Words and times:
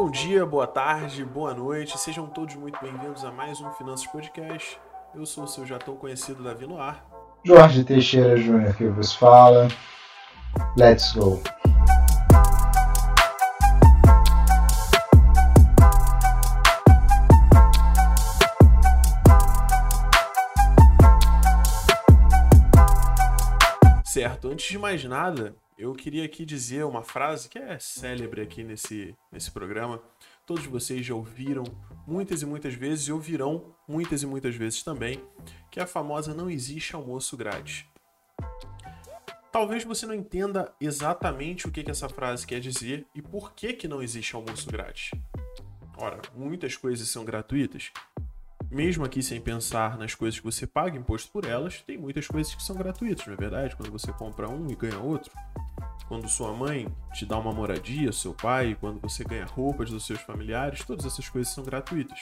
Bom 0.00 0.12
dia, 0.12 0.46
boa 0.46 0.64
tarde, 0.64 1.24
boa 1.24 1.52
noite, 1.52 1.98
sejam 1.98 2.24
todos 2.28 2.54
muito 2.54 2.78
bem-vindos 2.80 3.24
a 3.24 3.32
mais 3.32 3.60
um 3.60 3.68
Finanças 3.72 4.06
Podcast. 4.06 4.80
Eu 5.12 5.26
sou 5.26 5.42
o 5.42 5.48
seu 5.48 5.66
já 5.66 5.76
tão 5.76 5.96
conhecido 5.96 6.40
Davi 6.44 6.68
Noir. 6.68 7.02
Jorge 7.44 7.82
Teixeira 7.82 8.36
Júnior 8.36 8.76
que 8.76 8.86
vos 8.86 9.12
fala. 9.12 9.66
Let's 10.76 11.12
go! 11.14 11.42
Certo, 24.04 24.46
antes 24.46 24.70
de 24.70 24.78
mais 24.78 25.02
nada, 25.02 25.56
eu 25.78 25.94
queria 25.94 26.24
aqui 26.24 26.44
dizer 26.44 26.84
uma 26.84 27.04
frase 27.04 27.48
que 27.48 27.56
é 27.56 27.78
célebre 27.78 28.40
aqui 28.40 28.64
nesse, 28.64 29.14
nesse 29.30 29.52
programa. 29.52 30.02
Todos 30.44 30.66
vocês 30.66 31.06
já 31.06 31.14
ouviram 31.14 31.62
muitas 32.04 32.42
e 32.42 32.46
muitas 32.46 32.74
vezes 32.74 33.06
e 33.06 33.12
ouvirão 33.12 33.76
muitas 33.86 34.22
e 34.24 34.26
muitas 34.26 34.56
vezes 34.56 34.82
também, 34.82 35.22
que 35.70 35.78
é 35.78 35.84
a 35.84 35.86
famosa 35.86 36.34
não 36.34 36.50
existe 36.50 36.96
almoço 36.96 37.36
grátis. 37.36 37.86
Talvez 39.52 39.84
você 39.84 40.04
não 40.04 40.14
entenda 40.14 40.74
exatamente 40.80 41.68
o 41.68 41.70
que, 41.70 41.84
que 41.84 41.90
essa 41.90 42.08
frase 42.08 42.44
quer 42.44 42.58
dizer 42.58 43.06
e 43.14 43.22
por 43.22 43.52
que, 43.52 43.72
que 43.72 43.86
não 43.86 44.02
existe 44.02 44.34
almoço 44.34 44.68
grátis. 44.68 45.12
Ora, 45.96 46.20
muitas 46.34 46.76
coisas 46.76 47.08
são 47.08 47.24
gratuitas. 47.24 47.92
Mesmo 48.70 49.04
aqui 49.04 49.22
sem 49.22 49.40
pensar 49.40 49.96
nas 49.96 50.14
coisas 50.14 50.38
que 50.38 50.44
você 50.44 50.66
paga 50.66 50.98
imposto 50.98 51.30
por 51.30 51.44
elas, 51.44 51.80
tem 51.82 51.96
muitas 51.96 52.26
coisas 52.26 52.54
que 52.54 52.62
são 52.62 52.76
gratuitas, 52.76 53.26
não 53.26 53.32
é 53.32 53.36
verdade? 53.36 53.74
Quando 53.74 53.90
você 53.90 54.12
compra 54.12 54.48
um 54.48 54.70
e 54.70 54.76
ganha 54.76 54.98
outro, 54.98 55.32
quando 56.08 56.26
sua 56.28 56.54
mãe 56.54 56.88
te 57.12 57.26
dá 57.26 57.38
uma 57.38 57.52
moradia, 57.52 58.10
seu 58.12 58.32
pai, 58.32 58.76
quando 58.80 58.98
você 58.98 59.22
ganha 59.22 59.44
roupas 59.44 59.90
dos 59.90 60.06
seus 60.06 60.20
familiares, 60.20 60.82
todas 60.82 61.04
essas 61.04 61.28
coisas 61.28 61.52
são 61.52 61.62
gratuitas. 61.62 62.18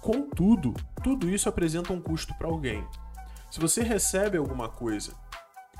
Contudo, 0.00 0.74
tudo 1.02 1.30
isso 1.30 1.48
apresenta 1.48 1.92
um 1.92 2.00
custo 2.00 2.34
para 2.34 2.48
alguém. 2.48 2.84
Se 3.48 3.60
você 3.60 3.82
recebe 3.82 4.36
alguma 4.36 4.68
coisa 4.68 5.14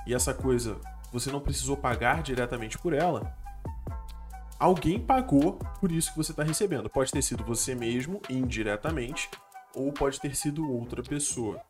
e 0.06 0.14
essa 0.14 0.32
coisa 0.32 0.80
você 1.12 1.32
não 1.32 1.40
precisou 1.40 1.76
pagar 1.76 2.22
diretamente 2.22 2.78
por 2.78 2.92
ela, 2.92 3.36
alguém 4.58 5.00
pagou 5.00 5.54
por 5.80 5.90
isso 5.90 6.12
que 6.12 6.16
você 6.16 6.30
está 6.30 6.44
recebendo. 6.44 6.88
Pode 6.88 7.10
ter 7.10 7.22
sido 7.22 7.44
você 7.44 7.74
mesmo, 7.74 8.20
indiretamente, 8.30 9.28
ou 9.74 9.92
pode 9.92 10.20
ter 10.20 10.36
sido 10.36 10.70
outra 10.70 11.02
pessoa. 11.02 11.60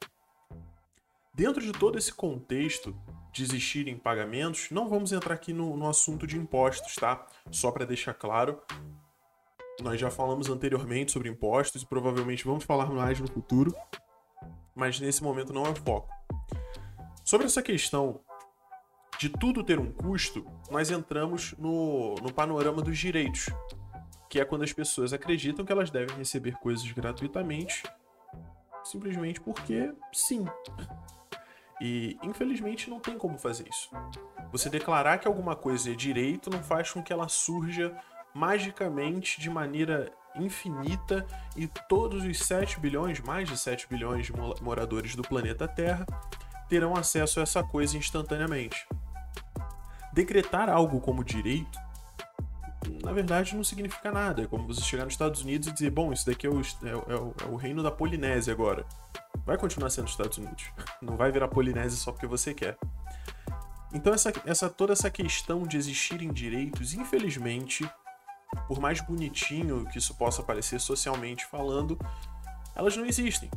Dentro 1.32 1.62
de 1.62 1.72
todo 1.72 1.96
esse 1.96 2.12
contexto, 2.12 2.94
de 3.38 3.44
existirem 3.44 3.96
pagamentos, 3.96 4.68
não 4.70 4.88
vamos 4.88 5.12
entrar 5.12 5.34
aqui 5.34 5.52
no, 5.52 5.76
no 5.76 5.88
assunto 5.88 6.26
de 6.26 6.36
impostos, 6.36 6.94
tá? 6.96 7.26
Só 7.50 7.70
para 7.70 7.86
deixar 7.86 8.12
claro, 8.12 8.60
nós 9.80 9.98
já 10.00 10.10
falamos 10.10 10.50
anteriormente 10.50 11.12
sobre 11.12 11.28
impostos 11.28 11.82
e 11.82 11.86
provavelmente 11.86 12.44
vamos 12.44 12.64
falar 12.64 12.86
mais 12.86 13.20
no 13.20 13.28
futuro, 13.28 13.72
mas 14.74 14.98
nesse 14.98 15.22
momento 15.22 15.52
não 15.52 15.64
é 15.64 15.70
o 15.70 15.76
foco. 15.76 16.12
Sobre 17.24 17.46
essa 17.46 17.62
questão 17.62 18.20
de 19.18 19.28
tudo 19.28 19.62
ter 19.62 19.78
um 19.78 19.92
custo, 19.92 20.44
nós 20.70 20.90
entramos 20.90 21.54
no, 21.58 22.16
no 22.16 22.32
panorama 22.32 22.82
dos 22.82 22.98
direitos, 22.98 23.46
que 24.28 24.40
é 24.40 24.44
quando 24.44 24.62
as 24.62 24.72
pessoas 24.72 25.12
acreditam 25.12 25.64
que 25.64 25.72
elas 25.72 25.90
devem 25.90 26.16
receber 26.16 26.56
coisas 26.56 26.90
gratuitamente, 26.90 27.84
simplesmente 28.84 29.40
porque 29.40 29.92
sim. 30.12 30.44
E 31.80 32.18
infelizmente 32.22 32.90
não 32.90 33.00
tem 33.00 33.16
como 33.16 33.38
fazer 33.38 33.68
isso. 33.68 33.90
Você 34.50 34.68
declarar 34.68 35.18
que 35.18 35.28
alguma 35.28 35.54
coisa 35.54 35.90
é 35.92 35.94
direito 35.94 36.50
não 36.50 36.62
faz 36.62 36.90
com 36.90 37.02
que 37.02 37.12
ela 37.12 37.28
surja 37.28 37.96
magicamente 38.34 39.40
de 39.40 39.48
maneira 39.48 40.12
infinita 40.36 41.26
e 41.56 41.66
todos 41.88 42.24
os 42.24 42.38
7 42.38 42.78
bilhões, 42.80 43.20
mais 43.20 43.48
de 43.48 43.56
7 43.56 43.88
bilhões 43.88 44.26
de 44.26 44.32
moradores 44.62 45.14
do 45.14 45.22
planeta 45.22 45.66
Terra 45.66 46.06
terão 46.68 46.94
acesso 46.94 47.40
a 47.40 47.42
essa 47.42 47.62
coisa 47.62 47.96
instantaneamente. 47.96 48.86
Decretar 50.12 50.68
algo 50.68 51.00
como 51.00 51.24
direito, 51.24 51.78
na 53.02 53.12
verdade, 53.12 53.54
não 53.54 53.64
significa 53.64 54.10
nada. 54.10 54.42
É 54.42 54.46
como 54.46 54.66
você 54.66 54.80
chegar 54.82 55.04
nos 55.04 55.14
Estados 55.14 55.42
Unidos 55.42 55.68
e 55.68 55.72
dizer: 55.72 55.90
bom, 55.90 56.12
isso 56.12 56.26
daqui 56.26 56.46
é 56.46 56.50
o, 56.50 56.60
é, 56.60 56.62
é, 56.62 57.44
é 57.44 57.48
o 57.48 57.56
reino 57.56 57.82
da 57.82 57.90
Polinésia 57.90 58.52
agora 58.52 58.86
vai 59.48 59.56
continuar 59.56 59.88
sendo 59.88 60.08
Estados 60.08 60.36
Unidos. 60.36 60.66
Não 61.00 61.16
vai 61.16 61.32
virar 61.32 61.48
Polinésia 61.48 61.98
só 61.98 62.12
porque 62.12 62.26
você 62.26 62.52
quer. 62.52 62.76
Então 63.94 64.12
essa, 64.12 64.30
essa 64.44 64.68
toda 64.68 64.92
essa 64.92 65.10
questão 65.10 65.62
de 65.62 65.78
existirem 65.78 66.30
direitos, 66.30 66.92
infelizmente, 66.92 67.90
por 68.66 68.78
mais 68.78 69.00
bonitinho 69.00 69.86
que 69.86 69.96
isso 69.96 70.14
possa 70.14 70.42
parecer 70.42 70.78
socialmente 70.78 71.46
falando, 71.46 71.98
elas 72.76 72.94
não 72.94 73.06
existem. 73.06 73.50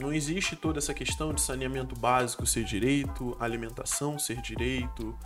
Não 0.00 0.12
existe 0.12 0.56
toda 0.56 0.78
essa 0.78 0.92
questão 0.92 1.32
de 1.32 1.40
saneamento 1.40 1.94
básico 1.94 2.44
ser 2.44 2.64
direito, 2.64 3.36
alimentação 3.38 4.18
ser 4.18 4.40
direito, 4.40 5.16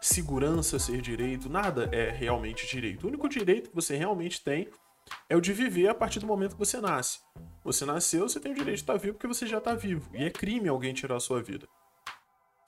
segurança 0.00 0.78
ser 0.78 1.00
direito, 1.00 1.48
nada 1.48 1.88
é 1.92 2.10
realmente 2.10 2.66
direito. 2.66 3.04
O 3.04 3.08
único 3.08 3.28
direito 3.28 3.70
que 3.70 3.74
você 3.74 3.96
realmente 3.96 4.42
tem 4.42 4.68
é 5.28 5.36
o 5.36 5.40
de 5.40 5.52
viver 5.52 5.88
a 5.88 5.94
partir 5.94 6.20
do 6.20 6.26
momento 6.26 6.52
que 6.52 6.58
você 6.58 6.80
nasce. 6.80 7.20
Você 7.62 7.84
nasceu, 7.84 8.28
você 8.28 8.40
tem 8.40 8.52
o 8.52 8.54
direito 8.54 8.76
de 8.76 8.82
estar 8.82 8.96
vivo 8.96 9.14
porque 9.14 9.26
você 9.26 9.46
já 9.46 9.58
está 9.58 9.74
vivo. 9.74 10.08
E 10.14 10.24
é 10.24 10.30
crime 10.30 10.68
alguém 10.68 10.92
tirar 10.94 11.16
a 11.16 11.20
sua 11.20 11.42
vida. 11.42 11.66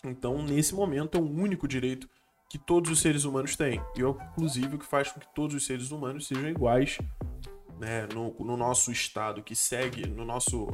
Então, 0.04 0.42
nesse 0.42 0.74
momento, 0.74 1.18
é 1.18 1.20
o 1.20 1.24
único 1.24 1.66
direito 1.66 2.08
que 2.48 2.58
todos 2.58 2.90
os 2.90 3.00
seres 3.00 3.24
humanos 3.24 3.56
têm. 3.56 3.80
E 3.96 4.02
é, 4.02 4.08
inclusive, 4.08 4.76
o 4.76 4.78
que 4.78 4.86
faz 4.86 5.10
com 5.10 5.20
que 5.20 5.34
todos 5.34 5.54
os 5.54 5.66
seres 5.66 5.90
humanos 5.90 6.26
sejam 6.26 6.48
iguais 6.48 6.98
né, 7.78 8.06
no, 8.12 8.34
no 8.38 8.56
nosso 8.56 8.90
estado, 8.90 9.42
que 9.42 9.54
segue, 9.54 10.06
no 10.06 10.24
nosso. 10.24 10.68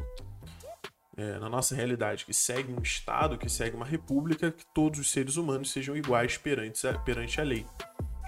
É, 1.17 1.39
na 1.39 1.49
nossa 1.49 1.75
realidade, 1.75 2.25
que 2.25 2.33
segue 2.33 2.73
um 2.73 2.81
Estado, 2.81 3.37
que 3.37 3.49
segue 3.49 3.77
uma 3.77 3.85
república, 3.85 4.51
que 4.51 4.65
todos 4.67 4.99
os 4.99 5.11
seres 5.11 5.37
humanos 5.37 5.71
sejam 5.71 5.95
iguais 5.95 6.39
perante 6.39 6.81
perante 7.05 7.41
a 7.41 7.45
lei. 7.45 7.67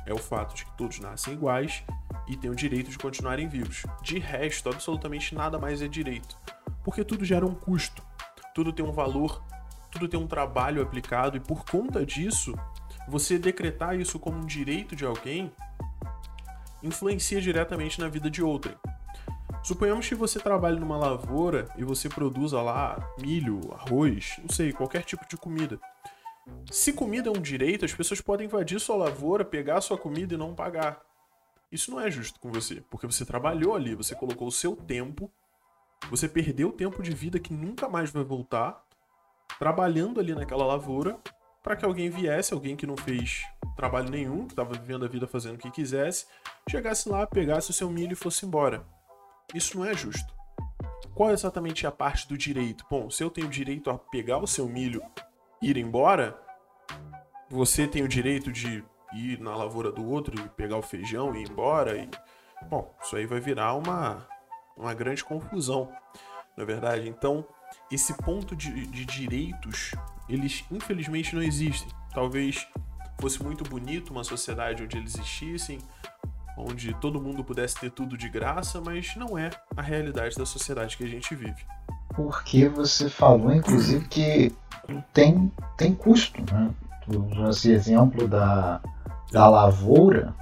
É 0.07 0.13
o 0.13 0.19
fato 0.19 0.55
de 0.55 0.67
que 0.67 0.77
todos 0.77 1.01
nascem 1.01 1.33
iguais 1.33 1.83
e 2.29 2.37
têm 2.37 2.51
o 2.51 2.55
direito 2.55 2.91
de 2.91 2.99
continuarem 2.99 3.49
vivos. 3.49 3.85
De 4.03 4.19
resto, 4.19 4.69
absolutamente 4.69 5.35
nada 5.35 5.59
mais 5.59 5.81
é 5.81 5.89
direito, 5.89 6.37
porque 6.85 7.03
tudo 7.03 7.25
gera 7.25 7.47
um 7.47 7.55
custo, 7.55 8.03
tudo 8.55 8.73
tem 8.73 8.85
um 8.85 8.93
valor, 8.93 9.43
tudo 9.91 10.07
tem 10.07 10.21
um 10.21 10.27
trabalho 10.27 10.83
aplicado 10.83 11.37
e 11.37 11.41
por 11.41 11.65
conta 11.65 12.05
disso, 12.05 12.55
você 13.09 13.39
decretar 13.39 13.99
isso 13.99 14.19
como 14.19 14.39
um 14.39 14.47
direito 14.47 14.95
de 14.95 15.07
alguém 15.07 15.51
influencia 16.83 17.41
diretamente 17.41 17.99
na 17.99 18.09
vida 18.09 18.31
de 18.31 18.43
outrem. 18.43 18.77
Suponhamos 19.65 20.07
que 20.07 20.15
você 20.15 20.39
trabalhe 20.39 20.79
numa 20.79 20.99
lavoura 20.99 21.67
e 21.79 21.85
você 21.85 22.07
produza 22.07 22.61
lá 22.61 22.99
milho, 23.19 23.73
arroz, 23.73 24.37
não 24.43 24.55
sei, 24.55 24.75
qualquer 24.75 25.05
tipo 25.05 25.27
de 25.27 25.39
comida. 25.39 25.81
Se 26.71 26.93
comida 26.93 27.31
é 27.31 27.33
um 27.33 27.41
direito, 27.41 27.83
as 27.83 27.95
pessoas 27.95 28.21
podem 28.21 28.45
invadir 28.45 28.79
sua 28.79 28.95
lavoura, 28.95 29.43
pegar 29.43 29.81
sua 29.81 29.97
comida 29.97 30.35
e 30.35 30.37
não 30.37 30.55
pagar. 30.55 31.01
Isso 31.73 31.91
não 31.91 31.99
é 31.99 32.11
justo 32.11 32.39
com 32.39 32.53
você, 32.53 32.83
porque 32.91 33.07
você 33.07 33.25
trabalhou 33.25 33.75
ali, 33.75 33.95
você 33.95 34.15
colocou 34.15 34.49
o 34.49 34.53
seu 34.53 34.77
tempo, 34.77 35.33
você 36.11 36.29
perdeu 36.29 36.71
tempo 36.71 37.03
de 37.03 37.13
vida 37.13 37.39
que 37.39 37.55
nunca 37.55 37.89
mais 37.89 38.11
vai 38.11 38.23
voltar, 38.23 38.85
trabalhando 39.59 40.21
ali 40.21 40.35
naquela 40.35 40.67
lavoura, 40.67 41.19
para 41.63 41.75
que 41.75 41.87
alguém 41.87 42.11
viesse, 42.11 42.53
alguém 42.53 42.77
que 42.77 42.87
não 42.87 42.99
fez 42.99 43.43
trabalho 43.75 44.11
nenhum, 44.11 44.47
que 44.47 44.53
estava 44.53 44.75
vivendo 44.75 45.07
a 45.07 45.09
vida 45.09 45.27
fazendo 45.27 45.55
o 45.55 45.59
que 45.59 45.71
quisesse, 45.71 46.27
chegasse 46.69 47.09
lá, 47.09 47.27
pegasse 47.27 47.71
o 47.71 47.75
seu 47.75 47.89
milho 47.89 48.13
e 48.13 48.15
fosse 48.17 48.45
embora. 48.45 48.85
Isso 49.53 49.79
não 49.79 49.85
é 49.85 49.95
justo. 49.95 50.33
Qual 51.15 51.31
é 51.31 51.33
exatamente 51.33 51.87
a 51.87 51.93
parte 51.93 52.29
do 52.29 52.37
direito? 52.37 52.85
Bom, 52.91 53.11
se 53.11 53.23
eu 53.23 53.31
tenho 53.31 53.49
direito 53.49 53.91
a 53.91 53.99
pegar 53.99 54.39
o 54.39 54.47
seu 54.47 54.69
milho 54.69 55.03
e 55.63 55.71
ir 55.71 55.77
embora, 55.77 56.37
você 57.49 57.87
tem 57.87 58.03
o 58.03 58.09
direito 58.09 58.51
de 58.51 58.85
ir 59.13 59.41
na 59.41 59.55
lavoura 59.55 59.93
do 59.93 60.05
outro 60.05 60.35
e 60.41 60.49
pegar 60.51 60.77
o 60.77 60.83
feijão 60.83 61.35
e 61.35 61.43
ir 61.43 61.51
embora. 61.51 61.97
E, 61.97 62.09
bom, 62.69 62.93
isso 63.03 63.17
aí 63.17 63.27
vai 63.27 63.39
virar 63.39 63.75
uma, 63.75 64.27
uma 64.77 64.93
grande 64.93 65.23
confusão, 65.23 65.93
na 66.57 66.65
é 66.65 66.67
verdade. 66.67 67.09
Então, 67.09 67.47
esse 67.91 68.13
ponto 68.15 68.57
de, 68.57 68.87
de 68.87 69.05
direitos, 69.05 69.93
eles 70.29 70.65
infelizmente 70.71 71.35
não 71.35 71.43
existem. 71.43 71.89
Talvez 72.13 72.67
fosse 73.21 73.43
muito 73.43 73.65
bonito 73.65 74.11
uma 74.11 74.25
sociedade 74.25 74.83
onde 74.83 74.97
eles 74.97 75.15
existissem, 75.15 75.79
onde 76.57 76.95
todo 76.95 77.21
mundo 77.21 77.43
pudesse 77.43 77.77
ter 77.77 77.91
tudo 77.91 78.17
de 78.17 78.29
graça, 78.29 78.81
mas 78.81 79.15
não 79.17 79.37
é 79.37 79.51
a 79.77 79.83
realidade 79.83 80.37
da 80.37 80.47
sociedade 80.47 80.97
que 80.97 81.05
a 81.05 81.09
gente 81.09 81.35
vive. 81.35 81.65
Porque 82.15 82.69
você 82.69 83.09
falou, 83.11 83.53
inclusive, 83.53 84.07
que 84.07 84.55
tem, 85.13 85.51
tem 85.77 85.95
custo, 85.95 86.41
né? 86.53 86.71
Esse 87.51 87.73
exemplo 87.73 88.27
da, 88.29 88.81
da 89.33 89.49
lavoura, 89.49 90.35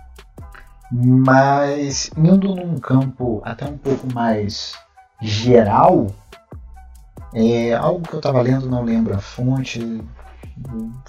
mas 0.93 2.11
indo 2.17 2.55
num 2.55 2.79
campo 2.79 3.41
até 3.44 3.64
um 3.64 3.79
pouco 3.79 4.06
mais 4.12 4.75
geral, 5.20 6.09
é 7.35 7.73
algo 7.73 8.06
que 8.06 8.14
eu 8.14 8.19
estava 8.19 8.43
lendo, 8.43 8.69
não 8.69 8.85
lembro 8.85 9.14
a 9.14 9.19
fonte, 9.19 10.03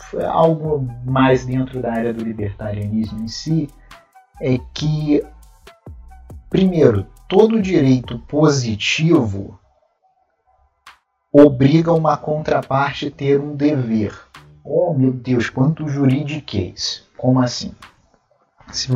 foi 0.09 0.23
algo 0.23 0.87
mais 1.05 1.45
dentro 1.45 1.81
da 1.81 1.91
área 1.91 2.13
do 2.13 2.23
libertarianismo 2.23 3.23
em 3.23 3.27
si, 3.27 3.69
é 4.41 4.57
que 4.73 5.23
primeiro, 6.53 7.07
todo 7.27 7.59
direito 7.59 8.19
positivo 8.19 9.59
obriga 11.31 11.91
uma 11.91 12.15
contraparte 12.15 13.07
a 13.07 13.11
ter 13.11 13.41
um 13.41 13.55
dever. 13.55 14.15
Oh 14.63 14.93
meu 14.93 15.11
Deus, 15.11 15.49
quanto 15.49 15.87
juridiquês. 15.87 17.03
Como 17.17 17.41
assim? 17.41 17.73
Se, 18.71 18.87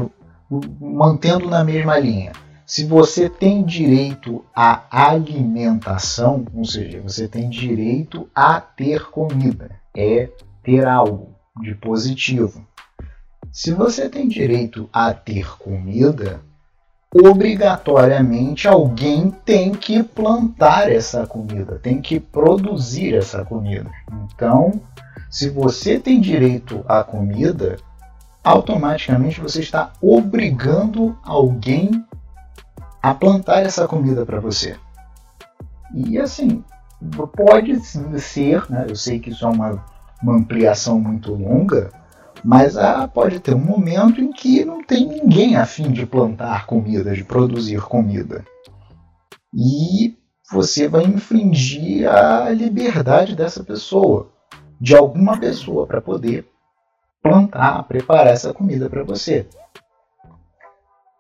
mantendo 0.80 1.50
na 1.50 1.64
mesma 1.64 1.98
linha. 1.98 2.32
Se 2.64 2.86
você 2.86 3.28
tem 3.28 3.64
direito 3.64 4.46
à 4.54 4.84
alimentação, 4.92 6.46
ou 6.54 6.64
seja, 6.64 7.02
você 7.02 7.28
tem 7.28 7.50
direito 7.50 8.30
a 8.36 8.62
ter 8.62 9.10
comida, 9.10 9.72
é 9.96 10.30
ter 10.62 10.86
algo 10.86 11.34
de 11.60 11.74
positivo. 11.74 12.67
Se 13.58 13.72
você 13.72 14.08
tem 14.08 14.28
direito 14.28 14.88
a 14.94 15.12
ter 15.16 15.58
comida, 15.58 16.42
obrigatoriamente 17.12 18.68
alguém 18.68 19.32
tem 19.32 19.72
que 19.72 20.04
plantar 20.04 20.92
essa 20.92 21.26
comida, 21.26 21.80
tem 21.80 22.00
que 22.00 22.20
produzir 22.20 23.16
essa 23.16 23.44
comida. 23.44 23.90
Então, 24.26 24.80
se 25.28 25.50
você 25.50 26.00
tem 26.00 26.22
direito 26.22 26.86
à 26.88 27.04
comida, 27.04 27.78
automaticamente 28.44 29.42
você 29.42 29.62
está 29.62 29.92
obrigando 30.00 31.18
alguém 31.24 32.06
a 33.02 33.12
plantar 33.12 33.64
essa 33.66 33.88
comida 33.88 34.24
para 34.24 34.40
você. 34.40 34.76
E 35.96 36.20
assim, 36.20 36.64
pode 37.36 37.80
ser, 38.20 38.70
né? 38.70 38.86
eu 38.88 38.96
sei 38.96 39.20
que 39.20 39.32
isso 39.32 39.44
é 39.44 39.50
uma, 39.50 39.84
uma 40.22 40.36
ampliação 40.36 41.00
muito 41.00 41.34
longa, 41.34 41.90
mas 42.48 42.78
ah, 42.78 43.06
pode 43.10 43.42
ter 43.42 43.54
um 43.54 43.60
momento 43.60 44.22
em 44.22 44.32
que 44.32 44.64
não 44.64 44.82
tem 44.82 45.06
ninguém 45.06 45.58
a 45.58 45.66
fim 45.66 45.92
de 45.92 46.06
plantar 46.06 46.66
comida, 46.66 47.14
de 47.14 47.22
produzir 47.22 47.82
comida. 47.82 48.46
E 49.54 50.18
você 50.50 50.88
vai 50.88 51.04
infringir 51.04 52.10
a 52.10 52.50
liberdade 52.50 53.36
dessa 53.36 53.66
pessoa, 53.66 54.32
de 54.80 54.96
alguma 54.96 55.38
pessoa, 55.38 55.86
para 55.86 56.00
poder 56.00 56.48
plantar, 57.22 57.84
preparar 57.84 58.28
essa 58.28 58.54
comida 58.54 58.90
para 58.90 59.04
você. 59.04 59.46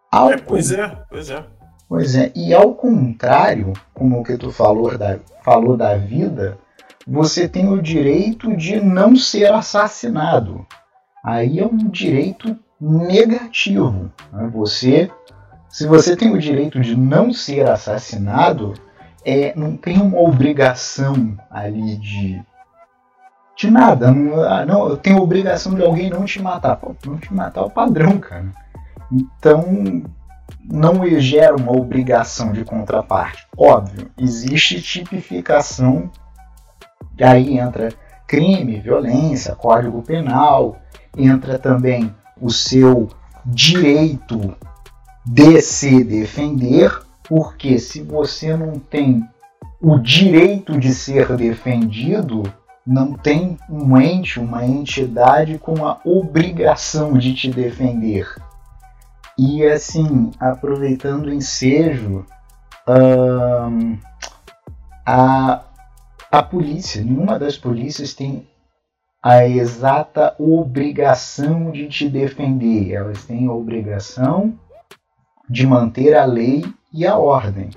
Ao 0.09 0.31
é, 0.31 0.38
pois 0.38 0.71
é, 0.71 0.88
pois 1.09 1.29
é. 1.29 1.45
Pois 1.89 2.15
é, 2.15 2.31
e 2.33 2.53
ao 2.53 2.74
contrário, 2.74 3.74
como 3.94 4.21
o 4.21 4.24
que 4.24 4.38
tu 4.38 4.50
falou 4.50 4.97
da, 4.97 5.19
falou 5.44 5.75
da 5.75 5.97
vida, 5.97 6.57
você 7.06 7.50
tem 7.50 7.68
o 7.68 7.81
direito 7.81 8.56
de 8.56 8.79
não 8.79 9.13
ser 9.13 9.51
assassinado 9.51 10.65
aí 11.27 11.59
é 11.59 11.65
um 11.65 11.89
direito 11.89 12.57
negativo. 12.79 14.09
Né? 14.31 14.50
Você, 14.53 15.12
se 15.68 15.85
você 15.85 16.15
tem 16.15 16.33
o 16.33 16.39
direito 16.39 16.79
de 16.79 16.95
não 16.95 17.33
ser 17.33 17.68
assassinado, 17.68 18.74
é, 19.25 19.53
não 19.53 19.75
tem 19.75 20.01
uma 20.01 20.21
obrigação 20.21 21.38
ali 21.51 21.97
de 21.97 22.41
de 23.57 23.71
nada. 23.71 24.12
Não, 24.12 24.44
ah, 24.44 24.65
não, 24.65 24.88
eu 24.88 24.97
tenho 24.97 25.19
obrigação 25.19 25.74
de 25.74 25.83
alguém 25.83 26.12
não 26.12 26.24
te 26.24 26.39
matar. 26.41 26.75
Pô, 26.75 26.95
não 27.06 27.18
te 27.18 27.33
matar 27.33 27.62
é 27.62 27.63
o 27.65 27.69
padrão, 27.71 28.19
cara. 28.19 28.45
Então 29.12 29.65
não 30.63 31.06
gera 31.19 31.56
uma 31.56 31.71
obrigação 31.71 32.53
de 32.53 32.63
contraparte. 32.63 33.47
Óbvio, 33.57 34.09
existe 34.18 34.81
tipificação, 34.81 36.09
e 37.18 37.24
aí 37.24 37.57
entra 37.57 37.89
crime, 38.27 38.79
violência, 38.79 39.56
código 39.56 40.01
penal, 40.03 40.77
entra 41.18 41.58
também 41.58 42.14
o 42.40 42.50
seu 42.50 43.10
direito 43.46 44.56
de 45.25 45.62
se 45.62 46.04
defender, 46.04 47.02
porque 47.28 47.80
se 47.80 48.02
você 48.02 48.56
não 48.56 48.80
tem 48.80 49.28
o 49.81 49.98
direito 50.00 50.80
de 50.80 50.94
ser 50.94 51.36
defendido, 51.36 52.44
não 52.86 53.14
tem 53.14 53.58
um 53.69 54.00
ente, 54.00 54.40
uma 54.40 54.66
entidade 54.66 55.58
com 55.58 55.86
a 55.86 56.00
obrigação 56.06 57.18
de 57.18 57.34
te 57.34 57.50
defender. 57.50 58.28
E 59.38 59.63
assim, 59.66 60.31
aproveitando 60.40 61.28
o 61.28 61.34
ensejo, 61.34 62.25
hum, 62.88 63.98
a, 65.06 65.63
a 66.31 66.44
polícia, 66.44 67.04
nenhuma 67.04 67.38
das 67.38 67.58
polícias 67.58 68.13
tem 68.13 68.48
a 69.27 69.45
exata 69.45 70.33
obrigação 70.39 71.69
de 71.69 71.89
te 71.89 72.07
defender, 72.07 72.94
elas 72.94 73.25
têm 73.25 73.50
a 73.50 73.51
obrigação 73.51 74.57
de 75.50 75.68
manter 75.68 76.15
a 76.15 76.24
lei 76.24 76.63
e 76.94 77.06
a 77.06 77.18
ordem. 77.18 77.69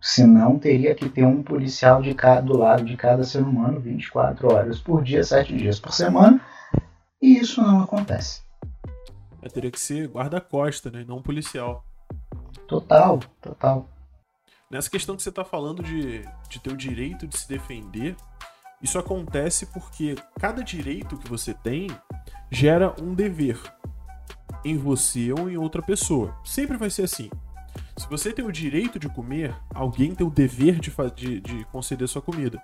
Senão, 0.00 0.58
teria 0.58 0.92
que 0.92 1.08
ter 1.08 1.24
um 1.24 1.40
policial 1.40 2.02
de 2.02 2.14
cada, 2.14 2.42
do 2.42 2.58
lado 2.58 2.84
de 2.84 2.96
cada 2.96 3.22
ser 3.22 3.44
humano 3.44 3.78
24 3.78 4.52
horas 4.52 4.80
por 4.80 5.04
dia, 5.04 5.22
7 5.22 5.56
dias 5.56 5.78
por 5.78 5.92
semana, 5.92 6.40
e 7.22 7.38
isso 7.38 7.62
não 7.62 7.84
acontece. 7.84 8.42
É, 9.40 9.48
teria 9.48 9.70
que 9.70 9.78
ser 9.78 10.08
guarda-costa, 10.08 10.90
né? 10.90 11.04
Não 11.06 11.22
policial. 11.22 11.84
Total, 12.66 13.20
total. 13.40 13.88
Nessa 14.68 14.90
questão 14.90 15.14
que 15.14 15.22
você 15.22 15.28
está 15.28 15.44
falando 15.44 15.80
de, 15.80 16.24
de 16.48 16.58
ter 16.58 16.72
o 16.72 16.76
direito 16.76 17.24
de 17.24 17.38
se 17.38 17.48
defender, 17.48 18.16
isso 18.82 18.98
acontece 18.98 19.66
porque 19.66 20.14
cada 20.38 20.62
direito 20.62 21.16
que 21.16 21.28
você 21.28 21.52
tem 21.52 21.88
gera 22.50 22.94
um 23.00 23.14
dever 23.14 23.60
em 24.64 24.76
você 24.76 25.32
ou 25.32 25.50
em 25.50 25.56
outra 25.56 25.82
pessoa. 25.82 26.36
Sempre 26.44 26.76
vai 26.76 26.90
ser 26.90 27.02
assim. 27.02 27.30
Se 27.96 28.08
você 28.08 28.32
tem 28.32 28.44
o 28.44 28.52
direito 28.52 28.98
de 28.98 29.08
comer, 29.08 29.54
alguém 29.74 30.14
tem 30.14 30.26
o 30.26 30.30
dever 30.30 30.78
de, 30.78 30.92
de, 31.14 31.40
de 31.40 31.64
conceder 31.66 32.08
sua 32.08 32.22
comida. 32.22 32.62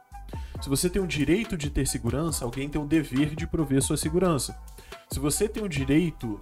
Se 0.61 0.69
você 0.69 0.89
tem 0.89 1.03
o 1.03 1.07
direito 1.07 1.57
de 1.57 1.71
ter 1.71 1.87
segurança, 1.87 2.45
alguém 2.45 2.69
tem 2.69 2.81
o 2.81 2.87
dever 2.87 3.35
de 3.35 3.47
prover 3.47 3.83
sua 3.83 3.97
segurança. 3.97 4.59
Se 5.11 5.19
você 5.19 5.49
tem 5.49 5.63
o 5.63 5.69
direito 5.69 6.39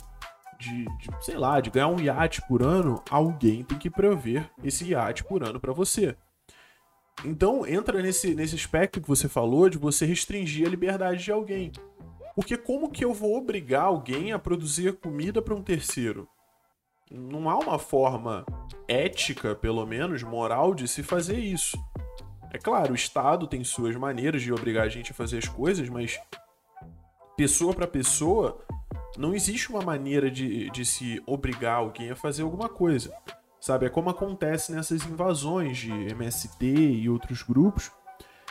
de, 0.58 0.84
de, 0.84 1.08
sei 1.20 1.36
lá, 1.36 1.60
de 1.60 1.70
ganhar 1.70 1.88
um 1.88 2.00
iate 2.00 2.40
por 2.46 2.62
ano, 2.62 3.02
alguém 3.10 3.64
tem 3.64 3.78
que 3.78 3.90
prover 3.90 4.48
esse 4.62 4.84
iate 4.90 5.24
por 5.24 5.42
ano 5.42 5.58
para 5.58 5.72
você. 5.72 6.16
Então 7.24 7.66
entra 7.66 8.02
nesse, 8.02 8.34
nesse 8.34 8.54
aspecto 8.54 9.00
que 9.00 9.08
você 9.08 9.28
falou 9.28 9.68
de 9.68 9.78
você 9.78 10.04
restringir 10.04 10.66
a 10.66 10.70
liberdade 10.70 11.22
de 11.22 11.32
alguém. 11.32 11.72
Porque 12.34 12.56
como 12.56 12.90
que 12.90 13.04
eu 13.04 13.12
vou 13.12 13.36
obrigar 13.36 13.84
alguém 13.84 14.32
a 14.32 14.38
produzir 14.38 14.94
comida 14.94 15.42
para 15.42 15.54
um 15.54 15.62
terceiro? 15.62 16.26
Não 17.10 17.50
há 17.50 17.58
uma 17.58 17.78
forma 17.78 18.44
ética, 18.88 19.54
pelo 19.54 19.84
menos, 19.86 20.22
moral, 20.22 20.74
de 20.74 20.88
se 20.88 21.02
fazer 21.02 21.38
isso. 21.38 21.76
É 22.50 22.58
claro, 22.58 22.92
o 22.92 22.96
Estado 22.96 23.46
tem 23.46 23.62
suas 23.62 23.94
maneiras 23.96 24.42
de 24.42 24.52
obrigar 24.52 24.86
a 24.86 24.88
gente 24.88 25.12
a 25.12 25.14
fazer 25.14 25.38
as 25.38 25.48
coisas, 25.48 25.88
mas 25.88 26.18
pessoa 27.36 27.74
para 27.74 27.86
pessoa, 27.86 28.58
não 29.16 29.34
existe 29.34 29.70
uma 29.70 29.82
maneira 29.82 30.30
de, 30.30 30.70
de 30.70 30.84
se 30.84 31.22
obrigar 31.26 31.76
alguém 31.76 32.10
a 32.10 32.16
fazer 32.16 32.42
alguma 32.42 32.68
coisa. 32.68 33.14
Sabe? 33.62 33.86
É 33.86 33.88
como 33.88 34.10
acontece 34.10 34.72
nessas 34.72 35.06
invasões 35.06 35.78
de 35.78 35.92
MST 35.92 36.66
e 36.66 37.08
outros 37.08 37.44
grupos 37.44 37.92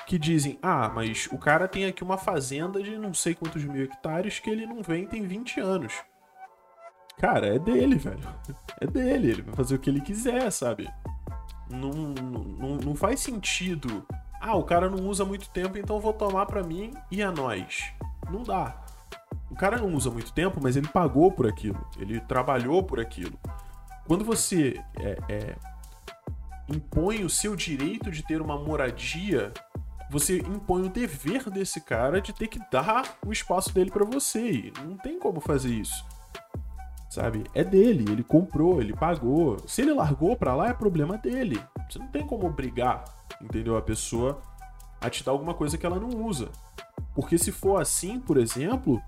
que 0.08 0.18
dizem: 0.18 0.58
ah, 0.64 0.90
mas 0.90 1.28
o 1.34 1.38
cara 1.38 1.68
tem 1.68 1.84
aqui 1.84 2.02
uma 2.02 2.18
fazenda 2.18 2.82
de 2.82 2.98
não 2.98 3.14
sei 3.14 3.36
quantos 3.36 3.62
mil 3.66 3.84
hectares 3.84 4.40
que 4.40 4.50
ele 4.50 4.66
não 4.66 4.82
vem 4.82 5.06
tem 5.06 5.28
20 5.28 5.60
anos. 5.60 5.94
Cara, 7.20 7.46
é 7.56 7.60
dele, 7.60 7.98
velho. 7.98 8.26
É 8.80 8.88
dele. 8.88 9.32
Ele 9.32 9.42
vai 9.42 9.54
fazer 9.54 9.76
o 9.76 9.80
que 9.80 9.90
ele 9.90 10.00
quiser, 10.00 10.50
sabe? 10.50 10.90
Não, 11.70 11.92
não, 11.92 12.78
não 12.78 12.96
faz 12.96 13.20
sentido. 13.20 14.08
Ah, 14.40 14.56
o 14.56 14.64
cara 14.64 14.90
não 14.90 15.10
usa 15.10 15.26
muito 15.26 15.50
tempo, 15.50 15.78
então 15.78 16.00
vou 16.00 16.14
tomar 16.14 16.46
pra 16.46 16.64
mim 16.64 16.94
e 17.12 17.22
a 17.22 17.30
nós. 17.30 17.92
Não 18.32 18.44
dá. 18.44 18.82
O 19.50 19.56
cara 19.56 19.78
não 19.78 19.94
usa 19.94 20.10
muito 20.10 20.32
tempo, 20.32 20.62
mas 20.64 20.78
ele 20.78 20.88
pagou 20.88 21.34
por 21.34 21.46
aquilo. 21.46 21.86
Ele 22.00 22.22
trabalhou 22.22 22.82
por 22.82 22.98
aquilo. 22.98 23.38
Quando 24.08 24.26
você 24.26 24.82
é, 25.00 25.18
é, 25.30 25.56
impõe 26.68 27.24
o 27.24 27.30
seu 27.30 27.56
direito 27.56 28.12
de 28.12 28.24
ter 28.24 28.42
uma 28.42 28.58
moradia, 28.58 29.54
você 30.10 30.40
impõe 30.40 30.84
o 30.84 30.90
dever 30.90 31.50
desse 31.50 31.80
cara 31.82 32.20
de 32.20 32.34
ter 32.34 32.48
que 32.48 32.60
dar 32.72 33.18
o 33.26 33.32
espaço 33.32 33.74
dele 33.74 33.90
para 33.90 34.06
você. 34.06 34.52
E 34.52 34.74
não 34.84 34.98
tem 34.98 35.18
como 35.18 35.40
fazer 35.40 35.74
isso. 35.74 36.06
Sabe? 37.10 37.44
É 37.54 37.64
dele, 37.64 38.12
ele 38.12 38.24
comprou, 38.24 38.82
ele 38.82 38.94
pagou. 38.94 39.58
Se 39.68 39.82
ele 39.82 39.94
largou 39.94 40.36
para 40.36 40.56
lá, 40.56 40.70
é 40.70 40.74
problema 40.74 41.18
dele. 41.18 41.62
Você 41.90 42.00
não 42.00 42.08
tem 42.08 42.26
como 42.26 42.48
obrigar, 42.48 43.04
entendeu? 43.42 43.78
A 43.78 43.82
pessoa 43.82 44.42
a 45.00 45.10
te 45.10 45.24
dar 45.24 45.32
alguma 45.32 45.54
coisa 45.54 45.78
que 45.78 45.86
ela 45.86 46.00
não 46.00 46.26
usa. 46.26 46.50
Porque 47.16 47.38
se 47.38 47.52
for 47.52 47.82
assim, 47.82 48.20
por 48.20 48.38
exemplo, 48.38 49.02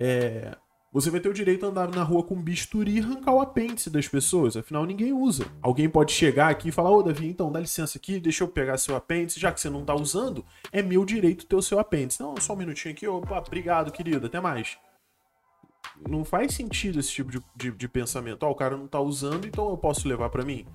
é, 0.00 0.56
você 0.92 1.10
vai 1.10 1.20
ter 1.20 1.28
o 1.28 1.34
direito 1.34 1.66
a 1.66 1.68
andar 1.68 1.90
na 1.90 2.02
rua 2.02 2.22
com 2.22 2.40
bisturi 2.40 2.96
e 2.96 3.00
arrancar 3.00 3.32
o 3.32 3.40
apêndice 3.40 3.90
das 3.90 4.08
pessoas, 4.08 4.56
afinal 4.56 4.86
ninguém 4.86 5.12
usa. 5.12 5.44
Alguém 5.60 5.88
pode 5.88 6.12
chegar 6.12 6.48
aqui 6.48 6.68
e 6.68 6.72
falar: 6.72 6.90
Ô 6.90 7.02
Davi, 7.02 7.26
então 7.26 7.52
dá 7.52 7.60
licença 7.60 7.98
aqui, 7.98 8.18
deixa 8.18 8.44
eu 8.44 8.48
pegar 8.48 8.78
seu 8.78 8.96
apêndice, 8.96 9.40
já 9.40 9.52
que 9.52 9.60
você 9.60 9.68
não 9.68 9.84
tá 9.84 9.94
usando, 9.94 10.44
é 10.72 10.82
meu 10.82 11.04
direito 11.04 11.46
ter 11.46 11.56
o 11.56 11.62
seu 11.62 11.78
apêndice. 11.78 12.20
Não, 12.20 12.34
só 12.38 12.54
um 12.54 12.56
minutinho 12.56 12.94
aqui, 12.94 13.06
opa, 13.06 13.38
obrigado, 13.38 13.92
querido, 13.92 14.26
até 14.26 14.40
mais. 14.40 14.78
não 16.08 16.24
faz 16.24 16.54
sentido 16.54 16.98
esse 16.98 17.10
tipo 17.10 17.30
de, 17.30 17.40
de, 17.54 17.70
de 17.72 17.88
pensamento. 17.88 18.44
Ó, 18.44 18.48
oh, 18.48 18.52
o 18.52 18.56
cara 18.56 18.76
não 18.76 18.86
tá 18.86 19.00
usando, 19.00 19.46
então 19.46 19.68
eu 19.68 19.76
posso 19.76 20.08
levar 20.08 20.30
para 20.30 20.44
mim. 20.44 20.66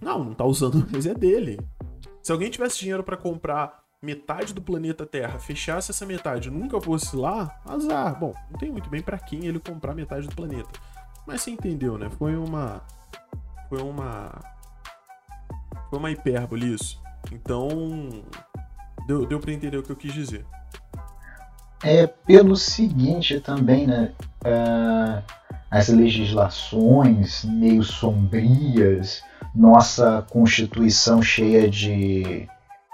Não, 0.00 0.22
não 0.24 0.34
tá 0.34 0.44
usando, 0.44 0.86
mas 0.92 1.06
é 1.06 1.14
dele. 1.14 1.58
Se 2.22 2.32
alguém 2.32 2.50
tivesse 2.50 2.78
dinheiro 2.78 3.02
para 3.02 3.16
comprar 3.16 3.79
metade 4.02 4.54
do 4.54 4.62
planeta 4.62 5.04
Terra, 5.04 5.38
fechasse 5.38 5.90
essa 5.90 6.06
metade 6.06 6.50
nunca 6.50 6.80
fosse 6.80 7.14
lá, 7.14 7.60
azar. 7.66 8.18
Bom, 8.18 8.34
não 8.50 8.58
tem 8.58 8.70
muito 8.70 8.88
bem 8.88 9.02
para 9.02 9.18
quem 9.18 9.46
ele 9.46 9.58
comprar 9.58 9.94
metade 9.94 10.26
do 10.26 10.34
planeta. 10.34 10.70
Mas 11.26 11.42
você 11.42 11.50
entendeu, 11.50 11.98
né? 11.98 12.08
Foi 12.10 12.34
uma. 12.34 12.82
Foi 13.68 13.82
uma. 13.82 14.32
Foi 15.88 15.98
uma 15.98 16.10
hipérbole 16.10 16.74
isso. 16.74 17.00
Então. 17.30 17.68
Deu, 19.06 19.26
deu 19.26 19.40
pra 19.40 19.52
entender 19.52 19.76
o 19.76 19.82
que 19.82 19.90
eu 19.90 19.96
quis 19.96 20.12
dizer. 20.12 20.44
É 21.82 22.06
pelo 22.06 22.56
seguinte 22.56 23.40
também, 23.40 23.86
né? 23.86 24.12
Uh, 24.44 25.22
as 25.70 25.88
legislações 25.88 27.44
meio 27.44 27.82
sombrias, 27.82 29.22
nossa 29.54 30.22
Constituição 30.30 31.22
cheia 31.22 31.68
de 31.70 32.48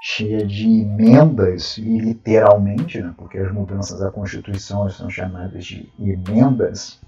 cheia 0.09 0.47
de 0.47 0.83
emendas, 0.83 1.79
e 1.79 1.99
literalmente, 1.99 3.03
né, 3.03 3.13
porque 3.17 3.39
as 3.39 3.53
mudanças 3.53 3.99
da 3.99 4.09
Constituição 4.09 4.89
são 4.89 5.11
chamadas 5.11 5.65
de 5.65 5.93
emendas, 5.99 7.01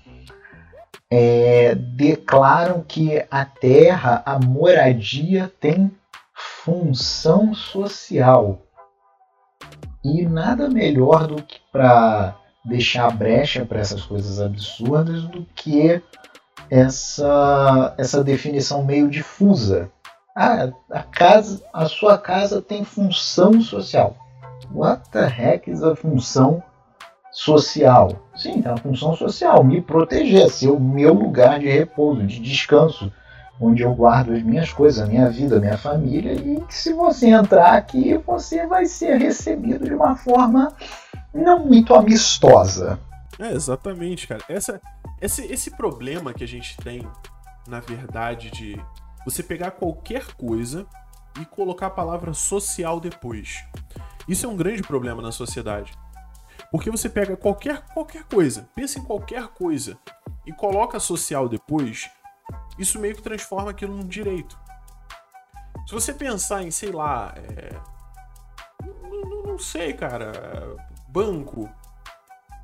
é, 1.08 1.76
declaram 1.76 2.82
que 2.82 3.24
a 3.30 3.44
terra, 3.44 4.20
a 4.26 4.40
moradia, 4.40 5.50
tem 5.60 5.92
função 6.34 7.54
social. 7.54 8.62
E 10.04 10.26
nada 10.26 10.68
melhor 10.68 11.28
do 11.28 11.40
que 11.40 11.60
para 11.70 12.36
deixar 12.64 13.16
brecha 13.16 13.64
para 13.64 13.78
essas 13.78 14.02
coisas 14.02 14.40
absurdas 14.40 15.22
do 15.22 15.46
que 15.54 16.02
essa, 16.68 17.94
essa 17.96 18.24
definição 18.24 18.84
meio 18.84 19.08
difusa. 19.08 19.88
Ah, 20.40 20.70
a, 20.92 21.02
casa, 21.02 21.60
a 21.72 21.86
sua 21.86 22.16
casa 22.16 22.62
tem 22.62 22.84
função 22.84 23.60
social. 23.60 24.14
What 24.70 25.10
the 25.10 25.26
heck 25.26 25.68
is 25.68 25.82
a 25.82 25.96
função 25.96 26.62
social? 27.32 28.12
Sim, 28.36 28.62
tem 28.62 28.70
uma 28.70 28.78
função 28.78 29.16
social, 29.16 29.64
me 29.64 29.82
proteger, 29.82 30.48
ser 30.48 30.68
o 30.68 30.78
meu 30.78 31.12
lugar 31.12 31.58
de 31.58 31.68
repouso, 31.68 32.24
de 32.24 32.38
descanso, 32.38 33.12
onde 33.60 33.82
eu 33.82 33.92
guardo 33.92 34.32
as 34.32 34.40
minhas 34.44 34.72
coisas, 34.72 35.00
a 35.00 35.10
minha 35.10 35.28
vida, 35.28 35.56
a 35.56 35.60
minha 35.60 35.76
família, 35.76 36.34
e 36.34 36.60
que 36.60 36.74
se 36.74 36.92
você 36.92 37.30
entrar 37.30 37.72
aqui, 37.72 38.16
você 38.18 38.64
vai 38.64 38.86
ser 38.86 39.16
recebido 39.16 39.86
de 39.86 39.94
uma 39.94 40.14
forma 40.14 40.72
não 41.34 41.66
muito 41.66 41.96
amistosa. 41.96 42.96
É, 43.40 43.50
exatamente, 43.50 44.28
cara. 44.28 44.44
Essa, 44.48 44.80
esse, 45.20 45.44
esse 45.52 45.72
problema 45.72 46.32
que 46.32 46.44
a 46.44 46.48
gente 46.48 46.76
tem, 46.76 47.04
na 47.66 47.80
verdade, 47.80 48.52
de 48.52 48.80
você 49.28 49.42
pegar 49.42 49.72
qualquer 49.72 50.34
coisa 50.34 50.86
e 51.40 51.44
colocar 51.44 51.88
a 51.88 51.90
palavra 51.90 52.32
social 52.32 52.98
depois. 52.98 53.62
Isso 54.26 54.46
é 54.46 54.48
um 54.48 54.56
grande 54.56 54.82
problema 54.82 55.22
na 55.22 55.32
sociedade. 55.32 55.92
Porque 56.70 56.90
você 56.90 57.08
pega 57.08 57.36
qualquer, 57.36 57.84
qualquer 57.86 58.24
coisa, 58.24 58.68
pensa 58.74 58.98
em 58.98 59.04
qualquer 59.04 59.48
coisa 59.48 59.98
e 60.46 60.52
coloca 60.52 60.98
social 60.98 61.48
depois, 61.48 62.10
isso 62.78 62.98
meio 62.98 63.14
que 63.14 63.22
transforma 63.22 63.70
aquilo 63.70 63.94
num 63.94 64.06
direito. 64.06 64.58
Se 65.86 65.92
você 65.92 66.12
pensar 66.12 66.62
em, 66.62 66.70
sei 66.70 66.90
lá, 66.90 67.34
é... 67.36 67.74
não, 68.82 69.42
não 69.44 69.58
sei, 69.58 69.92
cara, 69.92 70.76
banco, 71.08 71.70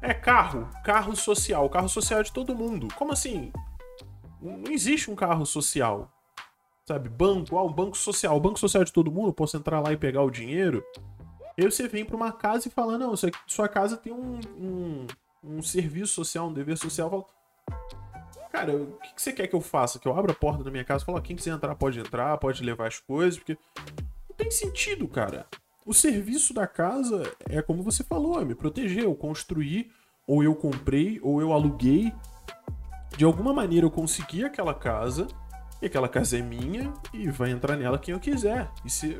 é 0.02 0.12
carro, 0.12 0.68
carro 0.83 1.16
social, 1.16 1.68
carro 1.71 1.88
social 1.88 2.21
é 2.21 2.23
de 2.23 2.33
todo 2.33 2.54
mundo. 2.54 2.88
Como 2.94 3.12
assim? 3.12 3.52
Não 4.40 4.71
existe 4.71 5.11
um 5.11 5.14
carro 5.14 5.47
social. 5.47 6.11
Sabe, 6.87 7.09
banco, 7.09 7.57
ah, 7.57 7.64
um 7.64 7.73
banco 7.73 7.97
social, 7.97 8.37
o 8.37 8.41
banco 8.41 8.59
social 8.59 8.85
de 8.85 8.93
todo 8.93 9.11
mundo, 9.11 9.33
posso 9.33 9.57
entrar 9.57 9.81
lá 9.81 9.93
e 9.93 9.97
pegar 9.97 10.23
o 10.23 10.31
dinheiro. 10.31 10.85
Aí 11.57 11.64
você 11.64 11.88
vem 11.88 12.05
para 12.05 12.17
uma 12.17 12.31
casa 12.31 12.69
e 12.69 12.71
fala, 12.71 12.99
não, 12.99 13.14
sua 13.47 13.69
casa 13.69 13.97
tem 13.97 14.12
um, 14.12 14.38
um, 14.59 15.07
um 15.43 15.62
serviço 15.62 16.12
social, 16.12 16.49
um 16.49 16.53
dever 16.53 16.76
social. 16.76 17.09
Fala, 17.09 17.25
cara, 18.50 18.76
o 18.76 18.99
que, 18.99 19.23
você 19.23 19.33
quer 19.33 19.47
que 19.47 19.55
eu 19.55 19.62
faça? 19.62 19.99
Que 19.99 20.07
eu 20.07 20.17
abra 20.17 20.33
a 20.33 20.35
porta 20.35 20.62
da 20.62 20.71
minha 20.71 20.85
casa 20.85 21.03
e 21.03 21.07
falo, 21.07 21.23
quem 21.23 21.37
quiser 21.37 21.53
entrar 21.53 21.75
pode 21.75 21.99
entrar, 21.99 22.37
pode 22.37 22.62
levar 22.62 22.88
as 22.88 22.99
coisas, 22.99 23.38
porque 23.38 23.57
não 24.29 24.37
tem 24.37 24.50
sentido, 24.50 25.09
cara. 25.09 25.47
O 25.87 25.95
serviço 25.95 26.53
da 26.53 26.67
casa 26.67 27.31
é 27.49 27.62
como 27.62 27.83
você 27.83 28.05
falou, 28.05 28.41
é 28.41 28.45
me 28.45 28.55
proteger, 28.55 29.05
eu 29.05 29.14
construí, 29.14 29.91
ou 30.26 30.43
eu 30.43 30.55
comprei, 30.55 31.19
ou 31.23 31.41
eu 31.41 31.53
aluguei. 31.53 32.12
De 33.17 33.25
alguma 33.25 33.55
maneira 33.55 33.87
eu 33.87 33.91
consegui 33.91 34.45
aquela 34.45 34.75
casa, 34.75 35.26
e 35.85 35.87
aquela 35.87 36.09
casa 36.09 36.38
é 36.38 36.41
minha, 36.41 36.93
e 37.12 37.31
vai 37.31 37.50
entrar 37.50 37.76
nela 37.76 37.99
quem 37.99 38.14
eu 38.14 38.21
quiser. 38.21 38.71
Se. 38.87 39.19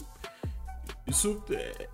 Isso 1.07 1.45
é, 1.51 1.89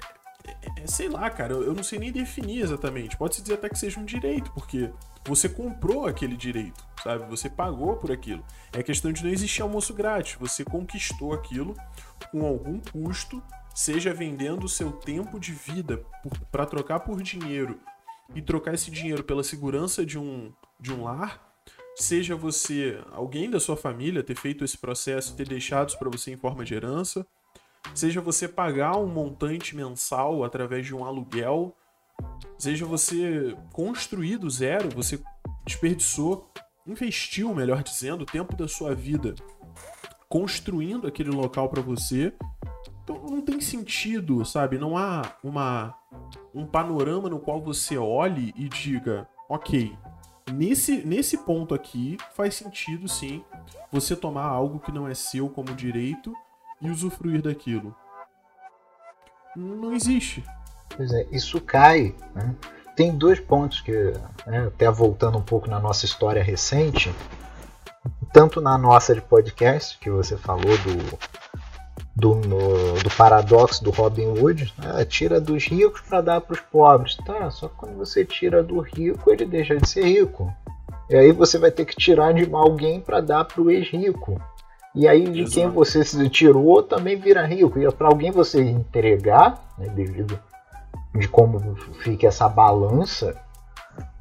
é, 0.47 0.83
é, 0.83 0.87
sei 0.87 1.09
lá, 1.09 1.29
cara, 1.29 1.55
eu 1.55 1.75
não 1.75 1.83
sei 1.83 1.99
nem 1.99 2.12
definir 2.12 2.62
exatamente. 2.62 3.17
Pode-se 3.17 3.43
dizer 3.43 3.55
até 3.55 3.69
que 3.69 3.77
seja 3.77 3.99
um 3.99 4.05
direito, 4.05 4.53
porque 4.53 4.89
você 5.27 5.49
comprou 5.49 6.07
aquele 6.07 6.37
direito, 6.37 6.87
sabe? 7.03 7.29
Você 7.29 7.50
pagou 7.50 7.97
por 7.97 8.12
aquilo. 8.12 8.45
É 8.73 8.81
questão 8.81 9.12
de 9.12 9.25
não 9.25 9.31
existir 9.31 9.62
almoço 9.62 9.93
grátis. 9.93 10.37
Você 10.39 10.65
conquistou 10.65 11.33
aquilo 11.33 11.77
com 12.31 12.47
algum 12.47 12.79
custo, 12.79 13.43
seja 13.75 14.15
vendendo 14.15 14.65
o 14.65 14.69
seu 14.69 14.93
tempo 14.93 15.41
de 15.41 15.50
vida 15.50 16.00
para 16.53 16.65
trocar 16.65 17.00
por 17.00 17.21
dinheiro 17.21 17.81
e 18.37 18.41
trocar 18.41 18.75
esse 18.75 18.89
dinheiro 18.89 19.25
pela 19.25 19.43
segurança 19.43 20.07
de 20.07 20.17
um, 20.17 20.53
de 20.79 20.93
um 20.93 21.03
lar, 21.03 21.50
seja 22.02 22.37
você, 22.37 23.00
alguém 23.12 23.50
da 23.50 23.61
sua 23.61 23.76
família, 23.76 24.23
ter 24.23 24.37
feito 24.37 24.64
esse 24.64 24.78
processo, 24.78 25.37
ter 25.37 25.49
deixado 25.49 25.97
para 25.99 26.11
você 26.11 26.33
em 26.33 26.37
forma 26.37 26.64
de 26.64 26.75
herança, 26.75 27.26
seja 27.95 28.21
você 28.21 28.49
pagar 28.49 28.97
um 28.97 29.07
montante 29.07 29.75
mensal 29.75 30.45
através 30.45 30.87
de 30.87 30.95
um 30.95 31.04
aluguel 31.04 31.76
Seja 32.59 32.85
você 32.85 33.57
construir 33.73 34.37
do 34.37 34.50
zero, 34.50 34.90
você 34.90 35.21
desperdiçou, 35.64 36.50
investiu, 36.87 37.54
melhor 37.54 37.83
dizendo, 37.83 38.23
o 38.23 38.26
tempo 38.26 38.54
da 38.57 38.69
sua 38.69 38.95
vida 38.95 39.35
construindo 40.28 41.09
aquele 41.09 41.30
local 41.30 41.69
para 41.69 41.83
você. 41.83 42.33
Então 43.02 43.16
não 43.26 43.40
tem 43.40 43.61
sentido, 43.61 44.45
sabe? 44.45 44.78
Não 44.78 44.97
há 44.97 45.23
uma 45.42 45.97
um 46.54 46.66
panorama 46.66 47.28
no 47.28 47.40
qual 47.40 47.61
você 47.61 47.97
olhe 47.97 48.52
e 48.57 48.69
diga, 48.69 49.28
ok, 49.49 49.97
nesse, 50.52 51.04
nesse 51.04 51.38
ponto 51.38 51.75
aqui 51.75 52.16
faz 52.35 52.54
sentido 52.54 53.09
sim 53.09 53.45
você 53.90 54.14
tomar 54.14 54.45
algo 54.45 54.78
que 54.78 54.92
não 54.92 55.09
é 55.09 55.14
seu 55.14 55.49
como 55.49 55.75
direito 55.75 56.35
e 56.80 56.90
usufruir 56.90 57.42
daquilo. 57.42 57.95
Não 59.57 59.92
existe. 59.92 60.45
Pois 60.97 61.12
é, 61.12 61.26
isso 61.30 61.61
cai. 61.61 62.14
Né? 62.35 62.54
Tem 62.97 63.16
dois 63.16 63.40
pontos 63.40 63.80
que, 63.80 63.92
né, 64.47 64.66
até 64.66 64.90
voltando 64.90 65.38
um 65.38 65.42
pouco 65.42 65.69
na 65.69 65.80
nossa 65.80 66.04
história 66.04 66.42
recente, 66.42 67.12
tanto 68.33 68.61
na 68.61 68.76
nossa 68.78 69.14
de 69.14 69.21
podcast, 69.21 69.99
que 69.99 70.11
você 70.11 70.37
falou 70.37 70.76
do, 70.78 71.19
do, 72.21 72.35
no, 72.35 72.95
do 73.03 73.11
paradoxo 73.17 73.83
do 73.83 73.91
Robin 73.91 74.29
Hood, 74.29 74.73
né? 74.79 75.05
tira 75.07 75.41
dos 75.41 75.65
ricos 75.65 76.03
para 76.03 76.21
dar 76.21 76.41
para 76.41 76.55
os 76.55 76.61
pobres. 76.61 77.17
Tá, 77.17 77.50
só 77.50 77.69
que 77.69 77.75
quando 77.77 77.97
você 77.97 78.25
tira 78.25 78.62
do 78.62 78.79
rico, 78.81 79.31
ele 79.31 79.47
deixa 79.47 79.77
de 79.77 79.89
ser 79.89 80.05
rico. 80.05 80.53
E 81.09 81.17
aí 81.17 81.33
você 81.33 81.59
vai 81.59 81.71
ter 81.71 81.87
que 81.87 81.97
tirar 81.97 82.33
de 82.33 82.49
alguém 82.53 83.00
para 83.00 83.21
dar 83.21 83.45
para 83.45 83.61
o 83.61 83.71
ex-rico. 83.71 84.41
E 84.95 85.09
aí 85.09 85.25
de 85.25 85.41
Exato. 85.41 85.55
quem 85.55 85.69
você 85.69 86.05
se 86.05 86.29
tirou 86.29 86.83
também 86.83 87.17
vira 87.17 87.47
rico. 87.47 87.79
E 87.79 87.91
para 87.91 88.09
alguém 88.09 88.31
você 88.31 88.61
entregar, 88.61 89.61
né, 89.79 89.89
devido 89.89 90.39
de 91.15 91.27
como 91.27 91.75
fica 92.03 92.29
essa 92.29 92.49
balança, 92.49 93.35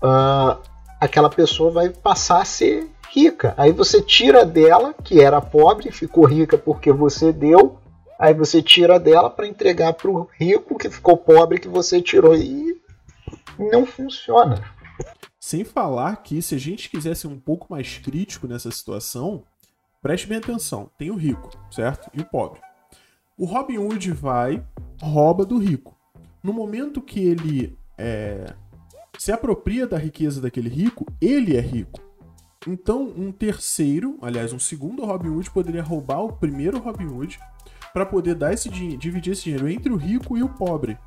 uh, 0.01 0.58
aquela 1.00 1.29
pessoa 1.29 1.70
vai 1.70 1.89
passar 1.89 2.41
a 2.41 2.46
ser 2.46 2.89
rica. 3.10 3.53
Aí 3.58 3.72
você 3.72 4.01
tira 4.01 4.46
dela, 4.46 4.94
que 5.03 5.22
era 5.22 5.41
pobre, 5.41 5.91
ficou 5.91 6.25
rica 6.25 6.58
porque 6.58 6.91
você 6.91 7.32
deu, 7.32 7.78
aí 8.19 8.33
você 8.33 8.61
tira 8.61 8.99
dela 8.99 9.29
para 9.29 9.47
entregar 9.47 9.93
para 9.93 10.11
o 10.11 10.27
rico 10.38 10.77
que 10.77 10.89
ficou 10.89 11.15
pobre 11.15 11.59
que 11.59 11.69
você 11.69 12.01
tirou 12.01 12.35
e 12.35 12.79
não 13.57 13.85
funciona. 13.85 14.61
Sem 15.39 15.63
falar 15.63 16.17
que 16.17 16.41
se 16.41 16.53
a 16.53 16.57
gente 16.57 16.89
quisesse 16.89 17.25
um 17.25 17.39
pouco 17.39 17.67
mais 17.69 17.97
crítico 17.97 18.45
nessa 18.45 18.69
situação, 18.69 19.43
preste 20.01 20.27
bem 20.27 20.38
atenção, 20.38 20.91
tem 20.97 21.09
o 21.09 21.15
rico, 21.15 21.49
certo? 21.71 22.09
E 22.13 22.19
o 22.19 22.25
pobre. 22.25 22.59
O 23.38 23.45
Robin 23.45 23.77
Hood 23.77 24.11
vai, 24.11 24.61
rouba 25.01 25.45
do 25.45 25.57
rico. 25.57 25.97
No 26.43 26.51
momento 26.51 27.01
que 27.01 27.21
ele 27.21 27.77
é, 27.97 28.53
se 29.17 29.31
apropria 29.31 29.88
da 29.88 29.97
riqueza 29.97 30.41
daquele 30.41 30.69
rico, 30.69 31.05
ele 31.21 31.55
é 31.55 31.61
rico. 31.61 32.01
Então, 32.67 33.13
um 33.15 33.31
terceiro, 33.31 34.17
aliás, 34.21 34.51
um 34.51 34.59
segundo 34.59 35.05
Robin 35.05 35.29
Hood 35.29 35.49
poderia 35.51 35.81
roubar 35.81 36.21
o 36.21 36.33
primeiro 36.33 36.79
Robin 36.79 37.07
Hood 37.07 37.39
para 37.93 38.05
poder 38.05 38.36
dar 38.36 38.53
esse 38.53 38.69
dividir 38.69 39.34
esse 39.34 39.43
dinheiro 39.43 39.69
entre 39.69 39.91
o 39.91 39.98
rico 39.98 40.38
e 40.38 40.43
o 40.43 40.50
pobre. 40.50 40.98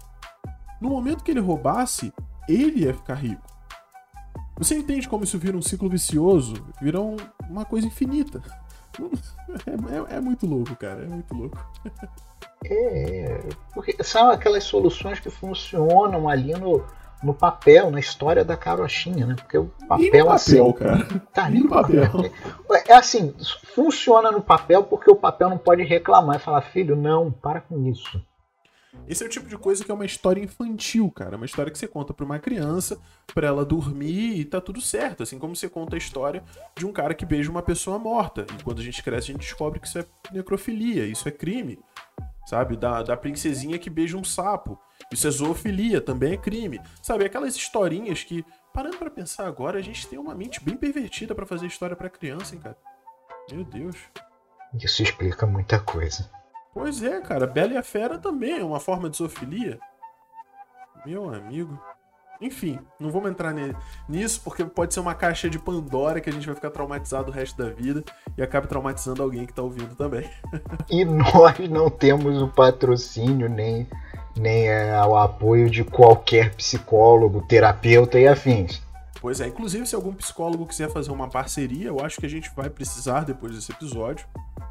No 0.81 0.91
momento 0.91 1.23
que 1.23 1.31
ele 1.31 1.41
roubasse, 1.41 2.12
ele 2.49 2.85
ia 2.85 2.95
ficar 2.95 3.15
rico. 3.15 3.43
Você 4.59 4.77
entende 4.77 5.09
como 5.09 5.25
isso 5.25 5.39
vira 5.39 5.57
um 5.57 5.62
ciclo 5.62 5.89
vicioso? 5.89 6.55
Vira 6.81 7.01
um, 7.01 7.17
uma 7.49 7.65
coisa 7.65 7.87
infinita. 7.87 8.43
É, 9.67 10.15
é, 10.15 10.17
é, 10.17 10.21
muito 10.21 10.47
louco, 10.47 10.75
cara. 10.77 11.03
É 11.05 11.07
muito 11.07 11.35
louco. 11.35 11.59
É, 12.65 13.41
porque 13.75 13.97
são 14.05 14.31
aquelas 14.31 14.62
soluções 14.62 15.19
que 15.19 15.29
funcionam 15.29 16.29
ali 16.29 16.53
no, 16.53 16.87
no 17.23 17.33
papel, 17.33 17.91
na 17.91 18.00
história 18.00 18.45
da 18.45 18.57
carochinha, 18.57 19.26
né? 19.26 19.35
Porque 19.37 19.57
o 19.57 19.71
papel, 19.88 20.31
assim. 20.31 20.59
Papel, 20.59 20.73
cara. 20.75 21.23
Tá 21.33 21.49
no 21.49 21.69
papel. 21.69 22.11
papel. 22.11 22.33
É 22.88 22.95
assim, 22.95 23.35
funciona 23.75 24.31
no 24.31 24.43
papel 24.43 24.85
porque 24.85 25.11
o 25.11 25.17
papel 25.17 25.50
não 25.50 25.59
pode 25.59 25.83
reclamar 25.83 26.37
e 26.37 26.41
falar, 26.41 26.62
filho, 26.62 26.97
não, 26.97 27.31
para 27.31 27.61
com 27.61 27.87
isso. 27.87 28.21
Esse 29.09 29.23
é 29.23 29.26
o 29.26 29.29
tipo 29.29 29.49
de 29.49 29.57
coisa 29.57 29.85
que 29.85 29.91
é 29.91 29.95
uma 29.95 30.05
história 30.05 30.43
infantil, 30.43 31.11
cara. 31.11 31.37
Uma 31.37 31.47
história 31.47 31.73
que 31.73 31.79
você 31.79 31.88
conta 31.88 32.12
pra 32.12 32.25
uma 32.25 32.38
criança, 32.38 33.00
pra 33.35 33.47
ela 33.47 33.64
dormir 33.64 34.38
e 34.38 34.45
tá 34.45 34.61
tudo 34.61 34.81
certo. 34.81 35.23
Assim 35.23 35.38
como 35.38 35.57
você 35.57 35.69
conta 35.69 35.97
a 35.97 35.99
história 35.99 36.43
de 36.76 36.85
um 36.85 36.93
cara 36.93 37.14
que 37.14 37.25
beija 37.25 37.50
uma 37.50 37.62
pessoa 37.62 37.99
morta. 37.99 38.47
E 38.59 38.62
quando 38.62 38.81
a 38.81 38.85
gente 38.85 39.02
cresce, 39.02 39.31
a 39.31 39.33
gente 39.33 39.41
descobre 39.41 39.81
que 39.81 39.87
isso 39.87 39.99
é 39.99 40.05
necrofilia, 40.31 41.07
isso 41.07 41.26
é 41.26 41.33
crime. 41.33 41.79
Sabe? 42.47 42.76
Da, 42.76 43.02
da 43.02 43.17
princesinha 43.17 43.79
que 43.79 43.88
beija 43.88 44.17
um 44.17 44.25
sapo. 44.25 44.79
Isso 45.12 45.26
é 45.26 45.31
zoofilia, 45.31 46.00
também 46.00 46.33
é 46.33 46.37
crime. 46.37 46.81
Sabe? 47.02 47.25
Aquelas 47.25 47.54
historinhas 47.54 48.23
que, 48.23 48.45
parando 48.73 48.97
para 48.97 49.11
pensar 49.11 49.47
agora, 49.47 49.78
a 49.78 49.83
gente 49.83 50.07
tem 50.07 50.19
uma 50.19 50.35
mente 50.35 50.62
bem 50.62 50.76
pervertida 50.76 51.35
para 51.35 51.47
fazer 51.47 51.66
história 51.66 51.97
para 51.97 52.09
criança, 52.09 52.54
hein, 52.54 52.61
cara? 52.61 52.76
Meu 53.50 53.64
Deus. 53.64 53.97
Isso 54.75 55.02
explica 55.02 55.47
muita 55.47 55.78
coisa. 55.78 56.31
Pois 56.73 57.02
é, 57.02 57.21
cara. 57.21 57.47
Bela 57.47 57.75
e 57.75 57.76
a 57.76 57.83
Fera 57.83 58.19
também 58.19 58.59
é 58.59 58.64
uma 58.64 58.81
forma 58.81 59.11
de 59.11 59.19
zoofilia. 59.19 59.78
Meu 61.04 61.33
amigo. 61.33 61.78
Enfim, 62.40 62.81
não 62.99 63.12
vamos 63.12 63.31
entrar 63.31 63.54
nisso 64.09 64.40
porque 64.42 64.64
pode 64.64 64.92
ser 64.92 64.99
uma 64.99 65.14
caixa 65.14 65.49
de 65.49 65.61
Pandora 65.61 66.21
que 66.21 66.28
a 66.28 66.33
gente 66.33 66.45
vai 66.45 66.57
ficar 66.57 66.71
traumatizado 66.71 67.31
o 67.31 67.33
resto 67.33 67.57
da 67.57 67.71
vida 67.71 68.02
e 68.37 68.42
acaba 68.42 68.66
traumatizando 68.66 69.23
alguém 69.23 69.47
que 69.47 69.52
tá 69.52 69.62
ouvindo 69.62 69.95
também. 69.95 70.28
e 70.90 71.04
nós 71.04 71.57
não 71.71 71.88
temos 71.88 72.42
o 72.42 72.49
patrocínio 72.49 73.49
nem, 73.49 73.88
nem 74.37 74.69
é, 74.69 75.01
o 75.05 75.17
apoio 75.17 75.69
de 75.69 75.85
qualquer 75.85 76.55
psicólogo, 76.55 77.43
terapeuta 77.43 78.19
e 78.19 78.27
afins. 78.27 78.81
Pois 79.21 79.41
é, 79.41 79.47
inclusive 79.47 79.87
se 79.87 79.95
algum 79.95 80.12
psicólogo 80.15 80.67
quiser 80.67 80.91
fazer 80.91 81.12
uma 81.12 81.29
parceria, 81.29 81.87
eu 81.87 82.05
acho 82.05 82.19
que 82.19 82.27
a 82.27 82.29
gente 82.29 82.51
vai 82.57 82.69
precisar 82.69 83.25
depois 83.25 83.55
desse 83.55 83.71
episódio. 83.71 84.27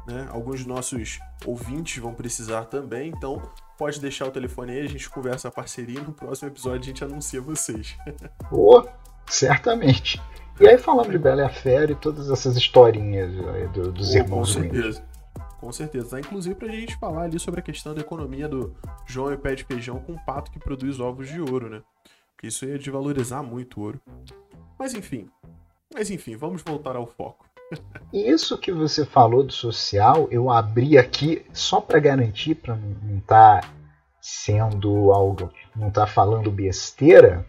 Né? 0.06 0.28
Alguns 0.30 0.60
de 0.60 0.68
nossos 0.68 1.20
ouvintes 1.46 2.02
vão 2.02 2.12
precisar 2.12 2.66
também, 2.66 3.08
então 3.08 3.40
pode 3.78 3.98
deixar 3.98 4.26
o 4.26 4.30
telefone 4.30 4.72
aí, 4.72 4.80
a 4.80 4.88
gente 4.88 5.08
conversa 5.08 5.48
a 5.48 5.50
parceria 5.50 6.00
e 6.00 6.02
no 6.02 6.12
próximo 6.12 6.48
episódio 6.48 6.80
a 6.80 6.84
gente 6.84 7.02
anuncia 7.02 7.40
vocês. 7.40 7.96
oh, 8.52 8.84
certamente. 9.26 10.20
E 10.60 10.68
aí 10.68 10.76
falando 10.76 11.10
de 11.10 11.18
Bela 11.18 11.42
e 11.42 11.44
a 11.44 11.48
Fera 11.48 11.90
e 11.90 11.94
todas 11.94 12.30
essas 12.30 12.54
historinhas 12.54 13.32
do, 13.72 13.90
dos 13.90 14.12
oh, 14.12 14.18
irmãos 14.18 14.54
Com 14.54 14.62
certeza. 14.62 15.02
Com 15.62 15.70
certeza. 15.70 16.18
Inclusive 16.18 16.56
pra 16.56 16.66
gente 16.66 16.96
falar 16.96 17.22
ali 17.22 17.38
sobre 17.38 17.60
a 17.60 17.62
questão 17.62 17.94
da 17.94 18.00
economia 18.00 18.48
do 18.48 18.74
João 19.06 19.30
e 19.30 19.36
o 19.36 19.38
pé 19.38 19.54
de 19.54 19.62
feijão 19.62 20.00
com 20.00 20.14
o 20.14 20.24
pato 20.24 20.50
que 20.50 20.58
produz 20.58 20.98
ovos 20.98 21.28
de 21.28 21.40
ouro, 21.40 21.70
né? 21.70 21.82
Porque 22.34 22.48
isso 22.48 22.64
ia 22.64 22.76
desvalorizar 22.76 23.44
muito 23.44 23.78
o 23.78 23.84
ouro. 23.84 24.00
Mas 24.76 24.92
enfim. 24.92 25.30
Mas 25.94 26.10
enfim, 26.10 26.34
vamos 26.36 26.62
voltar 26.62 26.96
ao 26.96 27.06
foco. 27.06 27.46
Isso 28.12 28.58
que 28.58 28.72
você 28.72 29.06
falou 29.06 29.44
do 29.44 29.52
social, 29.52 30.26
eu 30.32 30.50
abri 30.50 30.98
aqui 30.98 31.46
só 31.52 31.80
para 31.80 32.00
garantir, 32.00 32.56
para 32.56 32.74
não 32.74 33.18
estar 33.18 33.60
tá 33.60 33.68
sendo 34.20 35.12
algo, 35.12 35.48
não 35.76 35.88
estar 35.88 36.06
tá 36.06 36.06
falando 36.08 36.50
besteira. 36.50 37.46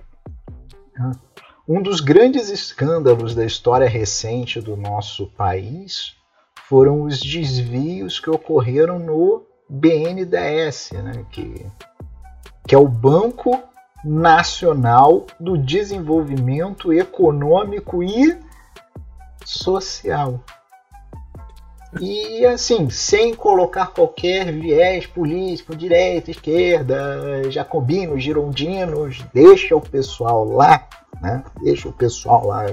Um 1.68 1.82
dos 1.82 2.00
grandes 2.00 2.52
escândalos 2.52 3.34
da 3.34 3.44
história 3.44 3.90
recente 3.90 4.62
do 4.62 4.78
nosso 4.78 5.26
país 5.32 6.16
foram 6.74 7.04
os 7.04 7.20
desvios 7.20 8.20
que 8.20 8.32
ocorreram 8.32 8.98
no 8.98 9.44
BNDES, 9.70 10.90
né, 10.94 11.24
que, 11.30 11.68
que 12.68 12.74
é 12.74 12.78
o 12.80 12.88
Banco 12.88 13.62
Nacional 14.04 15.28
do 15.40 15.56
Desenvolvimento 15.56 16.92
Econômico 16.92 18.02
e 18.02 18.40
Social. 19.46 20.44
E 22.02 22.44
assim, 22.44 22.90
sem 22.90 23.36
colocar 23.36 23.94
qualquer 23.94 24.52
viés 24.52 25.06
político, 25.06 25.76
direita, 25.76 26.32
esquerda, 26.32 27.52
jacobinos, 27.52 28.24
girondinos, 28.24 29.24
deixa 29.32 29.76
o 29.76 29.82
pessoal 29.82 30.44
lá, 30.44 30.88
né? 31.22 31.44
Deixa 31.62 31.88
o 31.88 31.94
pessoal 31.94 32.48
lá. 32.48 32.66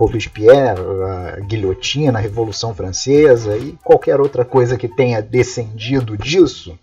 Robespierre, 0.00 0.80
a 0.80 1.40
guilhotina, 1.40 2.18
a 2.18 2.22
Revolução 2.22 2.74
Francesa 2.74 3.58
e 3.58 3.72
qualquer 3.84 4.18
outra 4.18 4.46
coisa 4.46 4.78
que 4.78 4.88
tenha 4.88 5.20
descendido 5.20 6.16
disso, 6.16 6.78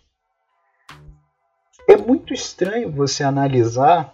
é 1.90 1.98
muito 1.98 2.32
estranho 2.32 2.92
você 2.92 3.24
analisar 3.24 4.14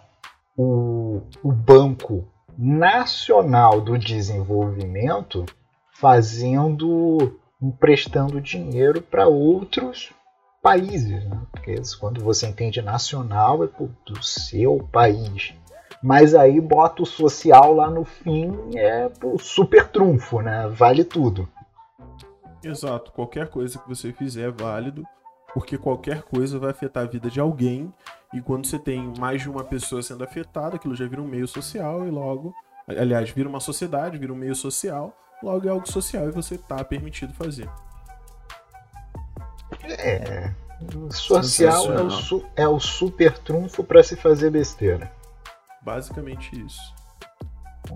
o, 0.56 1.20
o 1.42 1.52
Banco 1.52 2.26
Nacional 2.56 3.78
do 3.78 3.98
Desenvolvimento 3.98 5.44
fazendo, 5.92 7.38
emprestando 7.60 8.40
dinheiro 8.40 9.02
para 9.02 9.28
outros 9.28 10.14
países. 10.62 11.28
Né? 11.28 11.42
Porque 11.52 11.74
quando 12.00 12.24
você 12.24 12.46
entende 12.46 12.80
nacional 12.80 13.62
é 13.64 13.66
do 13.66 14.22
seu 14.22 14.78
país. 14.90 15.52
Mas 16.04 16.34
aí 16.34 16.60
bota 16.60 17.02
o 17.02 17.06
social 17.06 17.72
lá 17.72 17.88
no 17.88 18.04
fim, 18.04 18.52
é 18.76 19.10
o 19.22 19.38
super 19.38 19.88
trunfo, 19.88 20.42
né? 20.42 20.68
Vale 20.68 21.02
tudo. 21.02 21.48
Exato, 22.62 23.10
qualquer 23.12 23.48
coisa 23.48 23.78
que 23.78 23.88
você 23.88 24.12
fizer 24.12 24.48
é 24.48 24.50
válido 24.50 25.02
porque 25.54 25.78
qualquer 25.78 26.22
coisa 26.22 26.58
vai 26.58 26.72
afetar 26.72 27.04
a 27.04 27.06
vida 27.06 27.30
de 27.30 27.38
alguém, 27.38 27.94
e 28.34 28.40
quando 28.42 28.66
você 28.66 28.76
tem 28.76 29.12
mais 29.18 29.40
de 29.40 29.48
uma 29.48 29.62
pessoa 29.62 30.02
sendo 30.02 30.24
afetada, 30.24 30.74
aquilo 30.74 30.96
já 30.96 31.06
vira 31.06 31.22
um 31.22 31.28
meio 31.28 31.46
social 31.46 32.04
e 32.04 32.10
logo, 32.10 32.52
aliás, 32.88 33.30
vira 33.30 33.48
uma 33.48 33.60
sociedade, 33.60 34.18
vira 34.18 34.32
um 34.32 34.36
meio 34.36 34.56
social, 34.56 35.16
logo 35.40 35.66
é 35.68 35.70
algo 35.70 35.88
social 35.88 36.28
e 36.28 36.32
você 36.32 36.56
está 36.56 36.82
permitido 36.84 37.32
fazer. 37.32 37.70
É, 39.88 40.50
social 41.10 41.92
é 41.94 42.02
o, 42.02 42.10
su 42.10 42.44
é 42.56 42.68
o 42.68 42.80
super 42.80 43.38
trunfo 43.38 43.84
para 43.84 44.02
se 44.02 44.16
fazer 44.16 44.50
besteira. 44.50 45.10
Basicamente 45.84 46.58
isso. 46.64 46.94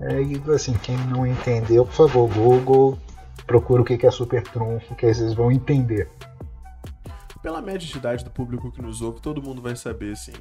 É, 0.02 0.22
e 0.22 0.42
assim, 0.54 0.74
quem 0.74 0.96
não 1.06 1.26
entendeu, 1.26 1.84
por 1.86 1.94
favor, 1.94 2.28
Google, 2.32 2.98
procura 3.46 3.82
o 3.82 3.84
que 3.84 4.06
é 4.06 4.10
super 4.10 4.42
trunfo, 4.42 4.94
que 4.94 5.06
aí 5.06 5.14
vocês 5.14 5.32
vão 5.32 5.50
entender 5.50 6.10
pela 7.42 7.62
média 7.62 7.86
de 7.86 7.96
idade 7.96 8.24
do 8.24 8.30
público 8.30 8.70
que 8.70 8.82
nos 8.82 9.00
ouve, 9.00 9.20
todo 9.20 9.42
mundo 9.42 9.62
vai 9.62 9.76
saber, 9.76 10.16
sim. 10.16 10.34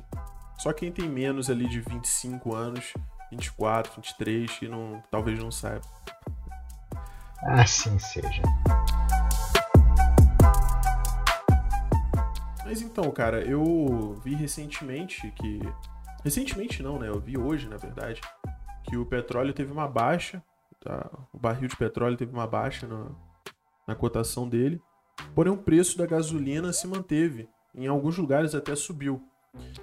Só 0.57 0.73
quem 0.73 0.91
tem 0.91 1.07
menos 1.07 1.49
ali 1.49 1.67
de 1.67 1.79
25 1.79 2.53
anos, 2.53 2.93
24, 3.31 3.93
23, 4.01 4.51
que 4.51 4.67
não, 4.67 5.01
talvez 5.09 5.39
não 5.39 5.51
saiba. 5.51 5.85
Assim 7.43 7.97
seja. 7.99 8.41
Mas 12.65 12.81
então, 12.81 13.09
cara, 13.11 13.41
eu 13.41 14.19
vi 14.23 14.35
recentemente 14.35 15.31
que. 15.31 15.61
Recentemente 16.23 16.81
não, 16.83 16.99
né? 16.99 17.07
Eu 17.07 17.19
vi 17.19 17.37
hoje, 17.37 17.67
na 17.67 17.77
verdade, 17.77 18.21
que 18.83 18.97
o 18.97 19.05
petróleo 19.05 19.53
teve 19.53 19.71
uma 19.71 19.87
baixa. 19.87 20.43
Tá? 20.79 21.09
O 21.33 21.37
barril 21.37 21.67
de 21.67 21.75
petróleo 21.75 22.17
teve 22.17 22.31
uma 22.31 22.47
baixa 22.47 22.87
na, 22.87 23.11
na 23.87 23.95
cotação 23.95 24.47
dele. 24.47 24.81
Porém, 25.33 25.51
o 25.51 25.57
preço 25.57 25.97
da 25.97 26.05
gasolina 26.05 26.71
se 26.71 26.87
manteve, 26.87 27.49
em 27.73 27.87
alguns 27.87 28.17
lugares 28.17 28.53
até 28.53 28.75
subiu. 28.75 29.21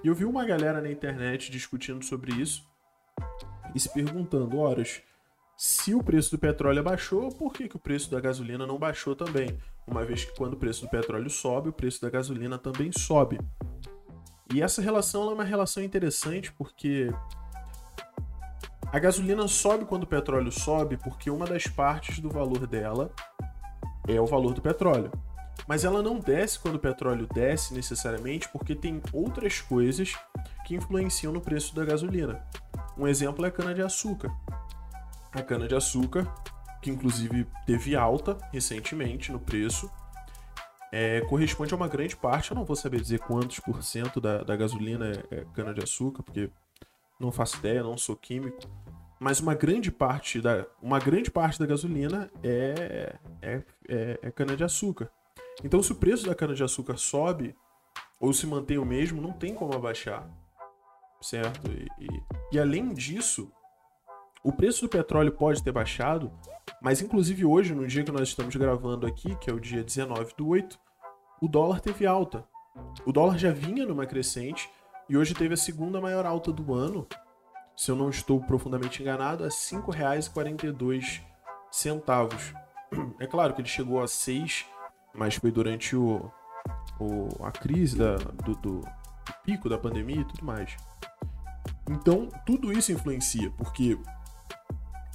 E 0.02 0.08
eu 0.08 0.14
vi 0.14 0.24
uma 0.24 0.44
galera 0.44 0.80
na 0.80 0.90
internet 0.90 1.50
discutindo 1.50 2.04
sobre 2.04 2.32
isso 2.32 2.64
e 3.74 3.80
se 3.80 3.92
perguntando: 3.92 4.58
horas, 4.58 5.02
se 5.56 5.94
o 5.94 6.02
preço 6.02 6.32
do 6.32 6.38
petróleo 6.38 6.82
baixou, 6.82 7.30
por 7.30 7.52
que, 7.52 7.68
que 7.68 7.76
o 7.76 7.80
preço 7.80 8.10
da 8.10 8.20
gasolina 8.20 8.66
não 8.66 8.78
baixou 8.78 9.14
também? 9.14 9.58
Uma 9.86 10.04
vez 10.04 10.24
que 10.24 10.36
quando 10.36 10.54
o 10.54 10.58
preço 10.58 10.82
do 10.82 10.90
petróleo 10.90 11.30
sobe, 11.30 11.68
o 11.68 11.72
preço 11.72 12.00
da 12.00 12.10
gasolina 12.10 12.58
também 12.58 12.90
sobe. 12.92 13.38
E 14.52 14.62
essa 14.62 14.82
relação 14.82 15.30
é 15.30 15.34
uma 15.34 15.44
relação 15.44 15.82
interessante 15.82 16.52
porque 16.52 17.10
a 18.92 18.98
gasolina 18.98 19.48
sobe 19.48 19.84
quando 19.84 20.04
o 20.04 20.06
petróleo 20.06 20.52
sobe, 20.52 20.96
porque 20.96 21.30
uma 21.30 21.46
das 21.46 21.66
partes 21.66 22.20
do 22.20 22.30
valor 22.30 22.66
dela 22.66 23.10
é 24.06 24.20
o 24.20 24.26
valor 24.26 24.54
do 24.54 24.62
petróleo. 24.62 25.10
Mas 25.66 25.84
ela 25.84 26.02
não 26.02 26.18
desce 26.18 26.58
quando 26.58 26.76
o 26.76 26.78
petróleo 26.78 27.26
desce 27.32 27.74
necessariamente, 27.74 28.48
porque 28.50 28.74
tem 28.74 29.02
outras 29.12 29.60
coisas 29.60 30.14
que 30.64 30.74
influenciam 30.74 31.32
no 31.32 31.40
preço 31.40 31.74
da 31.74 31.84
gasolina. 31.84 32.44
Um 32.96 33.08
exemplo 33.08 33.44
é 33.44 33.48
a 33.48 33.50
cana-de-açúcar. 33.50 34.30
A 35.32 35.42
cana-de-açúcar, 35.42 36.32
que 36.82 36.90
inclusive 36.90 37.46
teve 37.66 37.96
alta 37.96 38.38
recentemente 38.52 39.32
no 39.32 39.40
preço, 39.40 39.90
é, 40.96 41.22
corresponde 41.22 41.74
a 41.74 41.76
uma 41.76 41.88
grande 41.88 42.14
parte, 42.14 42.52
eu 42.52 42.54
não 42.54 42.64
vou 42.64 42.76
saber 42.76 43.00
dizer 43.00 43.18
quantos 43.18 43.58
por 43.58 43.82
cento 43.82 44.20
da, 44.20 44.44
da 44.44 44.54
gasolina 44.54 45.10
é, 45.10 45.38
é 45.38 45.46
cana-de-açúcar, 45.52 46.22
porque 46.22 46.48
não 47.18 47.32
faço 47.32 47.56
ideia, 47.56 47.82
não 47.82 47.98
sou 47.98 48.14
químico, 48.14 48.60
mas 49.18 49.40
uma 49.40 49.56
grande 49.56 49.90
parte 49.90 50.40
da, 50.40 50.64
uma 50.80 51.00
grande 51.00 51.32
parte 51.32 51.58
da 51.58 51.66
gasolina 51.66 52.30
é, 52.44 53.16
é, 53.42 53.62
é, 53.88 54.18
é 54.22 54.30
cana-de-açúcar. 54.30 55.10
Então, 55.64 55.82
se 55.82 55.90
o 55.90 55.96
preço 55.96 56.26
da 56.26 56.34
cana-de-açúcar 56.34 56.96
sobe 56.96 57.56
ou 58.20 58.32
se 58.32 58.46
mantém 58.46 58.78
o 58.78 58.84
mesmo, 58.84 59.20
não 59.20 59.32
tem 59.32 59.52
como 59.52 59.74
abaixar. 59.74 60.30
Certo? 61.20 61.72
E, 61.72 61.88
e, 61.98 62.22
e 62.52 62.58
além 62.60 62.94
disso, 62.94 63.50
o 64.44 64.52
preço 64.52 64.82
do 64.82 64.90
petróleo 64.90 65.32
pode 65.32 65.62
ter 65.62 65.72
baixado, 65.72 66.30
mas 66.82 67.00
inclusive 67.00 67.46
hoje, 67.46 67.74
no 67.74 67.86
dia 67.86 68.04
que 68.04 68.12
nós 68.12 68.28
estamos 68.28 68.54
gravando 68.54 69.06
aqui, 69.06 69.34
que 69.36 69.48
é 69.50 69.52
o 69.54 69.58
dia 69.58 69.82
19 69.82 70.34
do 70.36 70.46
8, 70.48 70.78
o 71.40 71.48
dólar 71.48 71.80
teve 71.80 72.04
alta. 72.04 72.46
O 73.06 73.12
dólar 73.12 73.38
já 73.38 73.50
vinha 73.50 73.86
numa 73.86 74.04
crescente 74.04 74.68
e 75.08 75.16
hoje 75.16 75.32
teve 75.34 75.54
a 75.54 75.56
segunda 75.56 75.98
maior 75.98 76.26
alta 76.26 76.52
do 76.52 76.74
ano. 76.74 77.06
Se 77.74 77.90
eu 77.90 77.96
não 77.96 78.10
estou 78.10 78.38
profundamente 78.38 79.00
enganado, 79.00 79.44
a 79.44 79.46
R$ 79.46 79.52
5,42. 79.52 81.22
É 83.18 83.26
claro 83.26 83.54
que 83.54 83.60
ele 83.60 83.66
chegou 83.66 84.00
a 84.00 84.06
6, 84.06 84.66
mas 85.12 85.34
foi 85.34 85.50
durante 85.50 85.96
o, 85.96 86.30
o 87.00 87.26
a 87.44 87.50
crise 87.50 87.98
da, 87.98 88.14
do, 88.14 88.54
do 88.54 88.82
pico 89.42 89.68
da 89.68 89.76
pandemia 89.76 90.20
e 90.20 90.24
tudo 90.24 90.44
mais. 90.44 90.76
Então, 91.90 92.28
tudo 92.46 92.72
isso 92.72 92.92
influencia, 92.92 93.50
porque 93.56 93.98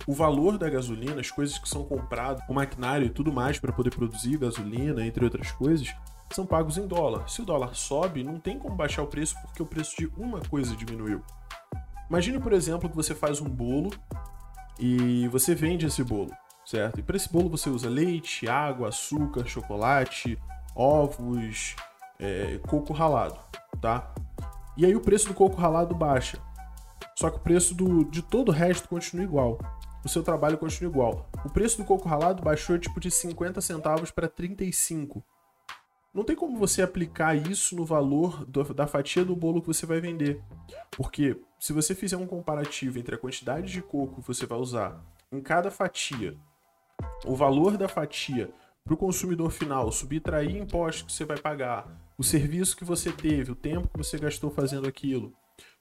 o 0.08 0.14
valor 0.14 0.58
da 0.58 0.70
gasolina, 0.70 1.20
as 1.20 1.32
coisas 1.32 1.58
que 1.58 1.68
são 1.68 1.84
compradas, 1.84 2.44
o 2.50 2.54
maquinário 2.54 3.06
e 3.06 3.10
tudo 3.10 3.32
mais 3.32 3.60
para 3.60 3.72
poder 3.72 3.92
produzir 3.92 4.38
gasolina, 4.38 5.06
entre 5.06 5.24
outras 5.24 5.52
coisas, 5.52 5.94
são 6.32 6.46
pagos 6.46 6.78
em 6.78 6.88
dólar. 6.88 7.28
Se 7.30 7.42
o 7.42 7.46
dólar 7.46 7.76
sobe, 7.76 8.24
não 8.24 8.40
tem 8.40 8.58
como 8.58 8.76
baixar 8.76 9.04
o 9.04 9.08
preço 9.08 9.36
porque 9.42 9.62
o 9.62 9.66
preço 9.66 9.96
de 9.98 10.08
uma 10.18 10.40
coisa 10.42 10.76
diminuiu. 10.76 11.22
Imagine, 12.10 12.40
por 12.40 12.54
exemplo, 12.54 12.90
que 12.90 12.96
você 12.96 13.14
faz 13.14 13.40
um 13.40 13.50
bolo 13.50 13.92
e 14.80 15.28
você 15.28 15.54
vende 15.54 15.86
esse 15.86 16.04
bolo, 16.04 16.32
certo? 16.66 17.00
E 17.00 17.04
para 17.04 17.18
esse 17.18 17.32
bolo 17.32 17.50
você 17.50 17.70
usa 17.70 17.90
leite, 17.90 18.48
água, 18.48 18.90
açúcar, 18.90 19.46
chocolate, 19.46 20.40
ovos, 20.76 21.76
é, 22.20 22.60
coco 22.68 22.94
ralado, 22.94 23.40
tá? 23.80 24.14
E 24.76 24.86
aí 24.86 24.96
o 24.96 25.02
preço 25.02 25.28
do 25.28 25.34
coco 25.34 25.60
ralado 25.60 25.94
baixa. 25.94 26.40
Só 27.19 27.29
que 27.29 27.36
o 27.36 27.41
preço 27.41 27.75
do, 27.75 28.05
de 28.05 28.21
todo 28.21 28.47
o 28.47 28.53
resto 28.53 28.88
continua 28.88 29.25
igual. 29.25 29.60
O 30.05 30.08
seu 30.08 30.23
trabalho 30.23 30.58
continua 30.58 30.89
igual. 30.89 31.29
O 31.43 31.49
preço 31.49 31.77
do 31.77 31.84
coco 31.84 32.08
ralado 32.08 32.41
baixou 32.41 32.79
tipo 32.79 32.97
de 32.97 33.12
50 33.12 33.60
centavos 33.60 34.10
para 34.10 34.29
35 34.29 35.21
não 36.13 36.23
tem 36.23 36.34
como 36.34 36.58
você 36.58 36.82
aplicar 36.82 37.36
isso 37.36 37.75
no 37.75 37.84
valor 37.84 38.45
do, 38.45 38.63
da 38.73 38.88
fatia 38.88 39.25
do 39.25 39.36
bolo 39.36 39.60
que 39.60 39.67
você 39.67 39.86
vai 39.86 39.99
vender. 39.99 40.41
Porque 40.91 41.38
se 41.60 41.73
você 41.73 41.93
fizer 41.93 42.15
um 42.15 42.25
comparativo 42.25 42.97
entre 42.97 43.15
a 43.15 43.17
quantidade 43.17 43.69
de 43.69 43.82
coco 43.82 44.21
que 44.21 44.27
você 44.27 44.45
vai 44.45 44.58
usar 44.58 45.03
em 45.29 45.41
cada 45.41 45.69
fatia, 45.69 46.38
o 47.25 47.36
valor 47.36 47.75
da 47.75 47.89
fatia 47.89 48.49
para 48.86 48.93
o 48.93 48.97
consumidor 48.97 49.51
final, 49.51 49.91
subtrair 49.91 50.55
impostos 50.55 51.03
que 51.03 51.12
você 51.12 51.25
vai 51.25 51.38
pagar, 51.38 51.86
o 52.17 52.23
serviço 52.23 52.77
que 52.77 52.86
você 52.86 53.12
teve, 53.12 53.51
o 53.51 53.55
tempo 53.55 53.89
que 53.89 53.97
você 53.97 54.17
gastou 54.17 54.49
fazendo 54.49 54.88
aquilo, 54.88 55.34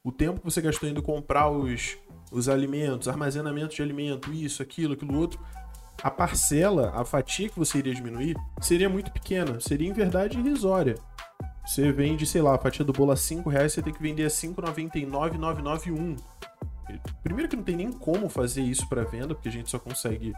o 0.04 0.12
tempo 0.12 0.40
que 0.40 0.44
você 0.44 0.60
gastou 0.60 0.88
indo 0.88 1.02
comprar 1.02 1.50
os, 1.50 1.98
os 2.30 2.48
alimentos, 2.48 3.08
armazenamento 3.08 3.74
de 3.74 3.82
alimento, 3.82 4.32
isso, 4.32 4.62
aquilo, 4.62 4.94
aquilo 4.94 5.18
outro, 5.18 5.40
a 6.02 6.10
parcela, 6.10 6.92
a 6.94 7.04
fatia 7.04 7.48
que 7.48 7.58
você 7.58 7.78
iria 7.78 7.94
diminuir, 7.94 8.36
seria 8.60 8.88
muito 8.88 9.10
pequena. 9.10 9.60
Seria, 9.60 9.88
em 9.88 9.92
verdade, 9.92 10.38
irrisória. 10.38 10.94
Você 11.66 11.92
vende, 11.92 12.24
sei 12.24 12.40
lá, 12.40 12.54
a 12.54 12.58
fatia 12.58 12.84
do 12.84 12.92
bolo 12.92 13.12
a 13.12 13.16
5 13.16 13.50
reais, 13.50 13.72
você 13.72 13.82
tem 13.82 13.92
que 13.92 14.00
vender 14.00 14.24
a 14.24 14.28
5,99,991. 14.28 16.16
Primeiro 17.22 17.48
que 17.48 17.56
não 17.56 17.62
tem 17.62 17.76
nem 17.76 17.92
como 17.92 18.28
fazer 18.30 18.62
isso 18.62 18.88
para 18.88 19.04
venda, 19.04 19.34
porque 19.34 19.48
a 19.48 19.52
gente 19.52 19.68
só 19.68 19.78
consegue 19.78 20.32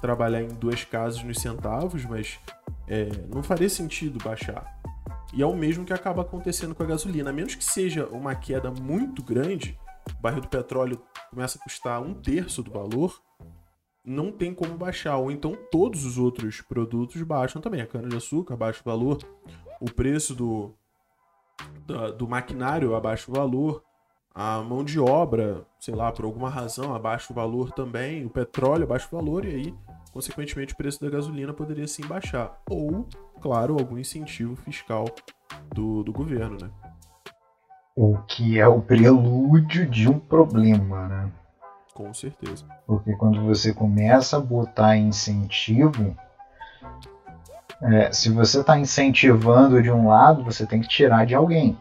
trabalhar 0.00 0.42
em 0.42 0.48
duas 0.48 0.84
casas 0.84 1.22
nos 1.24 1.38
centavos, 1.38 2.04
mas 2.04 2.38
é, 2.86 3.08
não 3.34 3.42
faria 3.42 3.68
sentido 3.68 4.22
baixar. 4.22 4.77
E 5.32 5.42
é 5.42 5.46
o 5.46 5.54
mesmo 5.54 5.84
que 5.84 5.92
acaba 5.92 6.22
acontecendo 6.22 6.74
com 6.74 6.82
a 6.82 6.86
gasolina. 6.86 7.30
A 7.30 7.32
menos 7.32 7.54
que 7.54 7.64
seja 7.64 8.06
uma 8.06 8.34
queda 8.34 8.70
muito 8.70 9.22
grande, 9.22 9.78
o 10.16 10.22
barril 10.22 10.40
do 10.40 10.48
petróleo 10.48 11.02
começa 11.30 11.58
a 11.58 11.62
custar 11.62 12.02
um 12.02 12.14
terço 12.14 12.62
do 12.62 12.70
valor, 12.70 13.20
não 14.04 14.32
tem 14.32 14.54
como 14.54 14.76
baixar. 14.76 15.16
Ou 15.18 15.30
então 15.30 15.56
todos 15.70 16.04
os 16.04 16.18
outros 16.18 16.60
produtos 16.60 17.20
baixam 17.22 17.60
também. 17.60 17.82
A 17.82 17.86
cana-de-açúcar 17.86 18.56
baixa 18.56 18.80
o 18.80 18.84
valor, 18.84 19.18
o 19.80 19.92
preço 19.92 20.34
do, 20.34 20.74
do, 21.86 22.12
do 22.12 22.28
maquinário 22.28 22.94
abaixa 22.94 23.30
o 23.30 23.34
valor, 23.34 23.84
a 24.34 24.62
mão 24.62 24.84
de 24.84 25.00
obra, 25.00 25.66
sei 25.80 25.94
lá, 25.94 26.12
por 26.12 26.24
alguma 26.24 26.48
razão 26.48 26.94
abaixa 26.94 27.32
o 27.32 27.34
valor 27.34 27.72
também, 27.72 28.24
o 28.24 28.30
petróleo 28.30 28.84
abaixa 28.84 29.08
o 29.10 29.16
valor 29.16 29.44
e 29.44 29.48
aí, 29.48 29.74
consequentemente, 30.18 30.74
o 30.74 30.76
preço 30.76 31.00
da 31.00 31.08
gasolina 31.08 31.52
poderia 31.52 31.86
sim 31.86 32.04
baixar. 32.04 32.58
Ou, 32.68 33.06
claro, 33.40 33.74
algum 33.78 33.96
incentivo 33.96 34.56
fiscal 34.56 35.04
do, 35.72 36.02
do 36.02 36.12
governo, 36.12 36.58
né? 36.60 36.68
O 37.94 38.18
que 38.26 38.58
é 38.58 38.66
o 38.66 38.80
prelúdio 38.80 39.88
de 39.88 40.08
um 40.08 40.18
problema, 40.18 41.06
né? 41.06 41.30
Com 41.94 42.12
certeza. 42.12 42.64
Porque 42.84 43.14
quando 43.14 43.44
você 43.44 43.72
começa 43.72 44.38
a 44.38 44.40
botar 44.40 44.96
incentivo, 44.96 46.16
é, 47.80 48.10
se 48.10 48.28
você 48.28 48.58
está 48.60 48.76
incentivando 48.76 49.80
de 49.80 49.90
um 49.90 50.08
lado, 50.08 50.42
você 50.42 50.66
tem 50.66 50.80
que 50.80 50.88
tirar 50.88 51.26
de 51.26 51.36
alguém. 51.36 51.78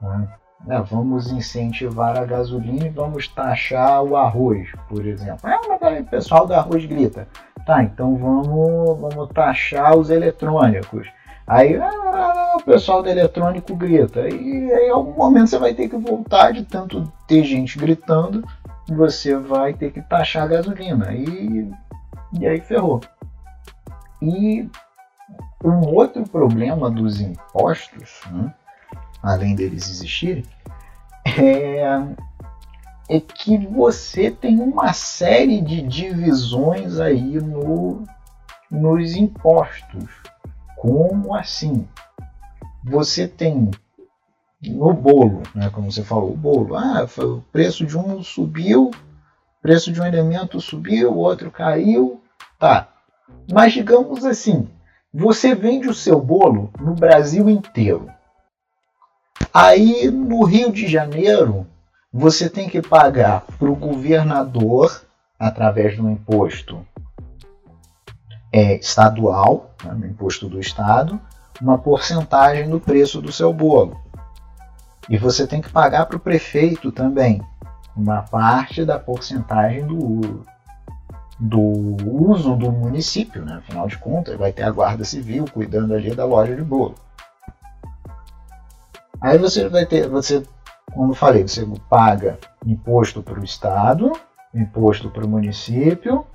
Né? 0.00 0.38
É, 0.66 0.80
vamos 0.80 1.30
incentivar 1.30 2.16
a 2.16 2.24
gasolina 2.24 2.86
e 2.86 2.90
vamos 2.90 3.28
taxar 3.28 4.02
o 4.02 4.16
arroz, 4.16 4.68
por 4.88 5.06
exemplo. 5.06 5.40
Ah, 5.42 5.60
mas 5.80 6.00
o 6.00 6.04
pessoal 6.04 6.46
do 6.46 6.54
arroz 6.54 6.84
grita. 6.84 7.28
Tá, 7.68 7.82
então 7.82 8.16
vamos, 8.16 8.98
vamos 8.98 9.28
taxar 9.34 9.94
os 9.94 10.08
eletrônicos. 10.08 11.06
Aí 11.46 11.76
ah, 11.76 12.54
o 12.56 12.62
pessoal 12.62 13.02
do 13.02 13.10
eletrônico 13.10 13.76
grita. 13.76 14.26
E 14.26 14.72
aí, 14.72 14.86
em 14.86 14.90
algum 14.90 15.12
momento 15.12 15.50
você 15.50 15.58
vai 15.58 15.74
ter 15.74 15.86
que 15.86 15.96
voltar 15.98 16.50
de 16.50 16.64
tanto 16.64 17.12
ter 17.26 17.44
gente 17.44 17.78
gritando 17.78 18.42
você 18.88 19.36
vai 19.36 19.74
ter 19.74 19.92
que 19.92 20.00
taxar 20.00 20.44
a 20.44 20.46
gasolina. 20.46 21.12
E, 21.12 21.70
e 22.40 22.46
aí 22.46 22.58
ferrou. 22.58 23.02
E 24.22 24.66
um 25.62 25.94
outro 25.94 26.22
problema 26.22 26.90
dos 26.90 27.20
impostos, 27.20 28.22
né, 28.30 28.54
além 29.22 29.54
deles 29.54 29.90
existirem, 29.90 30.42
é, 31.38 31.84
é 33.08 33.20
que 33.20 33.56
você 33.56 34.30
tem 34.30 34.60
uma 34.60 34.92
série 34.92 35.62
de 35.62 35.80
divisões 35.80 37.00
aí 37.00 37.40
no, 37.40 38.04
nos 38.70 39.16
impostos. 39.16 40.10
Como 40.76 41.34
assim? 41.34 41.88
Você 42.84 43.26
tem 43.26 43.70
no 44.62 44.92
bolo, 44.92 45.42
né? 45.54 45.70
Como 45.70 45.90
você 45.90 46.02
falou, 46.02 46.32
o 46.32 46.36
bolo. 46.36 46.76
Ah, 46.76 47.06
o 47.18 47.40
preço 47.52 47.86
de 47.86 47.96
um 47.96 48.22
subiu, 48.22 48.90
o 48.90 49.62
preço 49.62 49.90
de 49.90 50.00
um 50.00 50.04
elemento 50.04 50.60
subiu, 50.60 51.12
o 51.12 51.18
outro 51.18 51.50
caiu. 51.50 52.20
Tá. 52.58 52.88
Mas 53.50 53.72
digamos 53.72 54.24
assim, 54.24 54.68
você 55.12 55.54
vende 55.54 55.88
o 55.88 55.94
seu 55.94 56.20
bolo 56.20 56.70
no 56.78 56.94
Brasil 56.94 57.48
inteiro. 57.48 58.10
Aí 59.52 60.10
no 60.10 60.44
Rio 60.44 60.70
de 60.70 60.86
Janeiro, 60.86 61.66
você 62.12 62.48
tem 62.48 62.68
que 62.68 62.80
pagar 62.80 63.42
para 63.58 63.70
o 63.70 63.76
governador, 63.76 65.04
através 65.38 65.96
do 65.96 66.08
imposto 66.10 66.84
é, 68.52 68.76
estadual, 68.76 69.74
né, 69.84 70.08
imposto 70.08 70.48
do 70.48 70.58
estado, 70.58 71.20
uma 71.60 71.78
porcentagem 71.78 72.68
do 72.68 72.80
preço 72.80 73.20
do 73.20 73.30
seu 73.30 73.52
bolo. 73.52 73.96
E 75.08 75.16
você 75.16 75.46
tem 75.46 75.60
que 75.60 75.70
pagar 75.70 76.06
para 76.06 76.16
o 76.16 76.20
prefeito 76.20 76.90
também 76.92 77.42
uma 77.96 78.22
parte 78.22 78.84
da 78.84 78.98
porcentagem 78.98 79.86
do, 79.86 80.44
do 81.38 81.60
uso 81.60 82.54
do 82.56 82.70
município, 82.70 83.44
né? 83.44 83.56
afinal 83.56 83.88
de 83.88 83.98
contas, 83.98 84.36
vai 84.36 84.52
ter 84.52 84.62
a 84.62 84.70
guarda 84.70 85.04
civil 85.04 85.44
cuidando 85.52 85.94
ali 85.94 86.14
da 86.14 86.24
loja 86.24 86.54
de 86.54 86.62
bolo. 86.62 86.94
Aí 89.20 89.36
você 89.36 89.68
vai 89.68 89.84
ter, 89.84 90.08
você, 90.08 90.44
como 90.92 91.12
eu 91.12 91.16
falei, 91.16 91.46
você 91.46 91.66
paga 91.88 92.38
imposto 92.66 93.22
para 93.22 93.40
o 93.40 93.44
estado, 93.44 94.12
imposto 94.54 95.10
para 95.10 95.24
o 95.24 95.28
município 95.28 96.26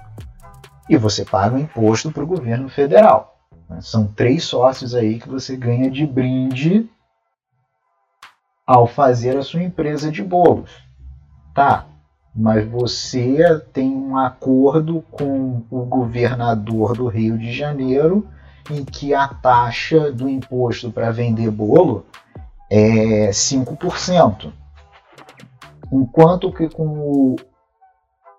e 0.89 0.97
você 0.97 1.25
paga 1.25 1.59
imposto 1.59 2.11
para 2.11 2.23
o 2.23 2.27
governo 2.27 2.69
federal. 2.69 3.37
São 3.81 4.05
três 4.05 4.43
sócios 4.43 4.93
aí 4.93 5.19
que 5.19 5.27
você 5.27 5.55
ganha 5.55 5.89
de 5.89 6.05
brinde 6.05 6.89
ao 8.65 8.87
fazer 8.87 9.37
a 9.37 9.43
sua 9.43 9.63
empresa 9.63 10.11
de 10.11 10.23
bolos. 10.23 10.71
Tá, 11.53 11.85
mas 12.35 12.67
você 12.67 13.59
tem 13.71 13.89
um 13.89 14.17
acordo 14.17 15.03
com 15.11 15.63
o 15.69 15.85
governador 15.85 16.95
do 16.95 17.07
Rio 17.07 17.37
de 17.37 17.51
Janeiro 17.51 18.27
em 18.71 18.83
que 18.83 19.13
a 19.13 19.27
taxa 19.27 20.11
do 20.11 20.29
imposto 20.29 20.91
para 20.91 21.11
vender 21.11 21.51
bolo 21.51 22.05
é 22.75 23.29
5%. 23.29 24.51
Enquanto 25.91 26.51
que 26.51 26.67
com 26.67 26.87
o, 26.87 27.35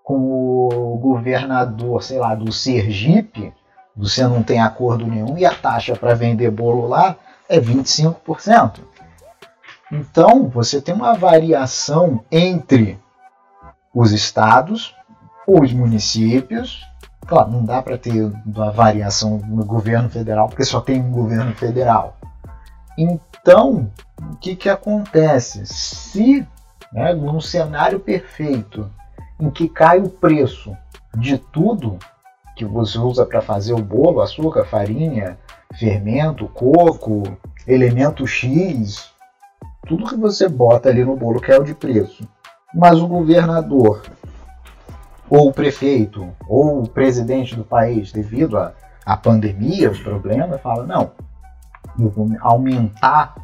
com 0.03 0.69
o 0.73 0.99
governador, 0.99 2.03
sei 2.03 2.19
lá, 2.19 2.35
do 2.35 2.51
Sergipe, 2.51 3.53
você 3.97 4.27
não 4.27 4.43
tem 4.43 4.61
acordo 4.61 5.07
nenhum 5.07 5.39
e 5.39 5.47
a 5.47 5.55
taxa 5.55 5.95
para 5.95 6.15
vender 6.15 6.51
bolo 6.51 6.89
lá 6.89 7.15
é 7.49 7.61
25%. 7.61 8.81
Então, 9.93 10.49
você 10.49 10.83
tem 10.83 10.93
uma 10.93 11.15
variação 11.15 12.25
entre 12.33 12.99
os 13.95 14.11
estados, 14.11 14.97
os 15.47 15.73
municípios. 15.73 16.85
Claro, 17.25 17.53
não 17.53 17.65
dá 17.65 17.81
para 17.81 17.97
ter 17.97 18.33
uma 18.45 18.73
variação 18.73 19.39
no 19.47 19.65
governo 19.65 20.11
federal, 20.11 20.49
porque 20.49 20.65
só 20.65 20.81
tem 20.81 21.01
um 21.01 21.13
governo 21.13 21.55
federal. 21.55 22.17
Então, 22.97 23.91
o 24.21 24.37
que, 24.37 24.55
que 24.55 24.69
acontece? 24.69 25.67
Se, 25.67 26.47
né, 26.93 27.13
num 27.13 27.41
cenário 27.41 27.99
perfeito, 27.99 28.91
em 29.39 29.51
que 29.51 29.69
cai 29.69 29.99
o 29.99 30.09
preço 30.09 30.77
de 31.17 31.39
tudo 31.39 31.99
que 32.57 32.65
você 32.65 32.99
usa 32.99 33.27
para 33.27 33.41
fazer 33.41 33.73
o 33.73 33.83
bolo, 33.83 34.21
açúcar, 34.21 34.65
farinha, 34.65 35.37
fermento, 35.75 36.47
coco, 36.49 37.25
elemento 37.67 38.27
X, 38.27 39.11
tudo 39.87 40.07
que 40.07 40.17
você 40.17 40.49
bota 40.49 40.89
ali 40.89 41.05
no 41.05 41.17
bolo 41.17 41.41
que 41.41 41.51
é 41.51 41.61
de 41.61 41.75
preço. 41.75 42.27
Mas 42.73 43.01
o 43.01 43.09
governador, 43.09 44.03
ou 45.29 45.49
o 45.49 45.53
prefeito, 45.53 46.29
ou 46.49 46.83
o 46.83 46.89
presidente 46.89 47.57
do 47.57 47.65
país, 47.65 48.13
devido 48.13 48.57
à 49.05 49.17
pandemia, 49.17 49.91
os 49.91 50.01
problemas, 50.01 50.61
fala: 50.61 50.87
não, 50.87 51.13
eu 51.99 52.11
vou 52.11 52.29
aumentar 52.41 53.35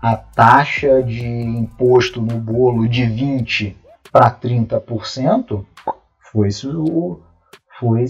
a 0.00 0.16
taxa 0.16 1.02
de 1.02 1.26
imposto 1.26 2.20
no 2.20 2.38
bolo 2.38 2.88
de 2.88 3.02
20% 3.02 3.76
para 4.12 4.30
30%, 4.30 5.64
foi-se 6.30 6.68
foi 7.80 8.04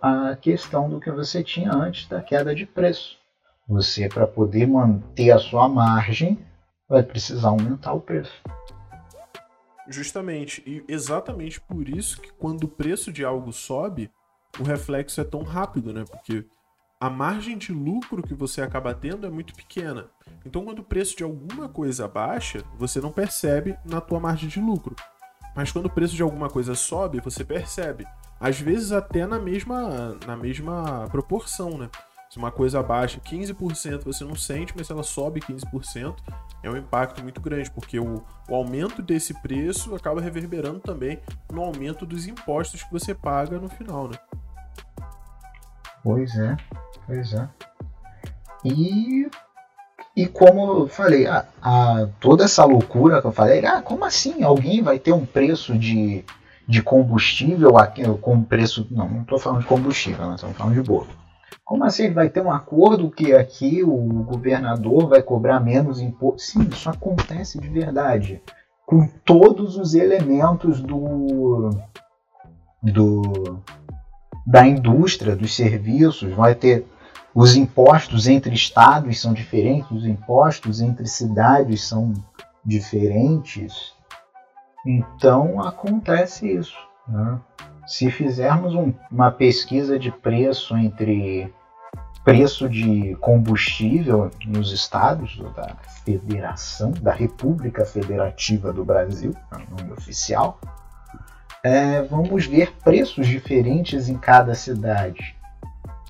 a 0.00 0.36
questão 0.36 0.88
do 0.88 0.98
que 0.98 1.10
você 1.10 1.44
tinha 1.44 1.70
antes 1.72 2.08
da 2.08 2.22
queda 2.22 2.54
de 2.54 2.64
preço. 2.64 3.18
Você, 3.68 4.08
para 4.08 4.26
poder 4.26 4.66
manter 4.66 5.30
a 5.30 5.38
sua 5.38 5.68
margem, 5.68 6.38
vai 6.88 7.02
precisar 7.02 7.48
aumentar 7.48 7.92
o 7.92 8.00
preço. 8.00 8.42
Justamente, 9.88 10.62
e 10.66 10.84
exatamente 10.88 11.60
por 11.60 11.88
isso 11.88 12.20
que 12.20 12.32
quando 12.32 12.64
o 12.64 12.68
preço 12.68 13.12
de 13.12 13.24
algo 13.24 13.52
sobe, 13.52 14.10
o 14.58 14.62
reflexo 14.62 15.20
é 15.20 15.24
tão 15.24 15.42
rápido, 15.42 15.92
né? 15.92 16.04
Porque 16.10 16.46
a 17.02 17.10
margem 17.10 17.58
de 17.58 17.72
lucro 17.72 18.22
que 18.22 18.32
você 18.32 18.62
acaba 18.62 18.94
tendo 18.94 19.26
é 19.26 19.30
muito 19.30 19.52
pequena. 19.54 20.06
Então, 20.46 20.64
quando 20.64 20.78
o 20.78 20.84
preço 20.84 21.16
de 21.16 21.24
alguma 21.24 21.68
coisa 21.68 22.06
baixa, 22.06 22.62
você 22.78 23.00
não 23.00 23.10
percebe 23.10 23.76
na 23.84 24.00
tua 24.00 24.20
margem 24.20 24.48
de 24.48 24.60
lucro. 24.60 24.94
Mas 25.52 25.72
quando 25.72 25.86
o 25.86 25.90
preço 25.90 26.14
de 26.14 26.22
alguma 26.22 26.48
coisa 26.48 26.76
sobe, 26.76 27.18
você 27.18 27.44
percebe. 27.44 28.06
Às 28.38 28.60
vezes 28.60 28.92
até 28.92 29.26
na 29.26 29.36
mesma, 29.36 30.16
na 30.24 30.36
mesma 30.36 31.08
proporção, 31.10 31.76
né? 31.76 31.90
Se 32.30 32.38
uma 32.38 32.52
coisa 32.52 32.80
baixa 32.80 33.18
15%, 33.18 34.04
você 34.04 34.22
não 34.22 34.36
sente, 34.36 34.72
mas 34.76 34.86
se 34.86 34.92
ela 34.92 35.02
sobe 35.02 35.40
15%, 35.40 36.14
é 36.62 36.70
um 36.70 36.76
impacto 36.76 37.20
muito 37.20 37.40
grande, 37.40 37.68
porque 37.72 37.98
o, 37.98 38.22
o 38.48 38.54
aumento 38.54 39.02
desse 39.02 39.34
preço 39.42 39.92
acaba 39.96 40.20
reverberando 40.20 40.78
também 40.78 41.18
no 41.52 41.62
aumento 41.62 42.06
dos 42.06 42.28
impostos 42.28 42.84
que 42.84 42.92
você 42.92 43.12
paga 43.12 43.58
no 43.58 43.68
final, 43.68 44.06
né? 44.06 44.16
Pois 46.04 46.34
é, 46.36 46.56
pois 47.06 47.32
é. 47.32 47.48
E, 48.64 49.28
e 50.16 50.26
como 50.26 50.82
eu 50.82 50.88
falei, 50.88 51.26
a, 51.26 51.44
a, 51.60 52.08
toda 52.20 52.44
essa 52.44 52.64
loucura 52.64 53.20
que 53.20 53.26
eu 53.26 53.32
falei, 53.32 53.64
ah, 53.66 53.82
como 53.82 54.04
assim? 54.04 54.42
Alguém 54.42 54.82
vai 54.82 54.98
ter 54.98 55.12
um 55.12 55.26
preço 55.26 55.76
de, 55.78 56.24
de 56.68 56.82
combustível 56.82 57.76
aqui, 57.76 58.02
com 58.20 58.42
preço. 58.42 58.86
Não, 58.90 59.08
não 59.08 59.22
estou 59.22 59.38
falando 59.38 59.60
de 59.60 59.66
combustível, 59.66 60.26
nós 60.26 60.36
estamos 60.36 60.56
falando 60.56 60.74
de 60.74 60.82
bolo 60.82 61.08
como 61.72 61.84
assim? 61.84 62.12
Vai 62.12 62.28
ter 62.28 62.42
um 62.42 62.52
acordo 62.52 63.10
que 63.10 63.32
aqui 63.32 63.82
o 63.82 63.96
governador 64.24 65.08
vai 65.08 65.22
cobrar 65.22 65.58
menos 65.58 66.02
imposto? 66.02 66.42
Sim, 66.42 66.68
isso 66.70 66.90
acontece 66.90 67.58
de 67.58 67.66
verdade. 67.66 68.42
Com 68.84 69.08
todos 69.24 69.78
os 69.78 69.94
elementos 69.94 70.82
do, 70.82 71.70
do 72.82 73.58
da 74.46 74.66
indústria, 74.66 75.34
dos 75.34 75.56
serviços, 75.56 76.34
vai 76.34 76.54
ter 76.54 76.84
os 77.34 77.56
impostos 77.56 78.26
entre 78.26 78.54
estados 78.54 79.20
são 79.20 79.32
diferentes, 79.32 79.90
os 79.90 80.06
impostos 80.06 80.80
entre 80.80 81.06
cidades 81.06 81.82
são 81.82 82.12
diferentes. 82.64 83.92
Então 84.86 85.60
acontece 85.60 86.50
isso. 86.50 86.76
Né? 87.08 87.38
se 87.86 88.10
fizermos 88.10 88.74
um, 88.74 88.92
uma 89.10 89.30
pesquisa 89.30 89.98
de 89.98 90.10
preço 90.10 90.76
entre 90.76 91.52
preço 92.24 92.68
de 92.68 93.16
combustível 93.20 94.30
nos 94.46 94.72
estados 94.72 95.42
da 95.56 95.76
Federação, 96.04 96.92
da 96.92 97.12
República 97.12 97.84
Federativa 97.84 98.72
do 98.72 98.84
Brasil, 98.84 99.34
é 99.50 99.56
o 99.56 99.76
nome 99.76 99.92
oficial, 99.92 100.60
é, 101.64 102.02
vamos 102.02 102.46
ver 102.46 102.72
preços 102.84 103.26
diferentes 103.26 104.08
em 104.08 104.16
cada 104.16 104.54
cidade. 104.54 105.36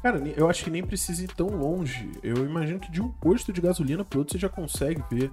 Cara, 0.03 0.19
eu 0.37 0.51
acho 0.51 0.65
que 0.65 0.71
nem 0.71 0.83
precisa 0.83 1.23
ir 1.23 1.29
tão 1.29 1.47
longe. 1.47 2.11
Eu 2.23 2.45
imagino 2.45 2.81
que 2.81 2.91
de 2.91 3.01
um 3.01 3.09
posto 3.09 3.53
de 3.53 3.61
gasolina 3.61 4.05
para 4.05 4.19
outro 4.19 4.33
você 4.33 4.38
já 4.38 4.49
consegue 4.49 5.03
ver 5.09 5.31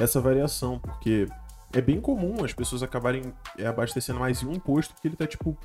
essa 0.00 0.20
variação, 0.20 0.78
porque 0.78 1.26
é 1.72 1.82
bem 1.82 2.00
comum 2.00 2.42
as 2.42 2.54
pessoas 2.54 2.82
acabarem 2.82 3.34
é, 3.58 3.66
abastecendo 3.66 4.18
mais 4.18 4.42
em 4.42 4.46
um 4.46 4.58
posto 4.58 4.94
que 5.00 5.06
ele 5.06 5.16
tá 5.16 5.26
tipo 5.26 5.56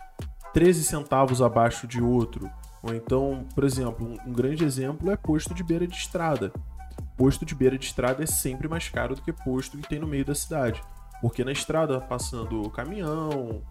13 0.53 0.83
centavos 0.83 1.41
abaixo 1.41 1.87
de 1.87 2.01
outro. 2.01 2.51
Ou 2.83 2.93
então, 2.93 3.45
por 3.55 3.63
exemplo, 3.63 4.17
um, 4.25 4.33
grande 4.33 4.65
exemplo 4.65 5.09
é 5.09 5.15
posto 5.15 5.53
de 5.53 5.63
beira 5.63 5.87
de 5.87 5.95
estrada. 5.95 6.51
Posto 7.15 7.45
de 7.45 7.55
beira 7.55 7.77
de 7.77 7.85
estrada 7.85 8.21
é 8.21 8.25
sempre 8.25 8.67
mais 8.67 8.89
caro 8.89 9.15
do 9.15 9.21
que 9.21 9.31
posto 9.31 9.77
que 9.77 9.87
tem 9.87 9.99
no 9.99 10.07
meio 10.07 10.25
da 10.25 10.35
cidade. 10.35 10.81
Porque 11.21 11.45
na 11.45 11.53
estrada 11.53 12.01
passando 12.01 12.69
caminhão, 12.71 13.61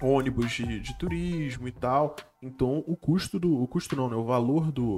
ônibus 0.00 0.50
de, 0.52 0.80
de 0.80 0.94
turismo 0.98 1.68
e 1.68 1.72
tal. 1.72 2.16
Então 2.42 2.82
o 2.86 2.96
custo 2.96 3.38
do. 3.38 3.62
O 3.62 3.66
custo 3.66 3.96
não, 3.96 4.08
né? 4.08 4.16
O 4.16 4.24
valor 4.24 4.70
do, 4.70 4.96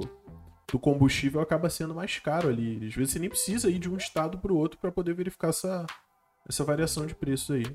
do 0.71 0.79
combustível 0.79 1.41
acaba 1.41 1.69
sendo 1.69 1.93
mais 1.93 2.19
caro 2.19 2.49
ali. 2.49 2.87
Às 2.87 2.95
vezes 2.95 3.13
você 3.13 3.19
nem 3.19 3.29
precisa 3.29 3.69
ir 3.69 3.79
de 3.79 3.89
um 3.89 3.97
estado 3.97 4.37
para 4.37 4.53
o 4.53 4.57
outro 4.57 4.79
para 4.79 4.91
poder 4.91 5.13
verificar 5.13 5.49
essa, 5.49 5.85
essa 6.47 6.63
variação 6.63 7.05
de 7.05 7.15
preço 7.15 7.53
aí. 7.53 7.65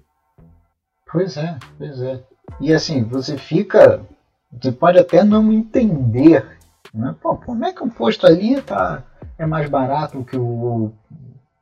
Pois 1.10 1.36
é, 1.36 1.58
pois 1.78 2.00
é. 2.02 2.22
E 2.60 2.72
assim, 2.72 3.04
você 3.04 3.36
fica. 3.36 4.04
Você 4.52 4.72
pode 4.72 4.98
até 4.98 5.22
não 5.22 5.52
entender. 5.52 6.58
Né? 6.92 7.14
Pô, 7.20 7.36
como 7.36 7.64
é 7.64 7.72
que 7.72 7.82
o 7.82 7.90
posto 7.90 8.26
ali 8.26 8.60
tá, 8.62 9.04
é 9.38 9.46
mais 9.46 9.68
barato 9.68 10.24
que 10.24 10.36
o, 10.36 10.92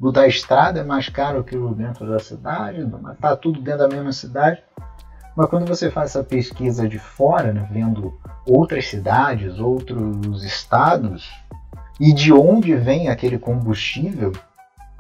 o 0.01 0.13
da 0.13 0.27
estrada, 0.27 0.81
é 0.81 0.85
mais 0.85 1.09
caro 1.09 1.43
que 1.43 1.57
o 1.57 1.75
dentro 1.75 2.09
da 2.09 2.19
cidade, 2.19 2.89
tá 3.21 3.37
tudo 3.37 3.61
dentro 3.61 3.81
da 3.81 3.89
mesma 3.89 4.13
cidade. 4.13 4.63
Mas 5.37 5.51
quando 5.51 5.67
você 5.67 5.91
faz 5.91 6.11
essa 6.11 6.25
pesquisa 6.25 6.89
de 6.89 6.99
fora, 6.99 7.53
né, 7.53 7.69
vendo 7.71 8.19
outras 8.47 8.89
cidades, 8.89 9.59
outros 9.59 10.43
estados, 10.43 11.29
e 12.01 12.13
de 12.13 12.33
onde 12.33 12.75
vem 12.75 13.09
aquele 13.09 13.39
combustível, 13.39 14.33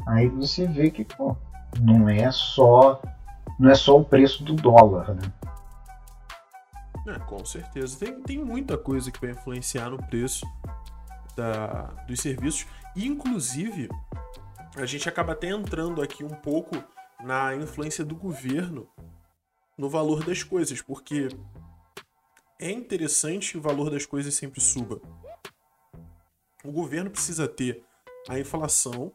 aí 0.06 0.28
você 0.28 0.66
vê 0.66 0.90
que 0.90 1.04
pô, 1.04 1.34
não 1.80 2.08
é 2.08 2.30
só 2.30 3.00
não 3.58 3.70
é 3.70 3.74
só 3.74 3.98
o 3.98 4.04
preço 4.04 4.44
do 4.44 4.54
dólar, 4.54 5.14
né? 5.14 5.32
É, 7.08 7.18
com 7.20 7.42
certeza. 7.44 7.98
Tem, 7.98 8.20
tem 8.20 8.44
muita 8.44 8.76
coisa 8.76 9.10
que 9.10 9.20
vai 9.20 9.30
influenciar 9.30 9.88
no 9.88 9.96
preço 9.96 10.44
da, 11.34 11.84
dos 12.06 12.20
serviços. 12.20 12.66
Inclusive, 12.94 13.88
a 14.76 14.84
gente 14.84 15.08
acaba 15.08 15.32
até 15.32 15.48
entrando 15.48 16.02
aqui 16.02 16.24
um 16.24 16.28
pouco 16.28 16.76
na 17.24 17.54
influência 17.54 18.04
do 18.04 18.14
governo 18.14 18.86
no 19.76 19.88
valor 19.88 20.24
das 20.24 20.42
coisas, 20.42 20.80
porque 20.80 21.28
é 22.58 22.70
interessante 22.70 23.52
que 23.52 23.58
o 23.58 23.62
valor 23.62 23.90
das 23.90 24.06
coisas 24.06 24.34
sempre 24.34 24.60
suba. 24.60 25.00
O 26.64 26.72
governo 26.72 27.10
precisa 27.10 27.46
ter 27.46 27.84
a 28.28 28.38
inflação 28.38 29.12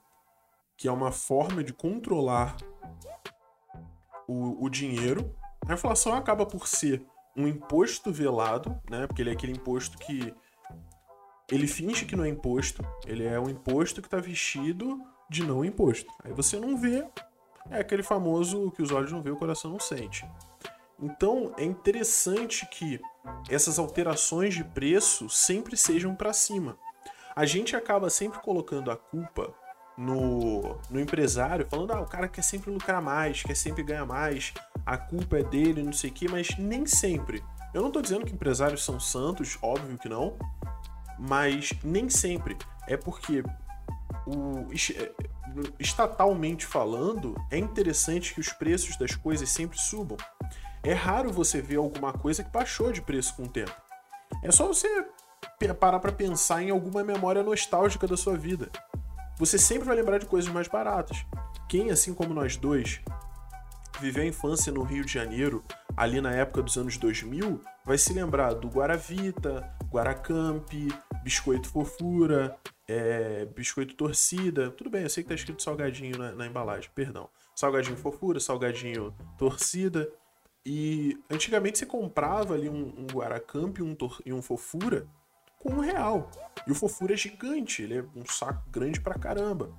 que 0.78 0.88
é 0.88 0.92
uma 0.92 1.12
forma 1.12 1.64
de 1.64 1.74
controlar 1.74 2.56
o, 4.28 4.66
o 4.66 4.70
dinheiro. 4.70 5.36
A 5.68 5.74
inflação 5.74 6.14
acaba 6.14 6.46
por 6.46 6.68
ser 6.68 7.06
um 7.36 7.48
imposto 7.48 8.12
velado, 8.12 8.80
né? 8.90 9.06
Porque 9.06 9.22
ele 9.22 9.30
é 9.30 9.34
aquele 9.34 9.54
imposto 9.54 9.98
que 9.98 10.34
ele 11.52 11.68
finge 11.68 12.06
que 12.06 12.16
não 12.16 12.24
é 12.24 12.30
imposto, 12.30 12.82
ele 13.06 13.26
é 13.26 13.40
um 13.40 13.50
imposto 13.50 14.02
que 14.02 14.08
está 14.08 14.18
vestido 14.18 15.02
de 15.30 15.44
não 15.44 15.64
imposto. 15.66 16.12
Aí 16.24 16.32
você 16.32 16.60
não 16.60 16.78
vê, 16.78 17.06
é 17.70 17.80
aquele 17.80 18.04
famoso 18.04 18.72
que 18.72 18.82
os 18.82 18.92
olhos 18.92 19.12
não 19.12 19.22
vê, 19.22 19.32
o 19.32 19.38
coração 19.38 19.72
não 19.72 19.80
sente. 19.80 20.26
Então 21.00 21.54
é 21.58 21.64
interessante 21.64 22.66
que 22.68 23.00
essas 23.50 23.80
alterações 23.80 24.54
de 24.54 24.64
preço 24.64 25.30
sempre 25.30 25.76
sejam 25.76 26.16
para 26.16 26.34
cima. 26.34 26.78
A 27.36 27.46
gente 27.46 27.76
acaba 27.76 28.10
sempre 28.10 28.40
colocando 28.40 28.92
a 28.92 28.98
culpa 28.98 29.54
no, 29.98 30.78
no 30.90 31.00
empresário, 31.00 31.68
falando, 31.70 31.92
ah, 31.92 32.02
o 32.02 32.06
cara 32.06 32.28
quer 32.28 32.44
sempre 32.44 32.72
lucrar 32.72 33.02
mais, 33.02 33.44
quer 33.44 33.56
sempre 33.56 33.84
ganhar 33.84 34.06
mais, 34.06 34.54
a 34.86 34.98
culpa 34.98 35.40
é 35.40 35.44
dele, 35.44 35.84
não 35.84 35.94
sei 35.94 36.10
o 36.10 36.14
quê, 36.14 36.28
mas 36.30 36.58
nem 36.58 36.86
sempre. 36.86 37.44
Eu 37.74 37.82
não 37.82 37.88
estou 37.88 38.02
dizendo 38.02 38.26
que 38.26 38.34
empresários 38.34 38.84
são 38.84 39.00
santos, 39.00 39.58
óbvio 39.62 39.98
que 39.98 40.10
não, 40.10 40.38
mas 41.18 41.72
nem 41.84 42.10
sempre. 42.10 42.58
É 42.88 42.98
porque 42.98 43.44
o, 44.26 44.68
estatalmente 45.80 46.66
falando, 46.66 47.36
é 47.50 47.58
interessante 47.58 48.34
que 48.34 48.40
os 48.40 48.50
preços 48.50 48.98
das 48.98 49.16
coisas 49.16 49.50
sempre 49.50 49.78
subam. 49.78 50.18
É 50.84 50.94
raro 50.94 51.32
você 51.32 51.62
ver 51.62 51.78
alguma 51.78 52.14
coisa 52.14 52.44
que 52.44 52.52
baixou 52.52 52.92
de 52.92 53.02
preço 53.02 53.36
com 53.36 53.44
o 53.44 53.50
tempo. 53.50 53.76
É 54.44 54.52
só 54.52 54.68
você 54.68 54.88
parar 55.80 56.00
para 56.00 56.12
pensar 56.12 56.62
em 56.64 56.72
alguma 56.72 57.04
memória 57.04 57.44
nostálgica 57.44 58.08
da 58.08 58.18
sua 58.18 58.36
vida. 58.36 58.70
Você 59.38 59.58
sempre 59.58 59.88
vai 59.88 59.96
lembrar 59.96 60.18
de 60.18 60.26
coisas 60.26 60.52
mais 60.52 60.68
baratas. 60.68 61.26
Quem, 61.68 61.92
assim 61.92 62.14
como 62.14 62.34
nós 62.34 62.58
dois, 62.58 63.02
viveu 64.00 64.24
a 64.24 64.28
infância 64.28 64.72
no 64.72 64.84
Rio 64.84 65.06
de 65.06 65.14
Janeiro, 65.14 65.64
ali 65.96 66.20
na 66.20 66.32
época 66.32 66.62
dos 66.62 66.78
anos 66.78 66.98
2000, 66.98 67.62
vai 67.86 67.98
se 67.98 68.14
lembrar 68.14 68.54
do 68.54 68.68
Guaravita, 68.68 69.72
Guaracamp, 69.92 70.68
Biscoito 71.24 71.70
Fofura, 71.70 72.58
é, 72.88 73.46
Biscoito 73.46 73.96
Torcida. 73.96 74.72
Tudo 74.72 74.90
bem, 74.90 75.04
eu 75.04 75.10
sei 75.10 75.24
que 75.24 75.30
tá 75.30 75.36
escrito 75.36 75.62
salgadinho 75.62 76.18
na, 76.18 76.32
na 76.32 76.48
embalagem, 76.48 76.90
perdão. 76.94 77.30
Salgadinho 77.56 77.98
Fofura, 77.98 78.40
Salgadinho 78.40 79.14
Torcida. 79.38 80.12
E 80.66 81.18
antigamente 81.30 81.80
você 81.80 81.86
comprava 81.86 82.54
ali 82.54 82.70
um, 82.70 82.94
um 82.98 83.08
Guaracamp 83.08 83.80
um 83.80 83.96
e 84.26 84.34
um 84.34 84.42
Fofura 84.42 85.08
com 85.60 85.74
um 85.74 85.80
real. 85.80 86.30
E 86.68 86.72
o 86.72 86.76
Fofura 86.76 87.14
é 87.14 87.18
gigante, 87.18 87.82
ele 87.82 88.00
é 88.00 88.06
um 88.16 88.26
saco 88.26 88.70
grande 88.70 89.00
pra 89.00 89.18
caramba. 89.18 89.76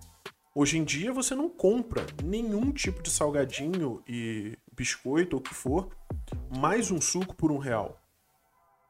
Hoje 0.55 0.76
em 0.76 0.85
dia 0.85 1.12
você 1.12 1.35
não 1.35 1.48
compra 1.48 2.05
nenhum 2.22 2.72
tipo 2.72 3.02
de 3.02 3.11
salgadinho 3.11 4.02
e 4.07 4.57
biscoito 4.72 5.37
ou 5.37 5.40
o 5.40 5.42
que 5.42 5.55
for, 5.55 5.88
mais 6.59 6.90
um 6.90 7.00
suco 7.00 7.35
por 7.35 7.50
um 7.50 7.59
real. 7.59 8.02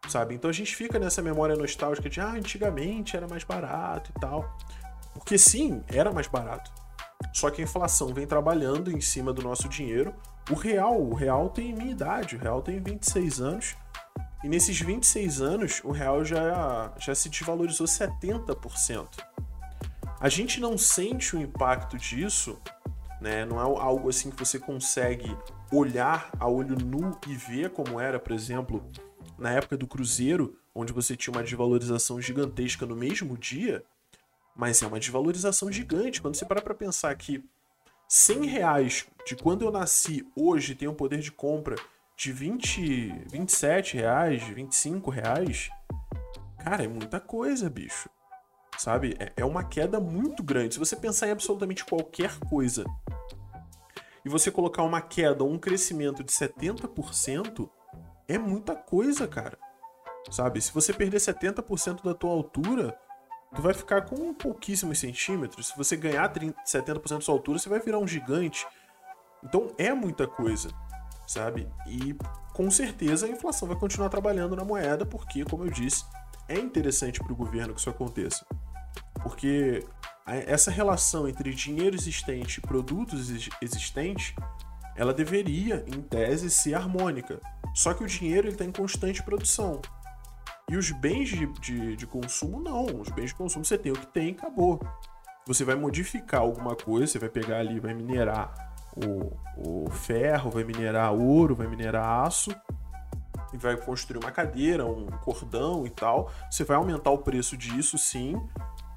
Sabe? 0.08 0.34
Então 0.34 0.50
a 0.50 0.52
gente 0.52 0.74
fica 0.74 0.98
nessa 0.98 1.22
memória 1.22 1.56
nostálgica 1.56 2.10
de 2.10 2.20
ah, 2.20 2.32
antigamente 2.32 3.16
era 3.16 3.26
mais 3.28 3.44
barato 3.44 4.12
e 4.16 4.20
tal. 4.20 4.56
Porque 5.14 5.38
sim, 5.38 5.82
era 5.88 6.12
mais 6.12 6.26
barato. 6.26 6.70
Só 7.32 7.50
que 7.50 7.60
a 7.60 7.64
inflação 7.64 8.12
vem 8.12 8.26
trabalhando 8.26 8.90
em 8.90 9.00
cima 9.00 9.32
do 9.32 9.42
nosso 9.42 9.68
dinheiro. 9.68 10.14
O 10.50 10.54
real, 10.54 11.00
o 11.00 11.14
real 11.14 11.48
tem 11.48 11.72
minha 11.72 11.92
idade, 11.92 12.36
o 12.36 12.38
real 12.38 12.60
tem 12.60 12.80
26 12.80 13.40
anos. 13.40 13.76
E 14.42 14.48
nesses 14.48 14.78
26 14.80 15.40
anos, 15.40 15.80
o 15.84 15.92
real 15.92 16.24
já, 16.24 16.92
já 16.98 17.14
se 17.14 17.28
desvalorizou 17.28 17.86
70% 17.86 19.32
a 20.22 20.28
gente 20.28 20.60
não 20.60 20.78
sente 20.78 21.34
o 21.34 21.40
impacto 21.40 21.98
disso, 21.98 22.56
né? 23.20 23.44
Não 23.44 23.58
é 23.58 23.62
algo 23.62 24.08
assim 24.08 24.30
que 24.30 24.38
você 24.38 24.56
consegue 24.56 25.36
olhar 25.72 26.30
a 26.38 26.46
olho 26.46 26.76
nu 26.76 27.18
e 27.26 27.34
ver 27.34 27.70
como 27.70 27.98
era, 27.98 28.20
por 28.20 28.30
exemplo, 28.30 28.88
na 29.42 29.50
época 29.50 29.76
do 29.76 29.86
Cruzeiro, 29.86 30.56
onde 30.74 30.92
você 30.92 31.16
tinha 31.16 31.34
uma 31.34 31.42
desvalorização 31.42 32.20
gigantesca 32.20 32.86
no 32.86 32.96
mesmo 32.96 33.36
dia, 33.36 33.84
mas 34.56 34.82
é 34.82 34.86
uma 34.86 35.00
desvalorização 35.00 35.70
gigante. 35.70 36.22
Quando 36.22 36.36
você 36.36 36.44
para 36.44 36.62
para 36.62 36.74
pensar 36.74 37.14
que 37.16 37.44
100 38.08 38.46
reais 38.46 39.06
de 39.26 39.36
quando 39.36 39.62
eu 39.62 39.70
nasci 39.70 40.26
hoje 40.36 40.74
tem 40.74 40.88
um 40.88 40.94
poder 40.94 41.18
de 41.18 41.32
compra 41.32 41.76
de 42.16 42.32
20, 42.32 43.26
27 43.30 43.96
reais, 43.96 44.42
25 44.42 45.10
reais, 45.10 45.70
cara, 46.62 46.84
é 46.84 46.88
muita 46.88 47.18
coisa, 47.18 47.68
bicho 47.68 48.08
sabe? 48.78 49.14
É, 49.18 49.32
é 49.36 49.44
uma 49.44 49.62
queda 49.62 50.00
muito 50.00 50.42
grande. 50.42 50.74
Se 50.74 50.80
você 50.80 50.96
pensar 50.96 51.28
em 51.28 51.30
absolutamente 51.30 51.84
qualquer 51.84 52.36
coisa 52.48 52.84
e 54.24 54.28
você 54.28 54.50
colocar 54.50 54.82
uma 54.82 55.00
queda 55.00 55.44
ou 55.44 55.50
um 55.50 55.58
crescimento 55.58 56.24
de 56.24 56.32
70%, 56.32 57.68
é 58.34 58.38
muita 58.38 58.74
coisa, 58.74 59.26
cara. 59.26 59.58
Sabe? 60.30 60.60
Se 60.60 60.72
você 60.72 60.92
perder 60.92 61.18
70% 61.18 62.02
da 62.02 62.14
tua 62.14 62.30
altura, 62.30 62.96
tu 63.54 63.60
vai 63.60 63.74
ficar 63.74 64.02
com 64.02 64.32
pouquíssimos 64.32 64.98
centímetros. 64.98 65.68
Se 65.68 65.76
você 65.76 65.96
ganhar 65.96 66.28
30, 66.28 66.56
70% 66.64 67.08
da 67.16 67.20
sua 67.20 67.34
altura, 67.34 67.58
você 67.58 67.68
vai 67.68 67.80
virar 67.80 67.98
um 67.98 68.06
gigante. 68.06 68.66
Então 69.44 69.74
é 69.76 69.92
muita 69.92 70.26
coisa, 70.26 70.70
sabe? 71.26 71.68
E 71.86 72.16
com 72.54 72.70
certeza 72.70 73.26
a 73.26 73.28
inflação 73.28 73.68
vai 73.68 73.76
continuar 73.76 74.08
trabalhando 74.08 74.54
na 74.54 74.64
moeda, 74.64 75.04
porque, 75.04 75.44
como 75.44 75.64
eu 75.64 75.70
disse, 75.70 76.04
é 76.48 76.58
interessante 76.58 77.20
para 77.20 77.32
o 77.32 77.36
governo 77.36 77.74
que 77.74 77.80
isso 77.80 77.90
aconteça. 77.90 78.46
Porque 79.22 79.84
essa 80.26 80.70
relação 80.70 81.28
entre 81.28 81.52
dinheiro 81.52 81.96
existente 81.96 82.58
e 82.58 82.62
produtos 82.62 83.30
existentes, 83.60 84.34
ela 84.96 85.12
deveria, 85.12 85.84
em 85.86 86.00
tese, 86.00 86.50
ser 86.50 86.74
harmônica. 86.74 87.40
Só 87.74 87.94
que 87.94 88.04
o 88.04 88.06
dinheiro 88.06 88.48
está 88.48 88.64
em 88.64 88.72
constante 88.72 89.22
produção. 89.22 89.80
E 90.70 90.76
os 90.76 90.90
bens 90.90 91.28
de, 91.28 91.46
de, 91.60 91.96
de, 91.96 92.06
consumo, 92.06 92.60
não. 92.60 93.00
Os 93.00 93.08
bens 93.10 93.26
de 93.26 93.34
consumo 93.34 93.64
você 93.64 93.76
tem 93.76 93.92
o 93.92 93.96
que 93.96 94.06
tem 94.06 94.28
e 94.28 94.32
acabou. 94.32 94.80
Você 95.46 95.64
vai 95.64 95.74
modificar 95.74 96.40
alguma 96.40 96.76
coisa, 96.76 97.06
você 97.06 97.18
vai 97.18 97.28
pegar 97.28 97.58
ali, 97.58 97.80
vai 97.80 97.94
minerar 97.94 98.72
o, 98.96 99.32
o 99.56 99.90
ferro, 99.90 100.50
vai 100.50 100.64
minerar 100.64 101.12
ouro, 101.12 101.54
vai 101.54 101.66
minerar 101.66 102.26
aço, 102.26 102.54
e 103.52 103.56
vai 103.56 103.76
construir 103.76 104.18
uma 104.22 104.30
cadeira, 104.30 104.86
um 104.86 105.06
cordão 105.06 105.86
e 105.86 105.90
tal. 105.90 106.30
Você 106.50 106.64
vai 106.64 106.76
aumentar 106.76 107.10
o 107.10 107.18
preço 107.18 107.56
disso, 107.56 107.98
sim, 107.98 108.40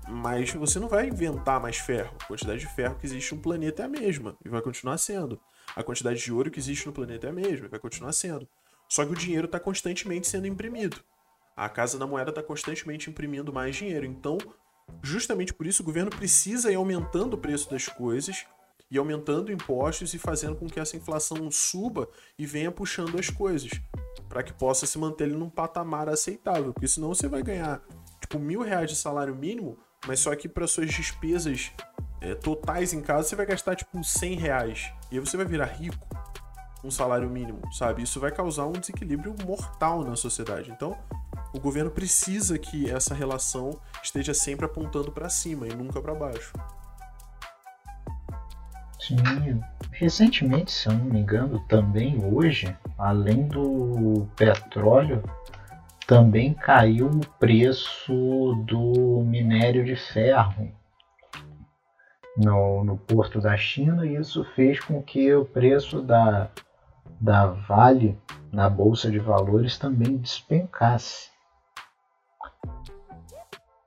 mas 0.07 0.53
você 0.53 0.79
não 0.79 0.87
vai 0.87 1.07
inventar 1.07 1.59
mais 1.59 1.77
ferro. 1.77 2.15
A 2.21 2.25
quantidade 2.25 2.59
de 2.59 2.67
ferro 2.67 2.95
que 2.95 3.05
existe 3.05 3.35
no 3.35 3.41
planeta 3.41 3.81
é 3.81 3.85
a 3.85 3.89
mesma 3.89 4.35
e 4.43 4.49
vai 4.49 4.61
continuar 4.61 4.97
sendo. 4.97 5.39
A 5.75 5.83
quantidade 5.83 6.23
de 6.23 6.31
ouro 6.31 6.49
que 6.49 6.59
existe 6.59 6.85
no 6.85 6.93
planeta 6.93 7.27
é 7.27 7.29
a 7.29 7.33
mesma 7.33 7.67
vai 7.67 7.79
continuar 7.79 8.13
sendo. 8.13 8.47
Só 8.87 9.05
que 9.05 9.11
o 9.11 9.15
dinheiro 9.15 9.45
está 9.45 9.59
constantemente 9.59 10.27
sendo 10.27 10.47
imprimido. 10.47 11.01
A 11.55 11.67
Casa 11.67 11.97
da 11.97 12.07
Moeda 12.07 12.29
está 12.29 12.41
constantemente 12.41 13.09
imprimindo 13.09 13.51
mais 13.51 13.75
dinheiro. 13.75 14.05
Então, 14.05 14.37
justamente 15.01 15.53
por 15.53 15.65
isso, 15.65 15.81
o 15.81 15.85
governo 15.85 16.11
precisa 16.11 16.71
ir 16.71 16.75
aumentando 16.75 17.33
o 17.33 17.37
preço 17.37 17.69
das 17.69 17.87
coisas 17.87 18.45
e 18.89 18.97
aumentando 18.97 19.51
impostos 19.51 20.13
e 20.13 20.19
fazendo 20.19 20.55
com 20.55 20.67
que 20.67 20.79
essa 20.79 20.95
inflação 20.95 21.49
suba 21.49 22.07
e 22.37 22.45
venha 22.45 22.71
puxando 22.71 23.17
as 23.17 23.29
coisas 23.29 23.71
para 24.29 24.43
que 24.43 24.53
possa 24.53 24.85
se 24.85 24.97
manter 24.97 25.25
ele 25.25 25.35
num 25.35 25.49
patamar 25.49 26.07
aceitável. 26.07 26.73
Porque 26.73 26.87
senão 26.87 27.09
você 27.09 27.27
vai 27.27 27.41
ganhar 27.41 27.81
tipo 28.21 28.39
mil 28.39 28.61
reais 28.61 28.89
de 28.89 28.95
salário 28.95 29.35
mínimo, 29.35 29.77
mas 30.07 30.19
só 30.19 30.35
que 30.35 30.47
para 30.47 30.67
suas 30.67 30.93
despesas 30.93 31.71
é, 32.25 32.33
totais 32.33 32.91
em 32.91 33.01
casa 33.01 33.29
você 33.29 33.35
vai 33.35 33.45
gastar 33.45 33.75
tipo 33.75 34.03
100 34.03 34.35
reais. 34.35 34.91
E 35.11 35.15
aí 35.15 35.19
você 35.19 35.37
vai 35.37 35.45
virar 35.45 35.65
rico 35.65 36.07
um 36.83 36.89
salário 36.89 37.29
mínimo, 37.29 37.61
sabe? 37.71 38.03
Isso 38.03 38.19
vai 38.19 38.31
causar 38.31 38.65
um 38.65 38.71
desequilíbrio 38.71 39.35
mortal 39.45 40.03
na 40.03 40.15
sociedade. 40.15 40.71
Então, 40.71 40.97
o 41.53 41.59
governo 41.59 41.89
precisa 41.89 42.57
que 42.57 42.89
essa 42.89 43.13
relação 43.13 43.79
esteja 44.03 44.33
sempre 44.33 44.65
apontando 44.65 45.11
para 45.11 45.29
cima 45.29 45.67
e 45.67 45.73
nunca 45.73 46.01
para 46.01 46.13
baixo. 46.13 46.53
Sim, 48.99 49.61
recentemente, 49.91 50.71
se 50.71 50.87
eu 50.87 50.93
não 50.93 51.05
me 51.05 51.19
engano, 51.19 51.59
também 51.67 52.23
hoje, 52.23 52.75
além 52.97 53.47
do 53.47 54.27
petróleo, 54.35 55.23
também 56.07 56.53
caiu 56.53 57.07
o 57.07 57.27
preço 57.39 58.13
do 58.65 59.23
minério 59.25 59.85
de 59.85 59.95
ferro 59.95 60.71
no, 62.37 62.83
no 62.83 62.97
porto 62.97 63.39
da 63.39 63.55
China 63.55 64.05
e 64.05 64.15
isso 64.15 64.43
fez 64.55 64.79
com 64.79 65.01
que 65.01 65.33
o 65.33 65.45
preço 65.45 66.01
da, 66.01 66.49
da 67.19 67.47
Vale 67.47 68.17
na 68.51 68.69
Bolsa 68.69 69.09
de 69.09 69.19
Valores 69.19 69.77
também 69.77 70.17
despencasse. 70.17 71.29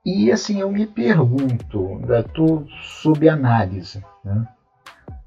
E 0.05 0.31
assim 0.31 0.59
eu 0.59 0.71
me 0.71 0.87
pergunto, 0.87 1.99
da 1.99 2.23
tua 2.23 2.65
subanálise, 2.81 4.03
né? 4.23 4.47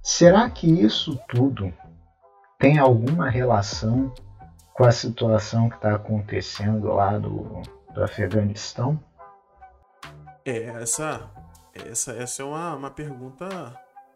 será 0.02 0.48
que 0.50 0.66
isso 0.66 1.18
tudo 1.28 1.72
tem 2.58 2.78
alguma 2.78 3.28
relação 3.28 4.12
com 4.72 4.84
a 4.84 4.92
situação 4.92 5.68
que 5.68 5.76
está 5.76 5.94
acontecendo 5.94 6.88
lá 6.88 7.18
do, 7.18 7.62
do 7.94 8.02
Afeganistão? 8.02 8.98
É, 10.44 10.64
essa, 10.82 11.30
essa, 11.74 12.12
essa 12.12 12.42
é 12.42 12.44
uma, 12.44 12.74
uma 12.74 12.90
pergunta 12.90 13.48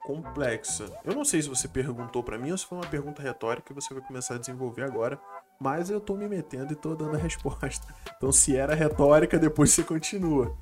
complexa. 0.02 0.86
Eu 1.04 1.14
não 1.14 1.24
sei 1.24 1.42
se 1.42 1.48
você 1.48 1.66
perguntou 1.66 2.22
para 2.22 2.38
mim 2.38 2.52
ou 2.52 2.58
se 2.58 2.66
foi 2.66 2.78
uma 2.78 2.86
pergunta 2.86 3.22
retórica 3.22 3.66
que 3.66 3.74
você 3.74 3.92
vai 3.92 4.02
começar 4.02 4.36
a 4.36 4.38
desenvolver 4.38 4.84
agora, 4.84 5.20
mas 5.58 5.90
eu 5.90 6.00
tô 6.00 6.14
me 6.14 6.28
metendo 6.28 6.72
e 6.72 6.76
tô 6.76 6.94
dando 6.94 7.16
a 7.16 7.18
resposta. 7.20 7.86
Então, 8.16 8.30
se 8.30 8.56
era 8.56 8.74
retórica, 8.74 9.38
depois 9.38 9.72
você 9.72 9.82
continua. 9.82 10.56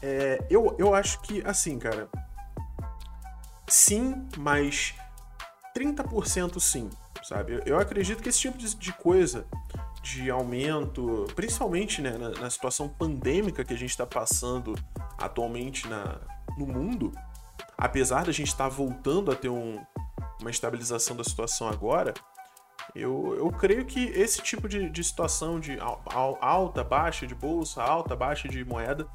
É, 0.00 0.44
eu, 0.48 0.74
eu 0.78 0.94
acho 0.94 1.20
que, 1.22 1.42
assim, 1.46 1.78
cara. 1.78 2.08
Sim, 3.68 4.28
mas 4.36 4.94
30% 5.76 6.60
sim 6.60 6.90
sabe? 7.24 7.62
Eu 7.64 7.78
acredito 7.78 8.22
que 8.22 8.28
esse 8.28 8.40
tipo 8.40 8.58
de 8.58 8.92
coisa, 8.94 9.46
de 10.02 10.30
aumento, 10.30 11.26
principalmente 11.36 12.02
né, 12.02 12.18
na, 12.18 12.30
na 12.30 12.50
situação 12.50 12.88
pandêmica 12.88 13.64
que 13.64 13.72
a 13.72 13.78
gente 13.78 13.90
está 13.90 14.06
passando 14.06 14.74
atualmente 15.18 15.88
na, 15.88 16.20
no 16.58 16.66
mundo, 16.66 17.12
apesar 17.78 18.24
da 18.24 18.32
gente 18.32 18.48
estar 18.48 18.68
tá 18.68 18.70
voltando 18.70 19.30
a 19.30 19.36
ter 19.36 19.48
um, 19.48 19.80
uma 20.40 20.50
estabilização 20.50 21.16
da 21.16 21.22
situação 21.22 21.68
agora, 21.68 22.12
eu, 22.94 23.34
eu 23.36 23.50
creio 23.50 23.84
que 23.86 24.06
esse 24.06 24.42
tipo 24.42 24.68
de, 24.68 24.90
de 24.90 25.04
situação 25.04 25.60
de 25.60 25.78
alta, 25.80 26.82
baixa 26.82 27.26
de 27.26 27.34
bolsa, 27.34 27.82
alta, 27.82 28.16
baixa 28.16 28.48
de 28.48 28.64
moeda, 28.64 29.06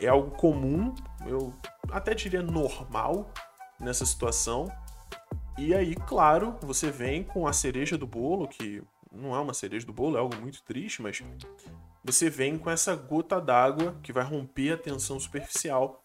é 0.00 0.08
algo 0.08 0.30
comum, 0.32 0.94
eu 1.26 1.52
até 1.90 2.14
diria 2.14 2.42
normal 2.42 3.30
nessa 3.78 4.04
situação. 4.06 4.72
E 5.58 5.74
aí, 5.74 5.94
claro, 5.94 6.56
você 6.62 6.90
vem 6.90 7.22
com 7.22 7.46
a 7.46 7.52
cereja 7.52 7.98
do 7.98 8.06
bolo, 8.06 8.48
que 8.48 8.82
não 9.12 9.34
é 9.34 9.40
uma 9.40 9.54
cereja 9.54 9.86
do 9.86 9.92
bolo, 9.92 10.16
é 10.16 10.20
algo 10.20 10.36
muito 10.40 10.62
triste, 10.62 11.02
mas 11.02 11.22
você 12.04 12.30
vem 12.30 12.58
com 12.58 12.70
essa 12.70 12.94
gota 12.96 13.40
d'água 13.40 13.94
que 14.02 14.12
vai 14.12 14.24
romper 14.24 14.72
a 14.72 14.76
tensão 14.76 15.20
superficial, 15.20 16.02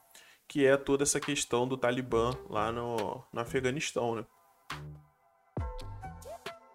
que 0.48 0.66
é 0.66 0.78
toda 0.78 1.04
essa 1.04 1.20
questão 1.20 1.68
do 1.68 1.78
Talibã 1.78 2.32
lá 2.50 2.72
no, 2.72 3.24
no 3.32 3.40
Afeganistão, 3.40 4.16
né? 4.16 4.26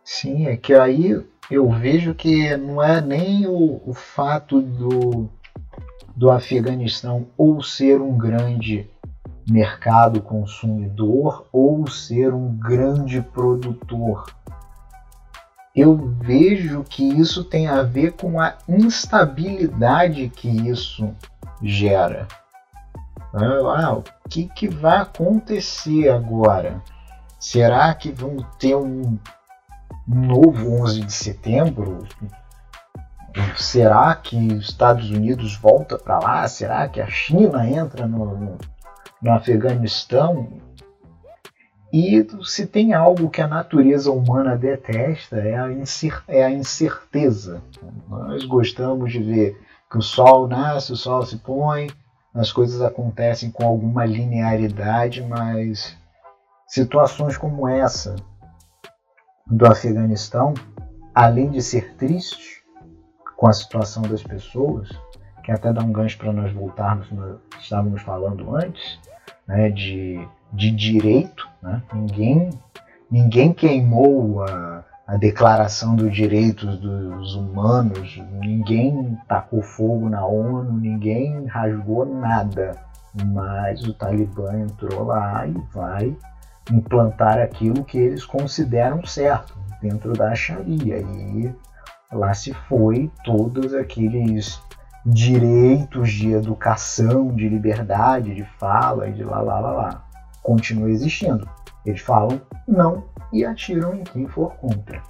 Sim, 0.04 0.46
é 0.46 0.56
que 0.56 0.74
aí 0.74 1.24
eu 1.50 1.70
vejo 1.70 2.14
que 2.14 2.56
não 2.56 2.82
é 2.82 3.00
nem 3.00 3.46
o, 3.46 3.80
o 3.86 3.94
fato 3.94 4.60
do, 4.60 5.28
do 6.16 6.30
Afeganistão 6.30 7.28
ou 7.36 7.62
ser 7.62 8.00
um 8.00 8.16
grande 8.16 8.90
mercado 9.48 10.20
consumidor 10.20 11.46
ou 11.52 11.88
ser 11.88 12.32
um 12.32 12.56
grande 12.58 13.20
produtor. 13.20 14.26
Eu 15.74 15.96
vejo 16.20 16.84
que 16.84 17.02
isso 17.02 17.44
tem 17.44 17.66
a 17.66 17.82
ver 17.82 18.12
com 18.12 18.38
a 18.38 18.54
instabilidade 18.68 20.28
que 20.28 20.48
isso 20.48 21.14
gera. 21.62 22.28
Ah, 23.32 23.94
o 23.94 24.04
que, 24.28 24.48
que 24.48 24.68
vai 24.68 24.98
acontecer 24.98 26.10
agora? 26.10 26.82
Será 27.40 27.94
que 27.94 28.12
vamos 28.12 28.44
ter 28.58 28.76
um 28.76 29.18
novo 30.06 30.82
11 30.82 31.00
de 31.00 31.12
setembro? 31.12 32.06
Será 33.56 34.14
que 34.14 34.36
os 34.36 34.68
Estados 34.68 35.10
Unidos 35.10 35.56
volta 35.56 35.96
para 35.96 36.18
lá? 36.18 36.46
Será 36.48 36.86
que 36.86 37.00
a 37.00 37.06
China 37.06 37.66
entra 37.66 38.06
no, 38.06 38.36
no, 38.36 38.58
no 39.22 39.32
Afeganistão? 39.32 40.60
E 41.92 42.26
se 42.42 42.66
tem 42.66 42.94
algo 42.94 43.28
que 43.28 43.42
a 43.42 43.46
natureza 43.46 44.10
humana 44.10 44.56
detesta 44.56 45.36
é 45.36 45.54
a, 45.54 45.68
é 46.26 46.42
a 46.42 46.50
incerteza. 46.50 47.62
Nós 48.08 48.44
gostamos 48.44 49.12
de 49.12 49.22
ver 49.22 49.60
que 49.90 49.98
o 49.98 50.02
sol 50.02 50.48
nasce, 50.48 50.92
o 50.92 50.96
sol 50.96 51.22
se 51.26 51.36
põe, 51.36 51.90
as 52.34 52.50
coisas 52.50 52.80
acontecem 52.80 53.50
com 53.50 53.66
alguma 53.66 54.06
linearidade, 54.06 55.22
mas 55.22 55.94
situações 56.66 57.36
como 57.36 57.68
essa 57.68 58.16
do 59.46 59.66
Afeganistão, 59.66 60.54
além 61.14 61.50
de 61.50 61.60
ser 61.60 61.94
triste 61.96 62.62
com 63.36 63.48
a 63.48 63.52
situação 63.52 64.02
das 64.02 64.22
pessoas, 64.22 64.88
que 65.44 65.52
até 65.52 65.70
dá 65.72 65.82
um 65.82 65.92
gancho 65.92 66.16
para 66.16 66.32
nós 66.32 66.50
voltarmos 66.52 67.10
no 67.10 67.38
que 67.50 67.62
estávamos 67.62 68.00
falando 68.00 68.56
antes, 68.56 68.98
né, 69.46 69.68
de, 69.68 70.26
de 70.52 70.70
direito, 70.70 71.48
né? 71.62 71.82
ninguém, 71.92 72.50
ninguém 73.10 73.52
queimou 73.52 74.42
a, 74.42 74.84
a 75.06 75.16
Declaração 75.16 75.96
dos 75.96 76.14
Direitos 76.14 76.78
dos 76.78 77.34
Humanos, 77.34 78.20
ninguém 78.40 79.18
tacou 79.26 79.62
fogo 79.62 80.08
na 80.08 80.24
ONU, 80.24 80.72
ninguém 80.72 81.46
rasgou 81.46 82.04
nada, 82.04 82.76
mas 83.26 83.82
o 83.84 83.94
Talibã 83.94 84.58
entrou 84.58 85.04
lá 85.04 85.46
e 85.46 85.54
vai 85.72 86.16
implantar 86.70 87.38
aquilo 87.38 87.84
que 87.84 87.98
eles 87.98 88.24
consideram 88.24 89.04
certo 89.04 89.58
dentro 89.80 90.12
da 90.12 90.34
Sharia. 90.34 90.98
E 90.98 91.52
lá 92.12 92.32
se 92.34 92.52
foi 92.68 93.10
todos 93.24 93.74
aqueles 93.74 94.60
direitos 95.04 96.10
de 96.10 96.32
educação, 96.32 97.34
de 97.34 97.48
liberdade, 97.48 98.34
de 98.34 98.44
fala 98.58 99.08
e 99.08 99.12
de 99.12 99.24
lá 99.24 99.40
lá 99.40 99.58
lá 99.58 99.72
lá. 99.72 100.11
Continua 100.42 100.90
existindo. 100.90 101.48
Eles 101.84 102.00
falam 102.00 102.40
não 102.66 103.04
e 103.32 103.44
atiram 103.44 103.94
em 103.94 104.04
quem 104.04 104.26
for 104.26 104.54
contra. 104.54 105.02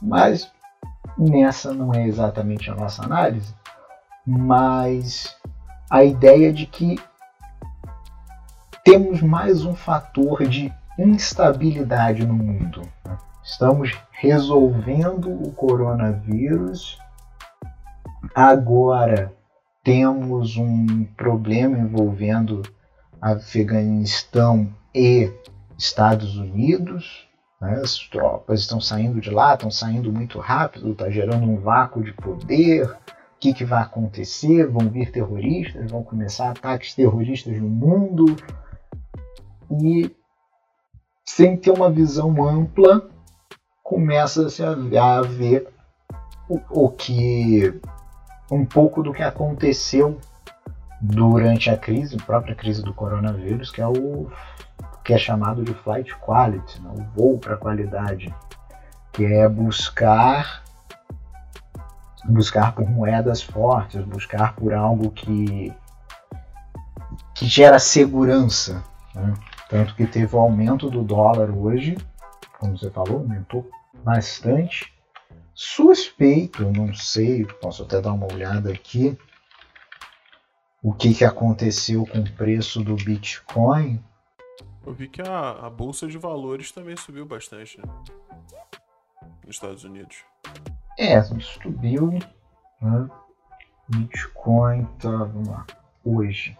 Mas 0.00 0.50
nessa 1.16 1.72
não 1.72 1.94
é 1.94 2.06
exatamente 2.06 2.70
a 2.70 2.74
nossa 2.74 3.04
análise, 3.04 3.54
mas 4.26 5.36
a 5.90 6.04
ideia 6.04 6.52
de 6.52 6.66
que 6.66 6.98
temos 8.84 9.22
mais 9.22 9.64
um 9.64 9.74
fator 9.74 10.46
de 10.46 10.72
instabilidade 10.98 12.26
no 12.26 12.34
mundo. 12.34 12.82
Né? 13.04 13.16
Estamos 13.42 13.98
resolvendo 14.10 15.30
o 15.30 15.52
coronavírus. 15.52 16.98
Agora 18.34 19.32
temos 19.84 20.56
um 20.56 21.04
problema 21.16 21.78
envolvendo 21.78 22.62
Afeganistão 23.22 24.68
e 24.92 25.32
Estados 25.78 26.36
Unidos. 26.36 27.28
Né? 27.60 27.80
As 27.80 27.96
tropas 27.96 28.60
estão 28.60 28.80
saindo 28.80 29.20
de 29.20 29.30
lá, 29.30 29.54
estão 29.54 29.70
saindo 29.70 30.12
muito 30.12 30.40
rápido, 30.40 30.90
está 30.90 31.08
gerando 31.08 31.44
um 31.44 31.60
vácuo 31.60 32.02
de 32.02 32.12
poder. 32.12 32.90
O 32.90 32.96
que, 33.38 33.54
que 33.54 33.64
vai 33.64 33.82
acontecer? 33.82 34.66
Vão 34.66 34.88
vir 34.88 35.12
terroristas, 35.12 35.88
vão 35.88 36.02
começar 36.02 36.50
ataques 36.50 36.94
terroristas 36.94 37.56
no 37.60 37.68
mundo. 37.68 38.36
E 39.70 40.14
sem 41.24 41.56
ter 41.56 41.70
uma 41.70 41.90
visão 41.90 42.44
ampla, 42.44 43.08
começa-se 43.82 44.62
a 44.64 45.22
ver 45.22 45.68
o, 46.48 46.60
o 46.70 46.90
que 46.90 47.80
um 48.50 48.66
pouco 48.66 49.02
do 49.02 49.12
que 49.12 49.22
aconteceu 49.22 50.18
durante 51.02 51.68
a 51.68 51.76
crise, 51.76 52.16
a 52.16 52.24
própria 52.24 52.54
crise 52.54 52.80
do 52.80 52.94
coronavírus, 52.94 53.72
que 53.72 53.80
é 53.80 53.86
o 53.86 54.30
que 55.02 55.12
é 55.12 55.18
chamado 55.18 55.64
de 55.64 55.74
flight 55.74 56.14
quality, 56.18 56.80
né? 56.80 56.90
o 56.94 57.02
voo 57.16 57.38
para 57.38 57.56
qualidade, 57.56 58.32
que 59.12 59.24
é 59.24 59.48
buscar 59.48 60.62
buscar 62.24 62.72
por 62.72 62.88
moedas 62.88 63.42
fortes, 63.42 64.04
buscar 64.04 64.54
por 64.54 64.72
algo 64.72 65.10
que 65.10 65.74
que 67.34 67.46
gera 67.46 67.80
segurança. 67.80 68.84
Né? 69.12 69.34
Tanto 69.68 69.96
que 69.96 70.06
teve 70.06 70.36
o 70.36 70.38
aumento 70.38 70.88
do 70.88 71.02
dólar 71.02 71.50
hoje, 71.50 71.98
como 72.60 72.78
você 72.78 72.90
falou, 72.90 73.18
aumentou 73.18 73.68
bastante. 74.04 74.92
Suspeito, 75.52 76.70
não 76.70 76.94
sei, 76.94 77.44
posso 77.60 77.82
até 77.82 78.00
dar 78.00 78.12
uma 78.12 78.32
olhada 78.32 78.70
aqui, 78.70 79.18
o 80.82 80.92
que, 80.92 81.14
que 81.14 81.24
aconteceu 81.24 82.04
com 82.06 82.18
o 82.18 82.32
preço 82.32 82.82
do 82.82 82.96
Bitcoin. 82.96 84.02
Eu 84.84 84.92
vi 84.92 85.08
que 85.08 85.22
a, 85.22 85.66
a 85.66 85.70
bolsa 85.70 86.06
de 86.06 86.18
valores 86.18 86.72
também 86.72 86.96
subiu 86.96 87.24
bastante, 87.24 87.78
né? 87.78 87.84
Nos 89.46 89.56
Estados 89.56 89.84
Unidos. 89.84 90.24
É, 90.98 91.22
subiu. 91.22 92.18
Né? 92.80 93.10
Bitcoin 93.88 94.84
tá, 94.98 95.10
vamos 95.10 95.48
lá, 95.48 95.66
hoje 96.04 96.56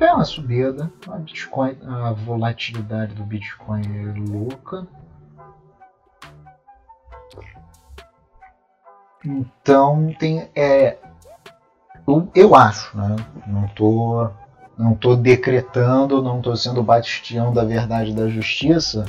é 0.00 0.12
uma 0.12 0.24
subida. 0.24 0.92
A, 1.08 1.16
Bitcoin, 1.16 1.76
a 1.86 2.12
volatilidade 2.12 3.14
do 3.14 3.24
Bitcoin 3.24 3.82
é 3.82 4.30
louca. 4.30 4.86
Então 9.24 10.14
tem 10.18 10.48
é 10.54 10.98
eu, 12.34 12.54
acho, 12.54 12.96
né? 12.96 13.16
Não 13.46 13.68
tô 13.68 14.30
não 14.76 14.94
tô 14.94 15.16
decretando, 15.16 16.22
não 16.22 16.40
tô 16.40 16.54
sendo 16.54 16.84
bastião 16.84 17.52
da 17.52 17.64
verdade 17.64 18.14
da 18.14 18.28
justiça, 18.28 19.06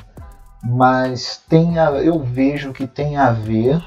mas 0.63 1.43
tem 1.47 1.77
a, 1.77 1.91
eu 1.91 2.19
vejo 2.23 2.73
que 2.73 2.87
tem 2.87 3.17
a 3.17 3.31
ver 3.31 3.79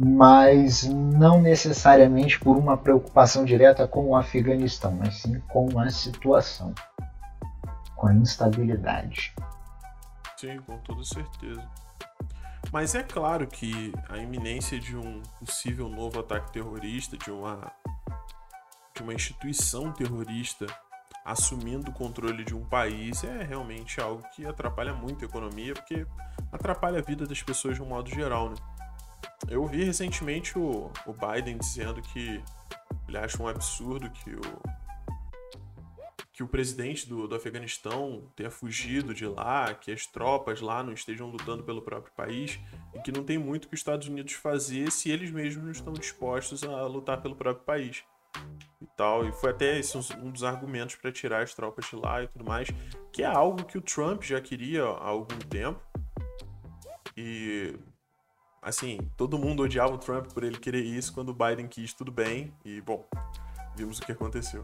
mas 0.00 0.84
não 0.84 1.42
necessariamente 1.42 2.38
por 2.38 2.56
uma 2.56 2.76
preocupação 2.76 3.44
direta 3.44 3.88
com 3.88 4.10
o 4.10 4.16
Afeganistão, 4.16 4.92
mas 4.92 5.16
sim 5.16 5.40
com 5.48 5.76
a 5.80 5.90
situação, 5.90 6.72
com 7.96 8.06
a 8.06 8.14
instabilidade. 8.14 9.34
Sim, 10.36 10.60
com 10.60 10.78
toda 10.78 11.02
certeza. 11.02 11.68
Mas 12.70 12.94
é 12.94 13.02
claro 13.02 13.44
que 13.48 13.92
a 14.08 14.18
iminência 14.18 14.78
de 14.78 14.96
um 14.96 15.20
possível 15.40 15.88
novo 15.88 16.20
ataque 16.20 16.52
terrorista, 16.52 17.16
de 17.16 17.32
uma, 17.32 17.72
de 18.94 19.02
uma 19.02 19.14
instituição 19.14 19.92
terrorista 19.92 20.66
assumindo 21.24 21.90
o 21.90 21.94
controle 21.94 22.42
de 22.42 22.54
um 22.54 22.64
país, 22.64 23.22
é 23.22 23.42
realmente 23.42 24.00
algo 24.00 24.22
que 24.34 24.46
atrapalha 24.46 24.94
muito 24.94 25.24
a 25.24 25.28
economia, 25.28 25.74
porque 25.74 26.06
atrapalha 26.50 26.98
a 26.98 27.02
vida 27.02 27.26
das 27.26 27.42
pessoas 27.42 27.76
de 27.76 27.82
um 27.82 27.86
modo 27.86 28.08
geral, 28.08 28.48
né? 28.48 28.56
Eu 29.48 29.66
vi 29.66 29.84
recentemente 29.84 30.58
o, 30.58 30.90
o 31.06 31.12
Biden 31.12 31.58
dizendo 31.58 32.00
que 32.00 32.42
ele 33.06 33.18
acha 33.18 33.42
um 33.42 33.46
absurdo 33.46 34.10
que 34.10 34.30
o 34.30 34.62
que 36.38 36.42
o 36.44 36.46
presidente 36.46 37.08
do, 37.08 37.26
do 37.26 37.34
Afeganistão 37.34 38.30
tenha 38.36 38.48
fugido 38.48 39.12
de 39.12 39.26
lá, 39.26 39.74
que 39.74 39.90
as 39.90 40.06
tropas 40.06 40.60
lá 40.60 40.84
não 40.84 40.92
estejam 40.92 41.28
lutando 41.28 41.64
pelo 41.64 41.82
próprio 41.82 42.12
país 42.14 42.60
e 42.94 43.00
que 43.00 43.10
não 43.10 43.24
tem 43.24 43.36
muito 43.36 43.66
que 43.66 43.74
os 43.74 43.80
Estados 43.80 44.06
Unidos 44.06 44.34
fazer 44.34 44.88
se 44.92 45.10
eles 45.10 45.32
mesmos 45.32 45.64
não 45.64 45.72
estão 45.72 45.92
dispostos 45.92 46.62
a 46.62 46.86
lutar 46.86 47.20
pelo 47.20 47.34
próprio 47.34 47.64
país 47.64 48.04
e 48.80 48.86
tal. 48.96 49.26
E 49.26 49.32
foi 49.32 49.50
até 49.50 49.80
esse 49.80 49.98
um 49.98 50.30
dos 50.30 50.44
argumentos 50.44 50.94
para 50.94 51.10
tirar 51.10 51.42
as 51.42 51.54
tropas 51.54 51.86
de 51.86 51.96
lá 51.96 52.22
e 52.22 52.28
tudo 52.28 52.44
mais, 52.44 52.68
que 53.12 53.24
é 53.24 53.26
algo 53.26 53.64
que 53.64 53.76
o 53.76 53.82
Trump 53.82 54.22
já 54.22 54.40
queria 54.40 54.84
há 54.84 55.08
algum 55.08 55.38
tempo. 55.50 55.82
E 57.16 57.74
assim, 58.62 59.10
todo 59.16 59.36
mundo 59.36 59.64
odiava 59.64 59.92
o 59.92 59.98
Trump 59.98 60.26
por 60.32 60.44
ele 60.44 60.60
querer 60.60 60.84
isso 60.84 61.12
quando 61.12 61.30
o 61.30 61.34
Biden 61.34 61.66
quis 61.66 61.92
tudo 61.92 62.12
bem 62.12 62.54
e 62.64 62.80
bom, 62.80 63.04
vimos 63.74 63.98
o 63.98 64.02
que 64.02 64.12
aconteceu. 64.12 64.62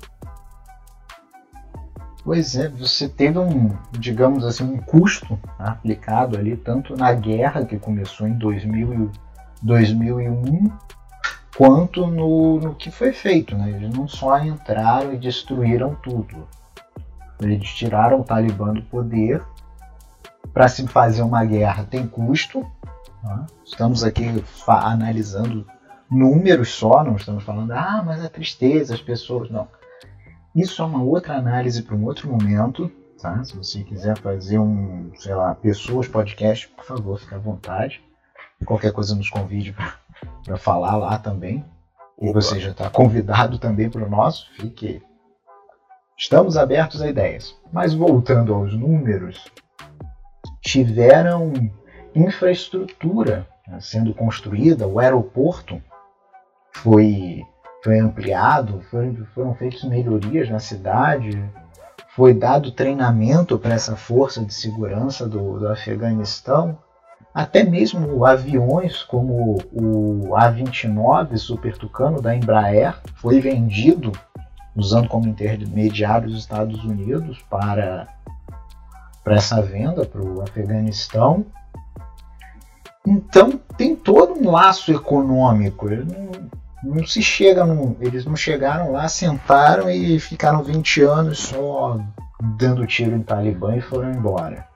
Pois 2.24 2.56
é, 2.56 2.70
você 2.70 3.06
teve 3.06 3.38
um, 3.38 3.76
digamos 3.92 4.46
assim, 4.46 4.64
um 4.64 4.78
custo 4.78 5.38
aplicado 5.58 6.38
ali, 6.38 6.56
tanto 6.56 6.96
na 6.96 7.12
guerra 7.12 7.66
que 7.66 7.78
começou 7.78 8.26
em 8.26 8.32
2000, 8.32 9.10
2001, 9.62 10.72
quanto 11.54 12.06
no, 12.06 12.58
no 12.60 12.74
que 12.74 12.90
foi 12.90 13.12
feito. 13.12 13.54
Né? 13.54 13.72
Eles 13.72 13.94
não 13.94 14.08
só 14.08 14.38
entraram 14.38 15.12
e 15.12 15.18
destruíram 15.18 15.94
tudo. 15.96 16.48
Eles 17.42 17.68
tiraram 17.68 18.20
o 18.20 18.24
Talibã 18.24 18.72
do 18.72 18.82
poder. 18.82 19.42
Para 20.50 20.68
se 20.68 20.86
fazer 20.86 21.20
uma 21.20 21.44
guerra 21.44 21.84
tem 21.84 22.06
custo. 22.06 22.60
Né? 23.22 23.44
Estamos 23.66 24.02
aqui 24.02 24.42
analisando 24.66 25.66
números 26.10 26.70
só, 26.70 27.04
não 27.04 27.16
estamos 27.16 27.44
falando, 27.44 27.72
ah, 27.72 28.02
mas 28.06 28.24
é 28.24 28.28
tristeza, 28.30 28.94
as 28.94 29.00
pessoas. 29.02 29.50
Não 29.50 29.68
isso 30.54 30.82
é 30.82 30.84
uma 30.84 31.02
outra 31.02 31.36
análise 31.36 31.82
para 31.82 31.96
um 31.96 32.04
outro 32.04 32.28
momento, 32.28 32.90
tá? 33.20 33.42
Se 33.44 33.56
você 33.56 33.82
quiser 33.82 34.16
fazer 34.18 34.58
um, 34.58 35.10
sei 35.16 35.34
lá, 35.34 35.54
pessoas 35.54 36.06
podcast, 36.06 36.68
por 36.68 36.84
favor, 36.84 37.18
fique 37.18 37.34
à 37.34 37.38
vontade. 37.38 38.02
Qualquer 38.64 38.92
coisa 38.92 39.14
nos 39.14 39.28
convide 39.28 39.74
para 40.44 40.56
falar 40.56 40.96
lá 40.96 41.18
também. 41.18 41.64
E 42.20 42.32
você 42.32 42.60
já 42.60 42.70
está 42.70 42.88
convidado 42.88 43.58
também 43.58 43.90
para 43.90 44.04
o 44.04 44.08
nosso. 44.08 44.48
Fique. 44.54 45.02
Estamos 46.16 46.56
abertos 46.56 47.02
a 47.02 47.08
ideias. 47.08 47.56
Mas 47.72 47.92
voltando 47.92 48.54
aos 48.54 48.72
números, 48.72 49.44
tiveram 50.60 51.52
infraestrutura 52.14 53.46
né, 53.66 53.80
sendo 53.80 54.14
construída, 54.14 54.86
o 54.86 54.98
aeroporto 54.98 55.82
foi 56.72 57.44
foi 57.84 57.98
ampliado, 57.98 58.80
foram, 58.90 59.14
foram 59.34 59.54
feitas 59.54 59.84
melhorias 59.84 60.48
na 60.48 60.58
cidade, 60.58 61.44
foi 62.16 62.32
dado 62.32 62.72
treinamento 62.72 63.58
para 63.58 63.74
essa 63.74 63.94
força 63.94 64.42
de 64.42 64.54
segurança 64.54 65.28
do, 65.28 65.58
do 65.58 65.68
Afeganistão, 65.68 66.78
até 67.34 67.62
mesmo 67.62 68.24
aviões 68.24 69.02
como 69.02 69.58
o 69.70 70.34
A-29 70.34 71.36
Super 71.36 71.76
Tucano 71.76 72.22
da 72.22 72.34
Embraer 72.34 72.96
foi 73.16 73.38
vendido 73.38 74.12
usando 74.74 75.06
como 75.06 75.28
intermediário 75.28 76.28
os 76.28 76.38
Estados 76.38 76.82
Unidos 76.84 77.44
para, 77.50 78.08
para 79.22 79.34
essa 79.34 79.60
venda 79.60 80.06
para 80.06 80.22
o 80.22 80.40
Afeganistão. 80.40 81.44
Então 83.06 83.60
tem 83.76 83.94
todo 83.94 84.40
um 84.40 84.50
laço 84.50 84.90
econômico. 84.90 85.90
Não, 85.90 86.63
não 86.84 87.06
se 87.06 87.22
chega 87.22 87.64
eles 88.00 88.24
não 88.24 88.36
chegaram 88.36 88.92
lá, 88.92 89.08
sentaram 89.08 89.90
e 89.90 90.20
ficaram 90.20 90.62
20 90.62 91.02
anos 91.02 91.38
só 91.38 91.98
dando 92.58 92.86
tiro 92.86 93.16
em 93.16 93.22
Talibã 93.22 93.76
e 93.76 93.80
foram 93.80 94.12
embora. 94.12 94.68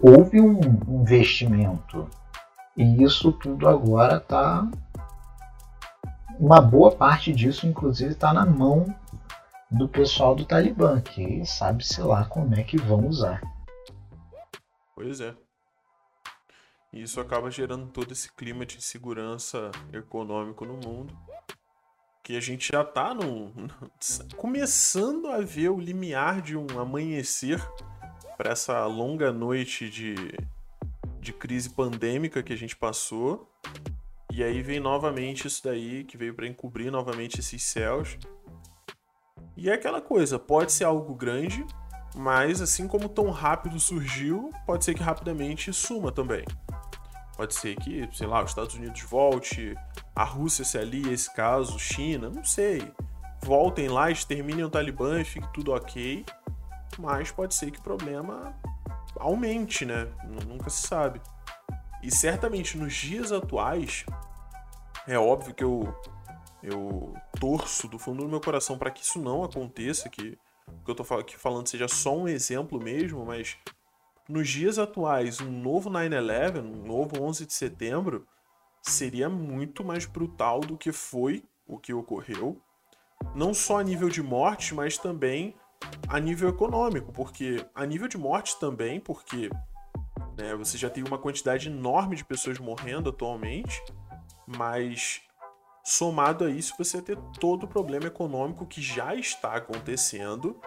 Houve 0.00 0.40
um 0.40 0.60
investimento 0.88 2.08
e 2.76 3.02
isso 3.02 3.32
tudo 3.32 3.68
agora 3.68 4.18
está 4.18 4.68
uma 6.38 6.60
boa 6.60 6.94
parte 6.94 7.32
disso, 7.32 7.66
inclusive, 7.66 8.12
está 8.12 8.32
na 8.32 8.44
mão 8.44 8.86
do 9.70 9.88
pessoal 9.88 10.34
do 10.34 10.44
Talibã, 10.44 11.00
que 11.00 11.44
sabe-se 11.46 12.00
lá 12.00 12.24
como 12.26 12.54
é 12.54 12.62
que 12.62 12.76
vão 12.76 13.06
usar. 13.06 13.40
Pois 14.94 15.20
é. 15.20 15.34
E 16.92 17.02
isso 17.02 17.20
acaba 17.20 17.50
gerando 17.50 17.88
todo 17.88 18.12
esse 18.12 18.32
clima 18.32 18.64
de 18.64 18.78
insegurança 18.78 19.70
econômico 19.92 20.64
no 20.64 20.74
mundo. 20.74 21.16
Que 22.22 22.36
a 22.36 22.40
gente 22.40 22.72
já 22.72 22.82
está 22.82 23.14
no, 23.14 23.52
começando 24.36 25.28
a 25.28 25.40
ver 25.40 25.70
o 25.70 25.78
limiar 25.78 26.42
de 26.42 26.56
um 26.56 26.66
amanhecer 26.78 27.60
para 28.36 28.52
essa 28.52 28.84
longa 28.86 29.32
noite 29.32 29.88
de, 29.88 30.14
de 31.20 31.32
crise 31.32 31.70
pandêmica 31.70 32.42
que 32.42 32.52
a 32.52 32.56
gente 32.56 32.76
passou. 32.76 33.50
E 34.32 34.42
aí 34.42 34.60
vem 34.60 34.80
novamente 34.80 35.46
isso 35.46 35.62
daí, 35.64 36.04
que 36.04 36.16
veio 36.16 36.34
para 36.34 36.46
encobrir 36.46 36.90
novamente 36.90 37.40
esses 37.40 37.62
céus. 37.62 38.18
E 39.56 39.70
é 39.70 39.72
aquela 39.72 40.02
coisa, 40.02 40.38
pode 40.38 40.72
ser 40.72 40.84
algo 40.84 41.14
grande, 41.14 41.64
mas 42.14 42.60
assim 42.60 42.86
como 42.86 43.08
tão 43.08 43.30
rápido 43.30 43.80
surgiu, 43.80 44.52
pode 44.66 44.84
ser 44.84 44.94
que 44.94 45.02
rapidamente 45.02 45.72
suma 45.72 46.12
também. 46.12 46.44
Pode 47.36 47.54
ser 47.54 47.76
que, 47.76 48.08
sei 48.12 48.26
lá, 48.26 48.42
os 48.42 48.50
Estados 48.50 48.74
Unidos 48.74 49.02
volte, 49.02 49.74
a 50.14 50.24
Rússia 50.24 50.64
se 50.64 50.78
alie 50.78 51.10
a 51.10 51.12
esse 51.12 51.32
caso, 51.34 51.78
China, 51.78 52.30
não 52.30 52.42
sei. 52.42 52.90
Voltem 53.42 53.88
lá, 53.88 54.10
exterminem 54.10 54.64
o 54.64 54.70
Talibã 54.70 55.20
e 55.20 55.24
fique 55.24 55.46
tudo 55.52 55.72
ok. 55.72 56.24
Mas 56.98 57.30
pode 57.30 57.54
ser 57.54 57.70
que 57.70 57.78
o 57.78 57.82
problema 57.82 58.54
aumente, 59.18 59.84
né? 59.84 60.08
Nunca 60.46 60.70
se 60.70 60.86
sabe. 60.86 61.20
E 62.02 62.10
certamente 62.10 62.78
nos 62.78 62.94
dias 62.94 63.32
atuais, 63.32 64.06
é 65.06 65.18
óbvio 65.18 65.54
que 65.54 65.64
eu, 65.64 65.94
eu 66.62 67.14
torço 67.38 67.86
do 67.86 67.98
fundo 67.98 68.22
do 68.22 68.28
meu 68.28 68.40
coração 68.40 68.78
para 68.78 68.90
que 68.90 69.02
isso 69.02 69.18
não 69.18 69.44
aconteça, 69.44 70.08
que 70.08 70.38
o 70.68 70.94
que 70.94 71.02
eu 71.02 71.18
aqui 71.18 71.36
falando 71.36 71.68
seja 71.68 71.86
só 71.88 72.16
um 72.16 72.26
exemplo 72.26 72.82
mesmo, 72.82 73.24
mas 73.24 73.56
nos 74.28 74.48
dias 74.48 74.78
atuais, 74.78 75.40
um 75.40 75.50
novo 75.50 75.90
9-11, 75.90 76.60
um 76.60 76.86
novo 76.86 77.22
11 77.22 77.46
de 77.46 77.52
setembro, 77.52 78.26
seria 78.82 79.28
muito 79.28 79.84
mais 79.84 80.04
brutal 80.04 80.60
do 80.60 80.76
que 80.76 80.92
foi 80.92 81.44
o 81.66 81.78
que 81.78 81.92
ocorreu. 81.92 82.60
Não 83.34 83.54
só 83.54 83.78
a 83.78 83.84
nível 83.84 84.08
de 84.08 84.22
morte, 84.22 84.74
mas 84.74 84.98
também 84.98 85.54
a 86.08 86.18
nível 86.18 86.48
econômico, 86.48 87.12
porque 87.12 87.64
a 87.74 87.84
nível 87.84 88.08
de 88.08 88.18
morte 88.18 88.58
também, 88.58 89.00
porque 89.00 89.50
né, 90.36 90.54
você 90.54 90.76
já 90.76 90.90
tem 90.90 91.04
uma 91.04 91.18
quantidade 91.18 91.68
enorme 91.68 92.16
de 92.16 92.24
pessoas 92.24 92.58
morrendo 92.58 93.10
atualmente, 93.10 93.82
mas 94.46 95.22
somado 95.84 96.44
a 96.44 96.50
isso 96.50 96.74
você 96.76 97.00
ter 97.00 97.16
todo 97.38 97.64
o 97.64 97.68
problema 97.68 98.06
econômico 98.06 98.66
que 98.66 98.82
já 98.82 99.14
está 99.14 99.54
acontecendo 99.54 100.60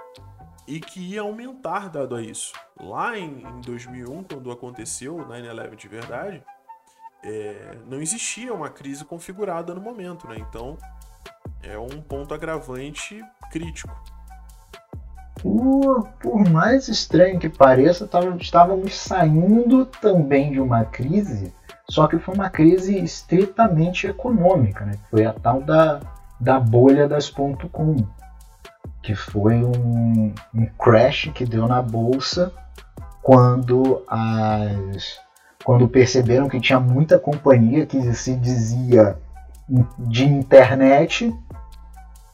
e 0.70 0.80
que 0.80 1.00
ia 1.00 1.22
aumentar 1.22 1.90
dado 1.90 2.16
a 2.16 2.22
isso. 2.22 2.54
Lá 2.80 3.18
em, 3.18 3.42
em 3.42 3.62
2001, 3.62 4.24
quando 4.24 4.52
aconteceu 4.52 5.18
o 5.18 5.26
9-11 5.26 5.76
de 5.76 5.88
verdade, 5.88 6.44
é, 7.24 7.76
não 7.88 8.00
existia 8.00 8.54
uma 8.54 8.70
crise 8.70 9.04
configurada 9.04 9.74
no 9.74 9.82
momento, 9.82 10.28
né? 10.28 10.36
Então 10.38 10.78
é 11.64 11.78
um 11.78 12.00
ponto 12.02 12.36
agravante 12.36 13.20
crítico. 13.52 13.92
Por, 15.42 16.08
por 16.22 16.48
mais 16.50 16.88
estranho 16.88 17.40
que 17.40 17.50
pareça, 17.50 18.08
estávamos 18.40 18.96
saindo 18.96 19.88
também 19.88 20.52
de 20.52 20.60
uma 20.60 20.86
crise, 20.86 21.52
só 21.90 22.08
que 22.08 22.20
foi 22.20 22.36
uma 22.36 22.50
crise 22.50 22.96
estritamente 23.00 24.06
econômica, 24.06 24.86
né? 24.86 25.00
Foi 25.10 25.26
a 25.26 25.34
tal 25.34 25.62
da, 25.62 26.00
da 26.40 26.60
bolha 26.60 27.08
das 27.08 27.28
.com 27.28 27.56
que 29.02 29.16
foi 29.16 29.56
um, 29.56 30.34
um 30.54 30.66
crash 30.78 31.32
que 31.34 31.46
deu 31.46 31.68
na 31.68 31.82
bolsa 31.82 32.52
quando 33.22 34.04
as 34.08 35.20
quando 35.64 35.88
perceberam 35.88 36.48
que 36.48 36.60
tinha 36.60 36.80
muita 36.80 37.20
companhia 37.20 37.86
que 37.86 38.02
se 38.14 38.36
dizia 38.36 39.18
de 40.00 40.24
internet 40.24 41.34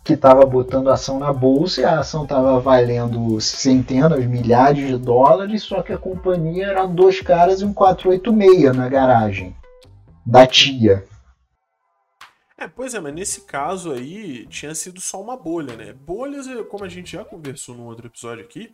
que 0.03 0.13
estava 0.13 0.45
botando 0.45 0.91
ação 0.91 1.17
na 1.17 1.33
bolsa 1.33 1.81
e 1.81 1.83
a 1.83 1.99
ação 1.99 2.23
estava 2.23 2.59
valendo 2.59 3.41
centenas, 3.41 4.23
milhares 4.23 4.87
de 4.87 4.97
dólares, 4.97 5.63
só 5.63 5.81
que 5.81 5.91
a 5.91 5.97
companhia 5.97 6.67
era 6.67 6.85
dois 6.85 7.19
caras 7.21 7.61
e 7.61 7.65
um 7.65 7.73
486 7.73 8.75
na 8.75 8.87
garagem 8.87 9.55
da 10.23 10.45
tia. 10.45 11.03
É, 12.57 12.67
pois 12.67 12.93
é, 12.93 12.99
mas 12.99 13.13
nesse 13.13 13.41
caso 13.41 13.91
aí 13.91 14.45
tinha 14.47 14.73
sido 14.73 15.01
só 15.01 15.21
uma 15.21 15.35
bolha, 15.35 15.75
né? 15.75 15.91
Bolhas, 15.91 16.47
como 16.69 16.85
a 16.85 16.89
gente 16.89 17.11
já 17.11 17.25
conversou 17.25 17.75
num 17.75 17.85
outro 17.85 18.07
episódio 18.07 18.43
aqui, 18.43 18.73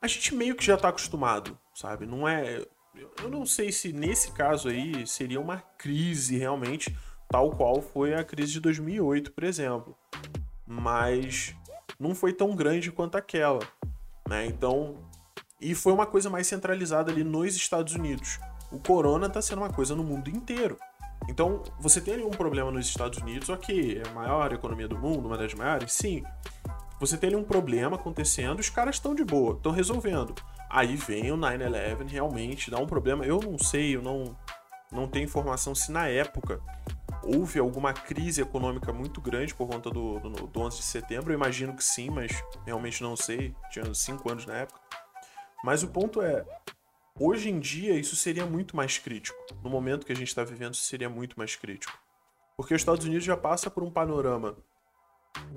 a 0.00 0.06
gente 0.06 0.34
meio 0.34 0.54
que 0.54 0.64
já 0.64 0.76
tá 0.76 0.88
acostumado, 0.88 1.58
sabe? 1.74 2.06
Não 2.06 2.28
é. 2.28 2.64
Eu 3.22 3.28
não 3.30 3.46
sei 3.46 3.72
se 3.72 3.92
nesse 3.92 4.32
caso 4.32 4.68
aí 4.68 5.06
seria 5.06 5.40
uma 5.40 5.58
crise 5.78 6.36
realmente, 6.36 6.94
tal 7.28 7.50
qual 7.52 7.80
foi 7.80 8.14
a 8.14 8.24
crise 8.24 8.52
de 8.52 8.60
2008, 8.60 9.32
por 9.32 9.44
exemplo. 9.44 9.96
Mas 10.66 11.54
não 11.98 12.14
foi 12.14 12.32
tão 12.32 12.54
grande 12.54 12.92
quanto 12.92 13.16
aquela. 13.16 13.60
Né? 14.28 14.46
Então, 14.46 14.96
e 15.60 15.74
foi 15.74 15.92
uma 15.92 16.06
coisa 16.06 16.28
mais 16.28 16.46
centralizada 16.46 17.10
ali 17.10 17.24
nos 17.24 17.56
Estados 17.56 17.94
Unidos. 17.94 18.38
O 18.70 18.78
corona 18.78 19.26
está 19.26 19.40
sendo 19.40 19.62
uma 19.62 19.72
coisa 19.72 19.94
no 19.94 20.04
mundo 20.04 20.28
inteiro. 20.28 20.78
Então, 21.28 21.62
você 21.78 22.00
tem 22.00 22.14
ali 22.14 22.24
um 22.24 22.30
problema 22.30 22.70
nos 22.70 22.86
Estados 22.86 23.18
Unidos, 23.18 23.50
ok, 23.50 24.00
é 24.02 24.08
a 24.08 24.12
maior 24.12 24.52
economia 24.52 24.88
do 24.88 24.98
mundo, 24.98 25.26
uma 25.26 25.36
das 25.36 25.52
maiores, 25.52 25.92
sim. 25.92 26.24
Você 26.98 27.16
tem 27.16 27.28
ali 27.28 27.36
um 27.36 27.44
problema 27.44 27.96
acontecendo, 27.96 28.58
os 28.58 28.70
caras 28.70 28.96
estão 28.96 29.14
de 29.14 29.24
boa, 29.24 29.54
estão 29.54 29.70
resolvendo. 29.70 30.34
Aí 30.70 30.96
vem 30.96 31.30
o 31.30 31.36
9-11, 31.36 32.08
realmente 32.08 32.70
dá 32.70 32.78
um 32.78 32.86
problema. 32.86 33.24
Eu 33.24 33.40
não 33.40 33.58
sei, 33.58 33.94
eu 33.94 34.02
não, 34.02 34.36
não 34.90 35.06
tenho 35.06 35.24
informação 35.24 35.74
se 35.74 35.92
na 35.92 36.08
época 36.08 36.60
houve 37.22 37.58
alguma 37.58 37.92
crise 37.92 38.40
econômica 38.40 38.92
muito 38.92 39.20
grande 39.20 39.54
por 39.54 39.68
conta 39.68 39.90
do, 39.90 40.18
do, 40.18 40.30
do 40.46 40.60
11 40.60 40.78
de 40.78 40.82
setembro. 40.82 41.32
Eu 41.32 41.36
imagino 41.36 41.74
que 41.74 41.84
sim, 41.84 42.10
mas 42.10 42.42
realmente 42.66 43.02
não 43.02 43.14
sei. 43.16 43.54
Tinha 43.70 43.92
5 43.92 44.30
anos 44.30 44.46
na 44.46 44.56
época. 44.56 44.80
Mas 45.62 45.82
o 45.82 45.88
ponto 45.88 46.20
é, 46.22 46.44
hoje 47.18 47.50
em 47.50 47.58
dia 47.58 47.94
isso 47.94 48.16
seria 48.16 48.46
muito 48.46 48.76
mais 48.76 48.98
crítico. 48.98 49.38
No 49.62 49.70
momento 49.70 50.06
que 50.06 50.12
a 50.12 50.16
gente 50.16 50.28
está 50.28 50.44
vivendo, 50.44 50.74
isso 50.74 50.84
seria 50.84 51.08
muito 51.08 51.38
mais 51.38 51.56
crítico. 51.56 51.98
Porque 52.56 52.74
os 52.74 52.80
Estados 52.80 53.04
Unidos 53.04 53.24
já 53.24 53.36
passa 53.36 53.70
por 53.70 53.82
um 53.82 53.90
panorama 53.90 54.56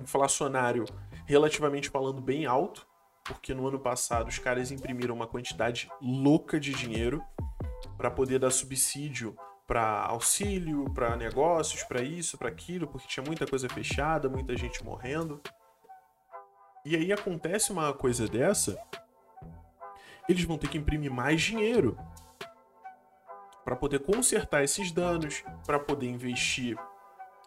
inflacionário 0.01 0.85
relativamente 1.25 1.89
falando 1.89 2.21
bem 2.21 2.45
alto, 2.45 2.85
porque 3.23 3.53
no 3.53 3.67
ano 3.67 3.79
passado 3.79 4.27
os 4.27 4.37
caras 4.37 4.71
imprimiram 4.71 5.15
uma 5.15 5.27
quantidade 5.27 5.89
louca 6.01 6.59
de 6.59 6.73
dinheiro 6.73 7.23
para 7.97 8.11
poder 8.11 8.39
dar 8.39 8.51
subsídio 8.51 9.35
para 9.71 10.05
auxílio, 10.05 10.83
para 10.93 11.15
negócios, 11.15 11.81
para 11.83 12.01
isso, 12.01 12.37
para 12.37 12.49
aquilo, 12.49 12.87
porque 12.87 13.07
tinha 13.07 13.25
muita 13.25 13.47
coisa 13.47 13.69
fechada, 13.69 14.27
muita 14.27 14.53
gente 14.57 14.83
morrendo. 14.83 15.39
E 16.83 16.93
aí 16.93 17.13
acontece 17.13 17.71
uma 17.71 17.93
coisa 17.93 18.27
dessa, 18.27 18.77
eles 20.31 20.43
vão 20.43 20.57
ter 20.57 20.67
que 20.67 20.77
imprimir 20.77 21.11
mais 21.11 21.41
dinheiro 21.41 21.97
para 23.63 23.75
poder 23.75 23.99
consertar 23.99 24.63
esses 24.63 24.91
danos, 24.91 25.43
para 25.65 25.79
poder 25.79 26.07
investir 26.07 26.77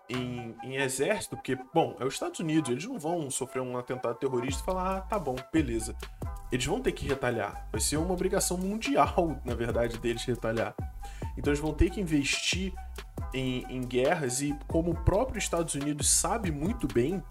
em, 0.08 0.54
em, 0.62 0.76
exército, 0.76 1.36
porque, 1.36 1.58
bom, 1.72 1.96
é 1.98 2.04
os 2.04 2.14
Estados 2.14 2.38
Unidos, 2.40 2.70
eles 2.70 2.84
não 2.84 2.98
vão 2.98 3.30
sofrer 3.30 3.62
um 3.62 3.76
atentado 3.76 4.18
terrorista 4.18 4.62
e 4.62 4.64
falar, 4.64 4.96
ah, 4.96 5.00
tá 5.00 5.18
bom, 5.18 5.34
beleza. 5.52 5.96
Eles 6.52 6.66
vão 6.66 6.80
ter 6.80 6.92
que 6.92 7.06
retalhar. 7.06 7.66
Vai 7.72 7.80
ser 7.80 7.96
uma 7.96 8.12
obrigação 8.12 8.56
mundial, 8.56 9.40
na 9.44 9.54
verdade, 9.54 9.98
deles 9.98 10.24
retalhar. 10.24 10.74
Então 11.36 11.50
eles 11.50 11.60
vão 11.60 11.72
ter 11.72 11.90
que 11.90 12.00
investir 12.00 12.72
em, 13.32 13.64
em 13.68 13.80
guerras 13.80 14.40
e, 14.40 14.56
como 14.68 14.92
o 14.92 15.04
próprio 15.04 15.38
Estados 15.38 15.74
Unidos 15.74 16.08
sabe 16.10 16.52
muito 16.52 16.86
bem, 16.86 17.22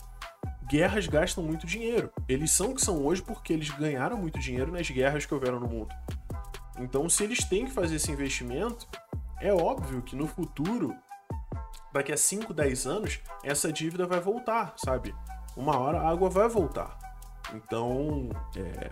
guerras 0.68 1.08
gastam 1.08 1.44
muito 1.44 1.68
dinheiro. 1.68 2.12
Eles 2.28 2.52
são 2.52 2.72
o 2.72 2.76
que 2.76 2.82
são 2.82 3.06
hoje 3.06 3.22
porque 3.22 3.54
eles 3.54 3.70
ganharam 3.70 4.18
muito 4.18 4.40
dinheiro 4.40 4.72
nas 4.72 4.90
guerras 4.90 5.26
que 5.26 5.34
houveram 5.34 5.60
no 5.60 5.68
mundo. 5.68 5.94
Então, 6.80 7.08
se 7.08 7.24
eles 7.24 7.44
têm 7.44 7.66
que 7.66 7.72
fazer 7.72 7.96
esse 7.96 8.12
investimento, 8.12 8.88
é 9.40 9.54
óbvio 9.54 10.02
que 10.02 10.16
no 10.16 10.28
futuro 10.28 10.96
daqui 11.94 12.12
a 12.12 12.18
5, 12.18 12.54
10 12.54 12.88
anos, 12.88 13.20
essa 13.44 13.72
dívida 13.72 14.08
vai 14.08 14.20
voltar, 14.20 14.74
sabe? 14.78 15.16
Uma 15.56 15.78
hora 15.78 16.00
a 16.00 16.10
água 16.10 16.30
vai 16.30 16.50
voltar. 16.50 16.98
Então, 17.54 18.30
é, 18.58 18.92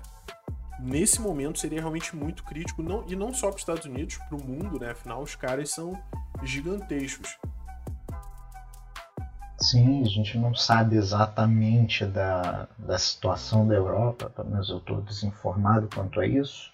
nesse 0.80 1.20
momento 1.20 1.58
seria 1.58 1.80
realmente 1.80 2.16
muito 2.16 2.44
crítico, 2.44 2.84
não, 2.84 3.04
e 3.08 3.16
não 3.16 3.34
só 3.34 3.48
para 3.48 3.56
os 3.56 3.62
Estados 3.62 3.86
Unidos, 3.86 4.18
para 4.18 4.38
o 4.38 4.44
mundo, 4.44 4.80
né? 4.80 4.92
Afinal, 4.92 5.22
os 5.22 5.36
caras 5.36 5.72
são 5.72 6.00
gigantescos. 6.44 7.38
Sim, 9.62 10.02
a 10.02 10.08
gente 10.08 10.40
não 10.40 10.56
sabe 10.56 10.96
exatamente 10.96 12.04
da, 12.04 12.68
da 12.80 12.98
situação 12.98 13.68
da 13.68 13.76
Europa, 13.76 14.28
pelo 14.36 14.50
menos 14.50 14.70
eu 14.70 14.78
estou 14.78 15.02
desinformado 15.02 15.88
quanto 15.94 16.20
a 16.20 16.26
isso, 16.26 16.72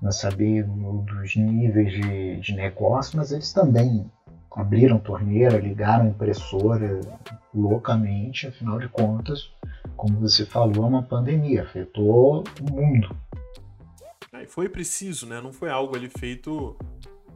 não 0.00 0.10
saber 0.10 0.64
dos 0.64 1.36
níveis 1.36 1.92
de, 1.92 2.40
de 2.40 2.54
negócio, 2.54 3.18
mas 3.18 3.30
eles 3.30 3.52
também 3.52 4.10
abriram 4.50 4.98
torneira, 4.98 5.58
ligaram 5.58 6.08
impressora 6.08 6.98
loucamente, 7.54 8.46
afinal 8.46 8.78
de 8.78 8.88
contas, 8.88 9.50
como 9.94 10.18
você 10.18 10.46
falou, 10.46 10.84
é 10.84 10.88
uma 10.88 11.02
pandemia, 11.02 11.62
afetou 11.62 12.42
o 12.60 12.72
mundo. 12.72 13.14
É, 14.32 14.46
foi 14.46 14.68
preciso, 14.68 15.26
né? 15.26 15.40
Não 15.42 15.52
foi 15.52 15.70
algo 15.70 15.94
ali 15.94 16.08
feito 16.08 16.76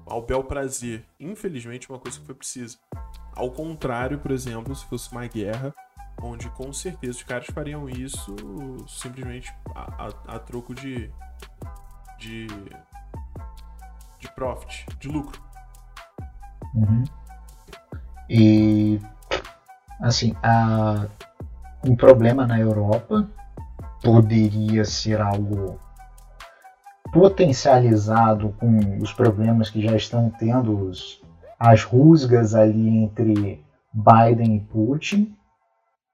ao 0.09 0.22
bel 0.22 0.44
prazer. 0.44 1.04
Infelizmente, 1.18 1.88
uma 1.88 1.98
coisa 1.98 2.18
que 2.18 2.26
foi 2.26 2.34
precisa. 2.34 2.78
Ao 3.34 3.50
contrário, 3.50 4.18
por 4.18 4.30
exemplo, 4.30 4.74
se 4.74 4.84
fosse 4.86 5.11
uma 5.12 5.26
guerra, 5.26 5.74
onde 6.20 6.48
com 6.50 6.72
certeza 6.72 7.18
os 7.18 7.22
caras 7.22 7.46
fariam 7.46 7.88
isso 7.88 8.34
simplesmente 8.88 9.52
a, 9.74 10.06
a, 10.06 10.36
a 10.36 10.38
troco 10.38 10.74
de, 10.74 11.11
de 12.18 12.46
de 14.18 14.30
profit, 14.32 14.86
de 14.98 15.09
lucro. 15.09 15.40
Uhum. 16.74 17.04
E 18.28 19.00
assim, 20.00 20.34
a, 20.42 21.06
um 21.84 21.96
problema 21.96 22.46
na 22.46 22.59
Europa 22.59 23.26
poderia 24.02 24.84
ser 24.84 25.20
algo 25.20 25.78
potencializado 27.12 28.54
com 28.59 28.98
os 29.00 29.12
problemas 29.12 29.70
que 29.70 29.82
já 29.82 29.96
estão 29.96 30.30
tendo 30.30 30.88
os, 30.88 31.22
as 31.59 31.82
rusgas 31.82 32.54
ali 32.54 32.98
entre 32.98 33.64
Biden 33.92 34.56
e 34.56 34.61
Putin, 34.61 35.36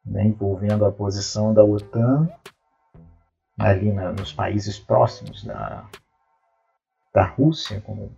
né, 0.05 0.25
envolvendo 0.25 0.85
a 0.85 0.93
posição 0.93 1.53
da 1.53 1.65
OTAN 1.65 2.29
ali 3.59 3.93
na, 3.93 4.13
nos 4.13 4.33
países 4.33 4.79
próximos 4.79 5.45
da, 5.45 5.85
da 7.13 7.25
Rússia, 7.25 7.81
como 7.81 8.11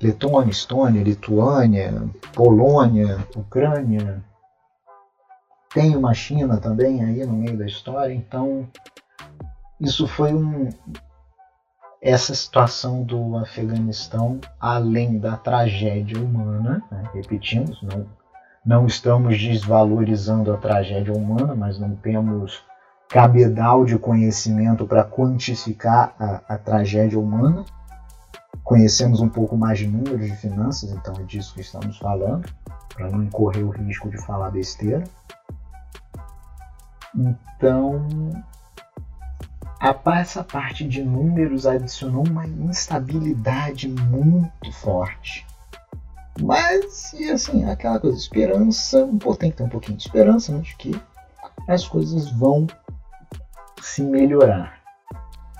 Letônia, 0.00 0.50
Estônia, 0.50 1.02
Lituânia, 1.02 1.92
Polônia, 2.34 3.18
Ucrânia. 3.36 4.22
Tem 5.72 5.96
uma 5.96 6.14
China 6.14 6.58
também 6.58 7.02
aí 7.04 7.24
no 7.24 7.32
meio 7.32 7.56
da 7.56 7.66
história, 7.66 8.12
então 8.12 8.68
isso 9.80 10.06
foi 10.06 10.32
um. 10.32 10.68
Essa 12.04 12.34
situação 12.34 13.02
do 13.02 13.36
Afeganistão, 13.38 14.38
além 14.60 15.18
da 15.18 15.38
tragédia 15.38 16.20
humana, 16.20 16.84
né? 16.90 17.04
repetimos, 17.14 17.82
não, 17.82 18.06
não 18.64 18.86
estamos 18.86 19.40
desvalorizando 19.40 20.52
a 20.52 20.58
tragédia 20.58 21.14
humana, 21.14 21.54
mas 21.54 21.78
não 21.78 21.96
temos 21.96 22.62
cabedal 23.08 23.86
de 23.86 23.98
conhecimento 23.98 24.86
para 24.86 25.02
quantificar 25.02 26.14
a, 26.20 26.54
a 26.54 26.58
tragédia 26.58 27.18
humana 27.18 27.64
conhecemos 28.64 29.20
um 29.20 29.28
pouco 29.28 29.56
mais 29.56 29.78
de 29.78 29.86
números 29.86 30.26
de 30.26 30.34
finanças, 30.36 30.90
então 30.90 31.14
é 31.20 31.22
disso 31.24 31.54
que 31.54 31.60
estamos 31.60 31.98
falando, 31.98 32.48
para 32.94 33.10
não 33.10 33.22
incorrer 33.22 33.64
o 33.64 33.70
risco 33.70 34.08
de 34.08 34.16
falar 34.24 34.50
besteira. 34.50 35.04
Então, 37.14 38.06
a 39.84 40.18
essa 40.18 40.42
parte 40.42 40.86
de 40.86 41.02
números 41.02 41.66
adicionou 41.66 42.24
uma 42.26 42.46
instabilidade 42.46 43.88
muito 43.88 44.72
forte. 44.72 45.46
Mas, 46.40 47.12
e 47.12 47.30
assim, 47.30 47.64
aquela 47.64 48.00
coisa, 48.00 48.16
esperança, 48.16 49.06
tem 49.38 49.50
que 49.50 49.58
ter 49.58 49.62
um 49.62 49.68
pouquinho 49.68 49.96
de 49.96 50.04
esperança 50.04 50.52
né, 50.52 50.60
de 50.60 50.74
que 50.76 51.00
as 51.68 51.86
coisas 51.86 52.30
vão 52.30 52.66
se 53.80 54.02
melhorar. 54.02 54.80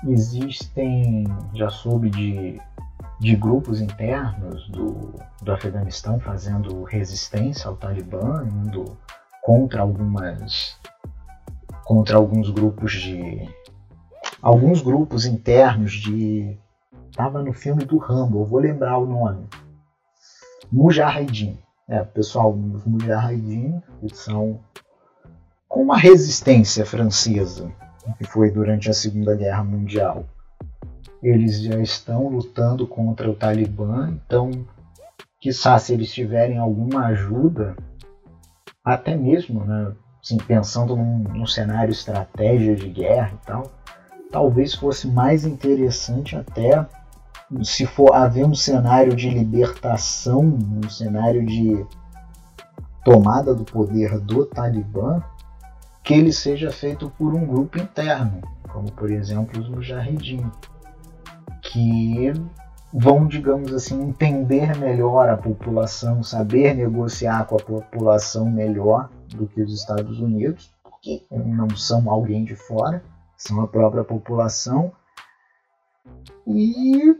Existem, 0.03 1.25
já 1.53 1.69
soube 1.69 2.09
de 2.09 2.59
de 3.19 3.33
grupos 3.35 3.79
internos 3.79 4.67
do, 4.69 5.13
do 5.41 5.51
Afeganistão 5.51 6.19
fazendo 6.19 6.83
resistência 6.83 7.69
ao 7.69 7.77
Talibã, 7.77 8.45
indo 8.45 8.97
contra 9.41 9.81
algumas 9.81 10.77
contra 11.85 12.17
alguns 12.17 12.49
grupos 12.49 12.91
de 12.91 13.47
alguns 14.45 14.81
grupos 14.81 15.25
internos 15.25 15.93
de 15.93 16.55
tava 17.13 17.41
no 17.41 17.51
filme 17.51 17.83
do 17.83 17.97
Rambo, 17.97 18.45
vou 18.45 18.59
lembrar 18.59 18.97
o 18.97 19.05
nome. 19.05 19.47
Mujahideen. 20.71 21.57
É, 21.87 22.03
pessoal, 22.03 22.51
os 22.51 22.83
Mujahideen, 22.85 23.81
que 23.99 24.15
são 24.15 24.59
com 25.67 25.81
uma 25.81 25.97
resistência 25.97 26.85
francesa, 26.85 27.71
que 28.17 28.23
foi 28.23 28.51
durante 28.51 28.89
a 28.89 28.93
Segunda 28.93 29.35
Guerra 29.35 29.63
Mundial 29.63 30.25
eles 31.23 31.59
já 31.59 31.79
estão 31.79 32.27
lutando 32.27 32.85
contra 32.85 33.29
o 33.29 33.33
Talibã, 33.33 34.11
então, 34.11 34.51
quizá 35.39 35.79
se 35.79 35.91
eles 35.91 36.13
tiverem 36.13 36.59
alguma 36.59 37.07
ajuda, 37.07 37.75
até 38.83 39.15
mesmo, 39.15 39.65
né, 39.65 39.91
assim, 40.21 40.37
pensando 40.37 40.95
num, 40.95 41.17
num 41.17 41.47
cenário 41.47 41.91
estratégia 41.91 42.75
de 42.75 42.87
guerra 42.89 43.31
e 43.33 43.45
tal, 43.45 43.71
talvez 44.35 44.75
fosse 44.75 45.07
mais 45.07 45.45
interessante 45.45 46.35
até 46.35 46.85
se 47.63 47.85
for 47.85 48.13
haver 48.13 48.45
um 48.45 48.53
cenário 48.53 49.15
de 49.15 49.29
libertação, 49.29 50.41
um 50.41 50.89
cenário 50.89 51.45
de 51.45 51.85
tomada 53.05 53.55
do 53.55 53.63
poder 53.63 54.19
do 54.19 54.45
Talibã, 54.45 55.23
que 56.03 56.13
ele 56.13 56.33
seja 56.33 56.69
feito 56.69 57.09
por 57.11 57.33
um 57.33 57.45
grupo 57.45 57.79
interno, 57.79 58.41
como 58.67 58.91
por 58.91 59.09
exemplo 59.09 59.57
os 59.57 59.69
Mujahideen, 59.69 60.51
que 61.61 62.33
vão, 62.93 63.27
digamos 63.27 63.73
assim, 63.73 64.01
entender 64.01 64.77
melhor 64.77 65.29
a 65.29 65.37
população, 65.37 66.21
saber 66.21 66.73
negociar 66.73 67.45
com 67.45 67.55
a 67.55 67.63
população 67.63 68.51
melhor 68.51 69.09
do 69.29 69.47
que 69.47 69.61
os 69.61 69.73
Estados 69.73 70.19
Unidos, 70.19 70.73
porque 70.83 71.23
não 71.31 71.69
são 71.69 72.09
alguém 72.09 72.43
de 72.43 72.57
fora, 72.57 73.01
são 73.47 73.61
a 73.61 73.67
própria 73.67 74.03
população. 74.03 74.91
E, 76.47 77.15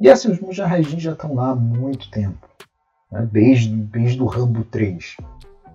e 0.00 0.10
assim, 0.10 0.30
os 0.30 0.40
Mujahideen 0.40 1.00
já 1.00 1.12
estão 1.12 1.34
lá 1.34 1.50
há 1.50 1.54
muito 1.54 2.10
tempo, 2.10 2.48
né? 3.10 3.28
desde, 3.30 3.68
desde 3.68 4.22
o 4.22 4.26
Rambo 4.26 4.64
3 4.64 5.16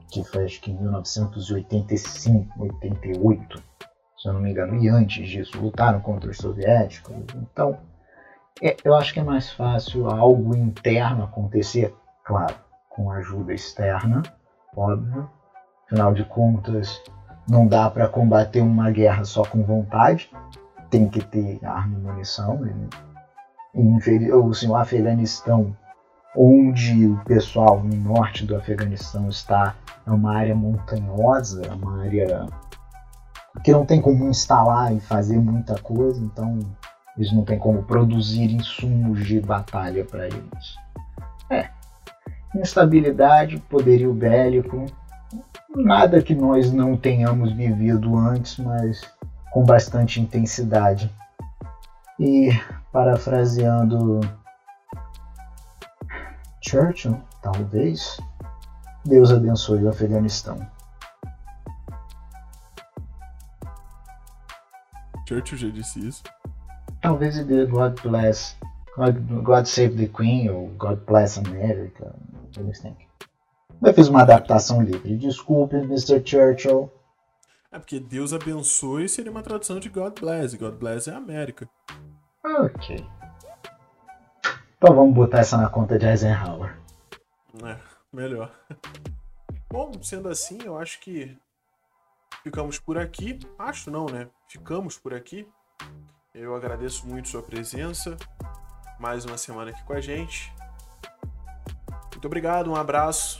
que 0.09 0.23
foi 0.23 0.45
acho 0.45 0.59
que 0.61 0.71
em 0.71 0.75
1985, 0.75 2.61
88, 2.61 3.63
se 4.17 4.27
eu 4.27 4.33
não 4.33 4.41
me 4.41 4.51
engano, 4.51 4.75
e 4.75 4.89
antes 4.89 5.27
disso, 5.29 5.59
lutaram 5.61 6.01
contra 6.01 6.29
os 6.29 6.37
soviéticos. 6.37 7.15
Então, 7.35 7.77
é, 8.61 8.75
eu 8.83 8.95
acho 8.95 9.13
que 9.13 9.19
é 9.19 9.23
mais 9.23 9.51
fácil 9.51 10.09
algo 10.09 10.55
interno 10.55 11.23
acontecer, 11.23 11.93
claro, 12.23 12.55
com 12.89 13.11
ajuda 13.11 13.53
externa, 13.53 14.23
óbvio. 14.75 15.29
Afinal 15.85 16.13
de 16.13 16.23
contas, 16.25 17.01
não 17.49 17.67
dá 17.67 17.89
para 17.89 18.07
combater 18.07 18.61
uma 18.61 18.91
guerra 18.91 19.25
só 19.25 19.43
com 19.43 19.63
vontade, 19.63 20.29
tem 20.89 21.09
que 21.09 21.23
ter 21.23 21.59
arma 21.65 21.97
e 21.97 22.01
munição. 22.01 22.61
O 23.73 24.75
Afeganistão 24.75 25.75
onde 26.35 27.07
o 27.07 27.17
pessoal 27.25 27.81
no 27.83 27.95
norte 27.95 28.45
do 28.45 28.55
Afeganistão 28.55 29.29
está 29.29 29.75
é 30.05 30.11
uma 30.11 30.35
área 30.35 30.55
montanhosa, 30.55 31.65
é 31.65 31.73
uma 31.73 32.03
área 32.03 32.45
que 33.63 33.71
não 33.71 33.85
tem 33.85 33.99
como 33.99 34.27
instalar 34.29 34.93
e 34.95 34.99
fazer 34.99 35.37
muita 35.37 35.75
coisa, 35.81 36.23
então 36.23 36.59
eles 37.17 37.33
não 37.33 37.43
têm 37.43 37.57
como 37.57 37.83
produzir 37.83 38.51
insumos 38.51 39.25
de 39.25 39.41
batalha 39.41 40.05
para 40.05 40.27
eles. 40.27 40.75
É, 41.49 41.69
instabilidade, 42.55 43.57
poderio 43.69 44.13
bélico, 44.13 44.85
nada 45.83 46.21
que 46.21 46.35
nós 46.35 46.71
não 46.71 46.95
tenhamos 46.95 47.51
vivido 47.51 48.17
antes, 48.17 48.57
mas 48.57 49.01
com 49.51 49.63
bastante 49.63 50.19
intensidade. 50.21 51.11
E 52.19 52.49
parafraseando 52.91 54.19
Churchill, 56.61 57.19
talvez. 57.41 58.19
Deus 59.05 59.31
abençoe 59.31 59.83
o 59.83 59.89
Afeganistão. 59.89 60.59
Churchill 65.27 65.57
já 65.57 65.69
disse 65.69 66.05
isso. 66.05 66.23
Talvez 67.01 67.37
ele 67.37 67.47
diga 67.47 67.71
God 67.71 68.01
bless, 68.01 68.57
God, 68.97 69.17
God 69.41 69.65
save 69.65 69.95
the 69.95 70.11
Queen 70.11 70.49
ou 70.49 70.67
God 70.77 70.99
bless 71.05 71.39
America. 71.39 72.13
Eles 72.57 72.79
têm. 72.81 73.08
Eu 73.81 73.93
fiz 73.93 74.09
uma 74.09 74.23
adaptação 74.23 74.81
livre. 74.81 75.15
Desculpe, 75.15 75.77
Mr. 75.77 76.21
Churchill. 76.25 76.91
É 77.71 77.79
porque 77.79 77.99
Deus 77.99 78.33
abençoe 78.33 79.07
seria 79.07 79.31
uma 79.31 79.41
tradução 79.41 79.79
de 79.79 79.87
God 79.87 80.19
bless. 80.19 80.57
God 80.57 80.75
bless 80.75 81.09
é 81.09 81.13
América. 81.13 81.69
Ok. 82.43 83.05
Então 84.77 84.95
vamos 84.95 85.13
botar 85.13 85.39
essa 85.39 85.57
na 85.57 85.69
conta 85.69 85.97
de 85.97 86.05
Eisenhower. 86.05 86.77
É, 87.63 87.77
melhor. 88.11 88.51
Bom, 89.71 89.91
sendo 90.01 90.27
assim, 90.27 90.57
eu 90.65 90.77
acho 90.77 90.99
que 90.99 91.37
ficamos 92.43 92.79
por 92.79 92.97
aqui. 92.97 93.39
Acho 93.57 93.89
não, 93.89 94.07
né? 94.07 94.27
Ficamos 94.47 94.97
por 94.97 95.13
aqui. 95.13 95.47
Eu 96.33 96.53
agradeço 96.53 97.07
muito 97.07 97.29
sua 97.29 97.41
presença. 97.41 98.17
Mais 98.99 99.23
uma 99.23 99.37
semana 99.37 99.71
aqui 99.71 99.83
com 99.83 99.93
a 99.93 100.01
gente. 100.01 100.53
Muito 102.11 102.25
obrigado, 102.25 102.69
um 102.69 102.75
abraço 102.75 103.39